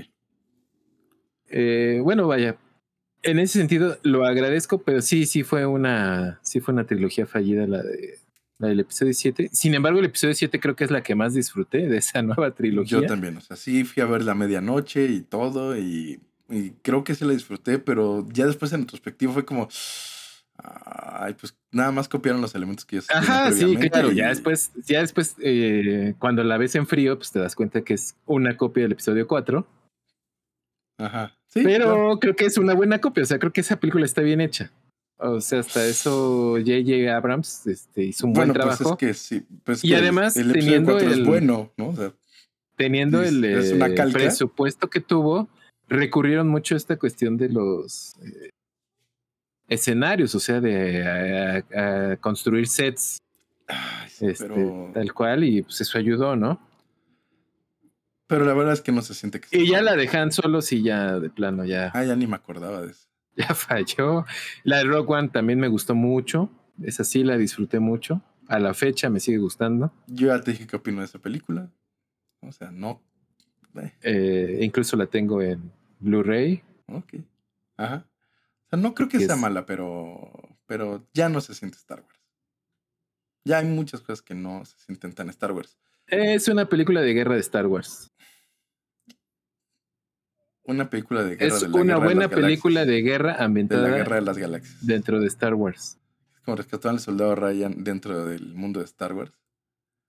[1.50, 2.58] Eh, bueno, vaya.
[3.22, 7.68] En ese sentido, lo agradezco, pero sí, sí fue una, sí fue una trilogía fallida
[7.68, 8.20] la de
[8.60, 9.50] la del episodio 7.
[9.52, 12.52] Sin embargo, el episodio 7 creo que es la que más disfruté de esa nueva
[12.52, 13.02] trilogía.
[13.02, 16.20] Yo también, o sea, sí fui a ver la medianoche y todo, y,
[16.50, 19.68] y creo que sí la disfruté, pero ya después en retrospectivo fue como.
[20.60, 24.12] Ay, pues nada más copiaron los elementos que se tenían Ajá, sí, claro.
[24.12, 27.82] y- Ya después, ya después eh, cuando la ves en frío, pues te das cuenta
[27.82, 29.68] que es una copia del episodio 4.
[30.98, 31.38] Ajá.
[31.46, 32.20] Sí, pero claro.
[32.20, 33.22] creo que es una buena copia.
[33.22, 34.72] O sea, creo que esa película está bien hecha.
[35.20, 37.16] O sea, hasta eso J.J.
[37.16, 38.98] Abrams este, hizo un bueno, buen pues trabajo.
[39.02, 39.44] es que sí.
[39.64, 41.90] Pues Y que además, el, teniendo el- es bueno, ¿no?
[41.90, 42.14] O sea,
[42.76, 45.50] teniendo es- el es una eh, presupuesto que tuvo,
[45.90, 48.50] recurrieron mucho a esta cuestión de los eh,
[49.68, 53.18] escenarios, o sea, de a- a- a construir sets
[53.68, 56.62] ay, sí, este, pero, tal cual, y pues eso ayudó, ¿no?
[58.30, 60.84] pero la verdad es que no se siente que Y ya la dejan solos y
[60.84, 61.92] ya de plano ya.
[61.94, 63.07] Ah, ya ni me acordaba de eso.
[63.50, 64.26] Ya falló.
[64.64, 66.50] La de Rock One también me gustó mucho.
[66.84, 68.22] Esa sí la disfruté mucho.
[68.48, 69.92] A la fecha me sigue gustando.
[70.08, 71.70] Yo ya te dije qué opino de esa película.
[72.42, 73.02] O sea, no.
[73.76, 76.64] eh, Eh, incluso la tengo en Blu-ray.
[76.88, 77.16] ok.
[77.78, 78.06] Ajá.
[78.66, 80.32] O sea, no creo que Que sea es- mala, pero,
[80.66, 82.20] pero ya no se siente Star Wars.
[83.46, 85.78] Ya hay muchas cosas que no se sienten tan Star Wars.
[86.08, 88.07] Es una película de guerra de Star Wars.
[90.68, 93.32] Una película de guerra Es de la una guerra de buena las película de guerra
[93.34, 94.86] de la ambientada guerra de las galaxias.
[94.86, 95.98] dentro de Star Wars.
[96.36, 99.32] Es como rescatar al soldado Ryan dentro del mundo de Star Wars.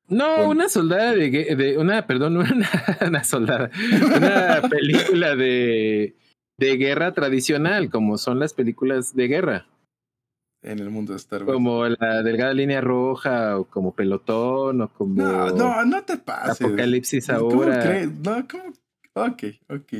[0.08, 2.68] No, Con- una soldada de, de una, perdón, una,
[3.06, 3.70] una soldada,
[4.16, 6.16] una película de,
[6.58, 9.66] de guerra tradicional, como son las películas de guerra,
[10.62, 11.52] En el mundo de Star Wars.
[11.52, 16.62] como la delgada línea roja, o como pelotón, o como No, no, no te pases.
[16.66, 17.80] Apocalipsis ¿Cómo ahora.
[17.80, 18.10] crees?
[18.18, 18.72] No, ¿cómo?
[19.14, 19.92] Ok, ok.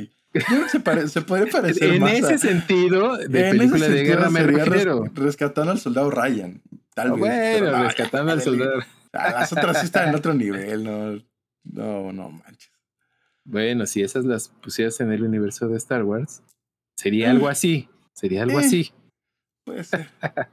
[0.71, 3.95] Se, pare- se podría parecer En más ese a- sentido, de en ese película de
[3.95, 5.03] sentido guerra me res- refiero.
[5.15, 6.61] rescatando al soldado Ryan.
[6.93, 7.19] Tal vez.
[7.21, 8.79] pero Bueno, no, rescatando al soldado.
[9.13, 11.19] Ah, Las otras sí están en otro nivel, no.
[11.63, 12.71] No, no manches.
[13.43, 16.43] Bueno, si esas las pusieras en el universo de Star Wars,
[16.95, 17.29] sería Eh.
[17.31, 17.89] algo así.
[18.13, 18.65] Sería algo Eh.
[18.65, 18.91] así.
[19.65, 20.09] Puede ser,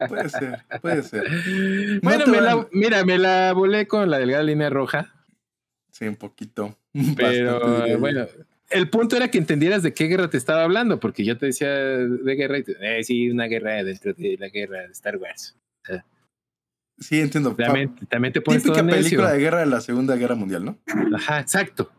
[0.09, 1.25] puede ser, puede ser.
[2.03, 5.13] Bueno, me la- mira, me la volé con la delgada línea roja,
[5.91, 6.79] Sí, un poquito.
[7.17, 8.27] pero Bastante, bueno,
[8.71, 11.69] el punto era que entendieras de qué guerra te estaba hablando, porque yo te decía
[11.69, 15.57] de guerra y te, eh, sí, una guerra dentro de la guerra de Star Wars.
[16.99, 17.55] Sí, entiendo.
[17.55, 20.79] También, también te pones Típica todo película de guerra de la Segunda Guerra Mundial, ¿no?
[21.15, 21.93] Ajá, exacto.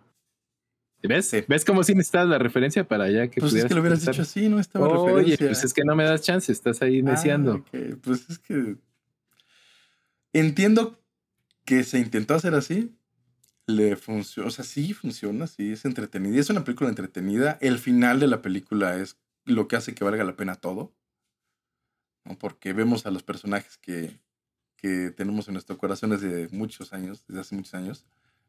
[1.04, 1.28] ¿Ves?
[1.30, 1.44] Sí.
[1.48, 4.16] ¿Ves cómo sí necesitas la referencia para allá que Pues es que lo hubieras pensar?
[4.16, 5.48] dicho así, no estaba Oye, referencia.
[5.50, 7.54] pues es que no me das chance, estás ahí Ah, neciando.
[7.58, 7.70] ok.
[8.04, 8.76] Pues es que
[10.34, 11.00] entiendo
[11.64, 12.96] que se intentó hacer así.
[13.68, 16.40] Le funciona, o sea, sí funciona, sí es entretenida.
[16.40, 17.58] Es una película entretenida.
[17.62, 20.96] El final de la película es lo que hace que valga la pena todo.
[22.24, 22.38] ¿no?
[22.40, 24.20] Porque vemos a los personajes que,
[24.78, 28.06] que tenemos en nuestro corazón desde muchos años, desde hace muchos años.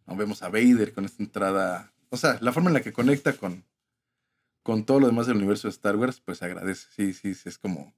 [0.06, 0.16] ¿no?
[0.16, 1.92] Vemos a Vader con esta entrada.
[2.10, 3.64] O sea, la forma en la que conecta con,
[4.62, 6.86] con todo lo demás del universo de Star Wars, pues agradece.
[6.94, 7.92] Sí, sí, sí, es como.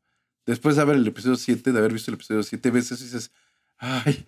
[0.47, 3.30] Después de ver el episodio 7, de haber visto el episodio 7 veces, dices,
[3.76, 4.26] ay,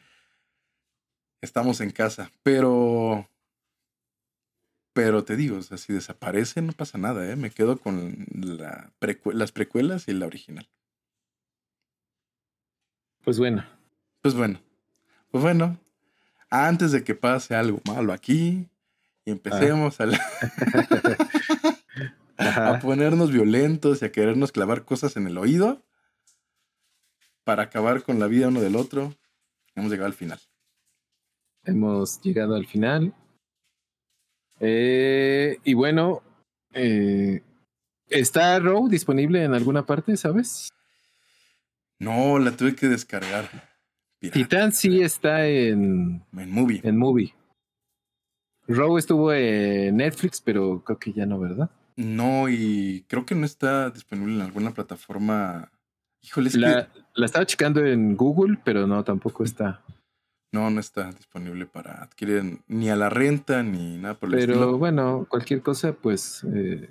[1.42, 2.30] estamos en casa.
[2.42, 3.28] Pero.
[4.94, 7.36] Pero te digo, o sea, si desaparece, no pasa nada, ¿eh?
[7.36, 8.90] Me quedo con la
[9.32, 10.68] las precuelas y la original.
[13.24, 13.64] Pues bueno,
[14.20, 14.60] Pues bueno,
[15.30, 15.78] pues bueno,
[16.50, 18.68] antes de que pase algo malo aquí
[19.24, 20.20] y empecemos a, la-
[22.36, 25.82] a ponernos violentos y a querernos clavar cosas en el oído
[27.44, 29.14] para acabar con la vida uno del otro,
[29.74, 30.40] hemos llegado al final.
[31.64, 33.14] Hemos llegado al final.
[34.60, 36.22] Eh, y bueno,
[36.72, 37.42] eh,
[38.08, 40.68] ¿está Row disponible en alguna parte, sabes?
[41.98, 43.48] No, la tuve que descargar.
[44.18, 46.80] pirata, Titán sí está en, En movie.
[46.84, 47.34] en Movie.
[48.68, 51.70] Row estuvo en Netflix, pero creo que ya no, ¿verdad?
[51.96, 55.70] No, y creo que no está disponible en alguna plataforma.
[56.22, 59.82] Híjole, es La, que la estaba checando en Google, pero no, tampoco está.
[60.52, 64.52] No, no está disponible para adquirir ni a la renta ni nada por el Pero
[64.54, 64.78] estilo.
[64.78, 66.88] bueno, cualquier cosa, pues eh,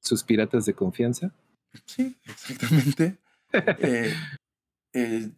[0.00, 1.32] sus piratas de confianza.
[1.86, 3.18] Sí, exactamente.
[3.78, 4.12] Eh,
[4.94, 5.30] eh,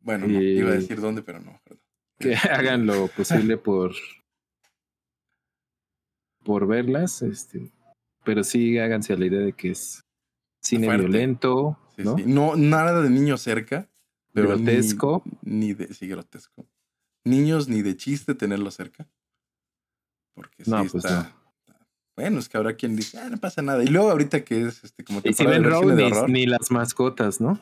[0.00, 1.60] bueno, no, iba a decir dónde, pero no.
[1.62, 1.80] perdón.
[2.18, 3.92] que Este, hagan lo posible por
[6.44, 7.70] por verlas, este,
[8.24, 10.00] pero sí háganse a la idea de que es
[10.62, 11.02] cine Fuerte.
[11.06, 12.16] violento, sí, ¿no?
[12.16, 12.24] sí.
[12.26, 13.88] No, nada de niño cerca.
[14.32, 15.22] Pero ni- Grotesco.
[15.42, 16.66] Ni, de, sí, grotesco.
[17.26, 19.08] Niños ni de chiste tenerlo cerca.
[20.34, 21.34] Porque sí No, pues está.
[22.16, 23.82] Bueno, es que habrá quien dice, ah, no pasa nada.
[23.82, 25.64] Y luego ahorita que es este como Y si ven
[26.28, 27.60] ni, las mascotas, ¿no?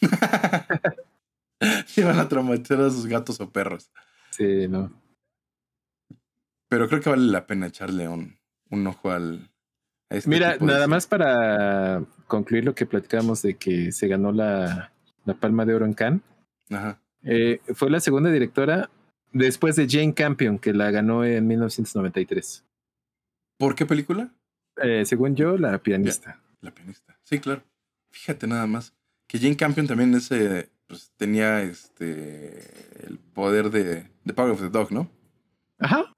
[1.86, 3.90] sí van a traumatizar a sus gatos o perros.
[4.30, 4.92] Sí, no.
[6.68, 8.38] Pero creo que vale la pena echarle un,
[8.70, 9.50] un ojo al.
[10.10, 14.30] a este Mira, de nada más para concluir lo que platicamos de que se ganó
[14.30, 14.92] la,
[15.24, 16.20] la Palma de Oro en Cannes.
[16.70, 17.00] Ajá.
[17.24, 18.90] Eh, fue la segunda directora
[19.32, 22.64] después de Jane Campion, que la ganó en 1993.
[23.58, 24.32] ¿Por qué película?
[24.82, 26.40] Eh, según yo, la pianista.
[26.60, 27.18] La pianista.
[27.24, 27.62] Sí, claro.
[28.10, 28.94] Fíjate nada más.
[29.26, 34.68] Que Jane Campion también ese, pues, tenía este el poder de, de Power of the
[34.68, 35.10] Dog, ¿no?
[35.78, 36.12] Ajá.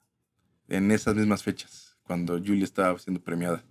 [0.68, 3.62] En esas mismas fechas, cuando Julie estaba siendo premiada.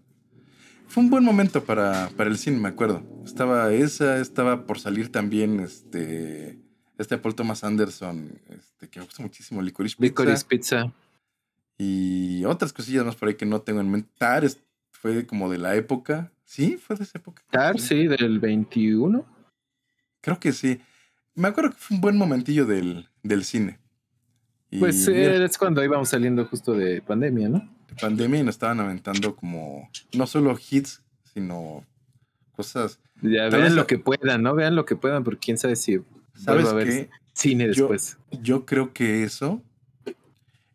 [0.88, 3.04] Fue un buen momento para, para el cine, me acuerdo.
[3.26, 6.60] Estaba esa, estaba por salir también este,
[6.98, 10.06] este Paul Thomas Anderson, este, que me gusta muchísimo, Licorice Pizza.
[10.06, 10.94] Licorice Pizza.
[11.78, 14.10] Y otras cosillas más por ahí que no tengo en mente.
[14.18, 14.44] Tar
[14.92, 16.32] fue como de la época.
[16.46, 17.44] Sí, fue de esa época.
[17.52, 19.26] Tar, sí, del 21.
[20.22, 20.80] Creo que sí.
[21.34, 23.80] Me acuerdo que fue un buen momentillo del, del cine.
[24.72, 27.76] Y Pues mira, eh, es cuando íbamos saliendo justo de pandemia, ¿no?
[27.88, 31.86] de pandemia y nos estaban aventando como no solo hits, sino
[32.52, 33.00] cosas.
[33.22, 34.56] Ya vean lo que puedan, ¿no?
[34.56, 36.02] Vean lo que puedan, porque quién sabe si
[36.36, 37.10] ¿Sabes qué?
[37.34, 38.18] cine después.
[38.42, 39.62] Yo creo que eso,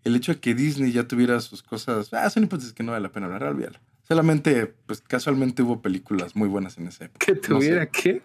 [0.04, 3.02] el hecho de que Disney ya tuviera sus cosas, ah, son hipótesis que no vale
[3.04, 3.78] la pena hablar, olvídalo.
[4.06, 7.24] Solamente, pues casualmente hubo películas muy buenas en esa época.
[7.26, 7.48] ¿Que No sé.
[7.48, 8.22] tuviera qué?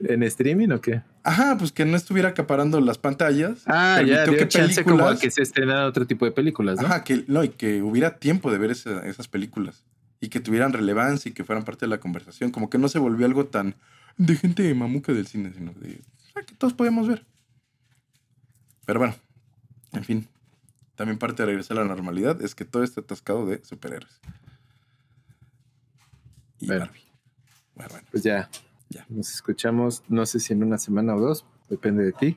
[0.00, 1.02] ¿En streaming o qué?
[1.22, 3.62] Ajá, pues que no estuviera acaparando las pantallas.
[3.66, 6.80] Ah, ya, dio que chance como a películas- que se estrenaran otro tipo de películas,
[6.80, 6.86] ¿no?
[6.86, 9.84] Ajá, que, no, y que hubiera tiempo de ver esa- esas películas.
[10.20, 12.50] Y que tuvieran relevancia y que fueran parte de la conversación.
[12.50, 13.74] Como que no se volvió algo tan
[14.16, 16.00] de gente mamuca del cine, sino de
[16.46, 17.26] que todos podíamos ver.
[18.86, 19.14] Pero bueno,
[19.92, 20.28] en fin.
[20.94, 24.20] También parte de regresar a la normalidad es que todo está atascado de superhéroes.
[26.58, 26.86] Y Bueno.
[26.86, 27.02] Barbie.
[27.74, 28.08] Bueno, bueno.
[28.10, 28.48] Pues ya,
[28.88, 29.04] Ya.
[29.08, 32.36] Nos escuchamos, no sé si en una semana o dos, depende de ti.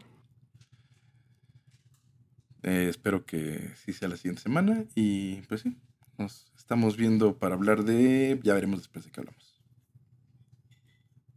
[2.63, 4.83] Eh, espero que sí sea la siguiente semana.
[4.95, 5.77] Y pues sí,
[6.17, 8.39] nos estamos viendo para hablar de.
[8.43, 9.61] Ya veremos después de qué hablamos.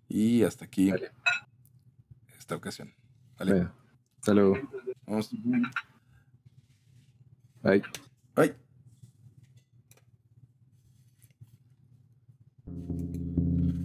[0.08, 1.12] Y hasta aquí Vale.
[2.42, 2.92] Esta ocasión.
[3.38, 3.52] ¿Vale?
[3.52, 3.74] Bueno,
[4.18, 4.58] hasta luego.
[5.06, 5.30] Vamos.
[7.62, 7.82] Bye.
[8.34, 8.54] Bye.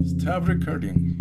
[0.04, 1.18] Stop recording.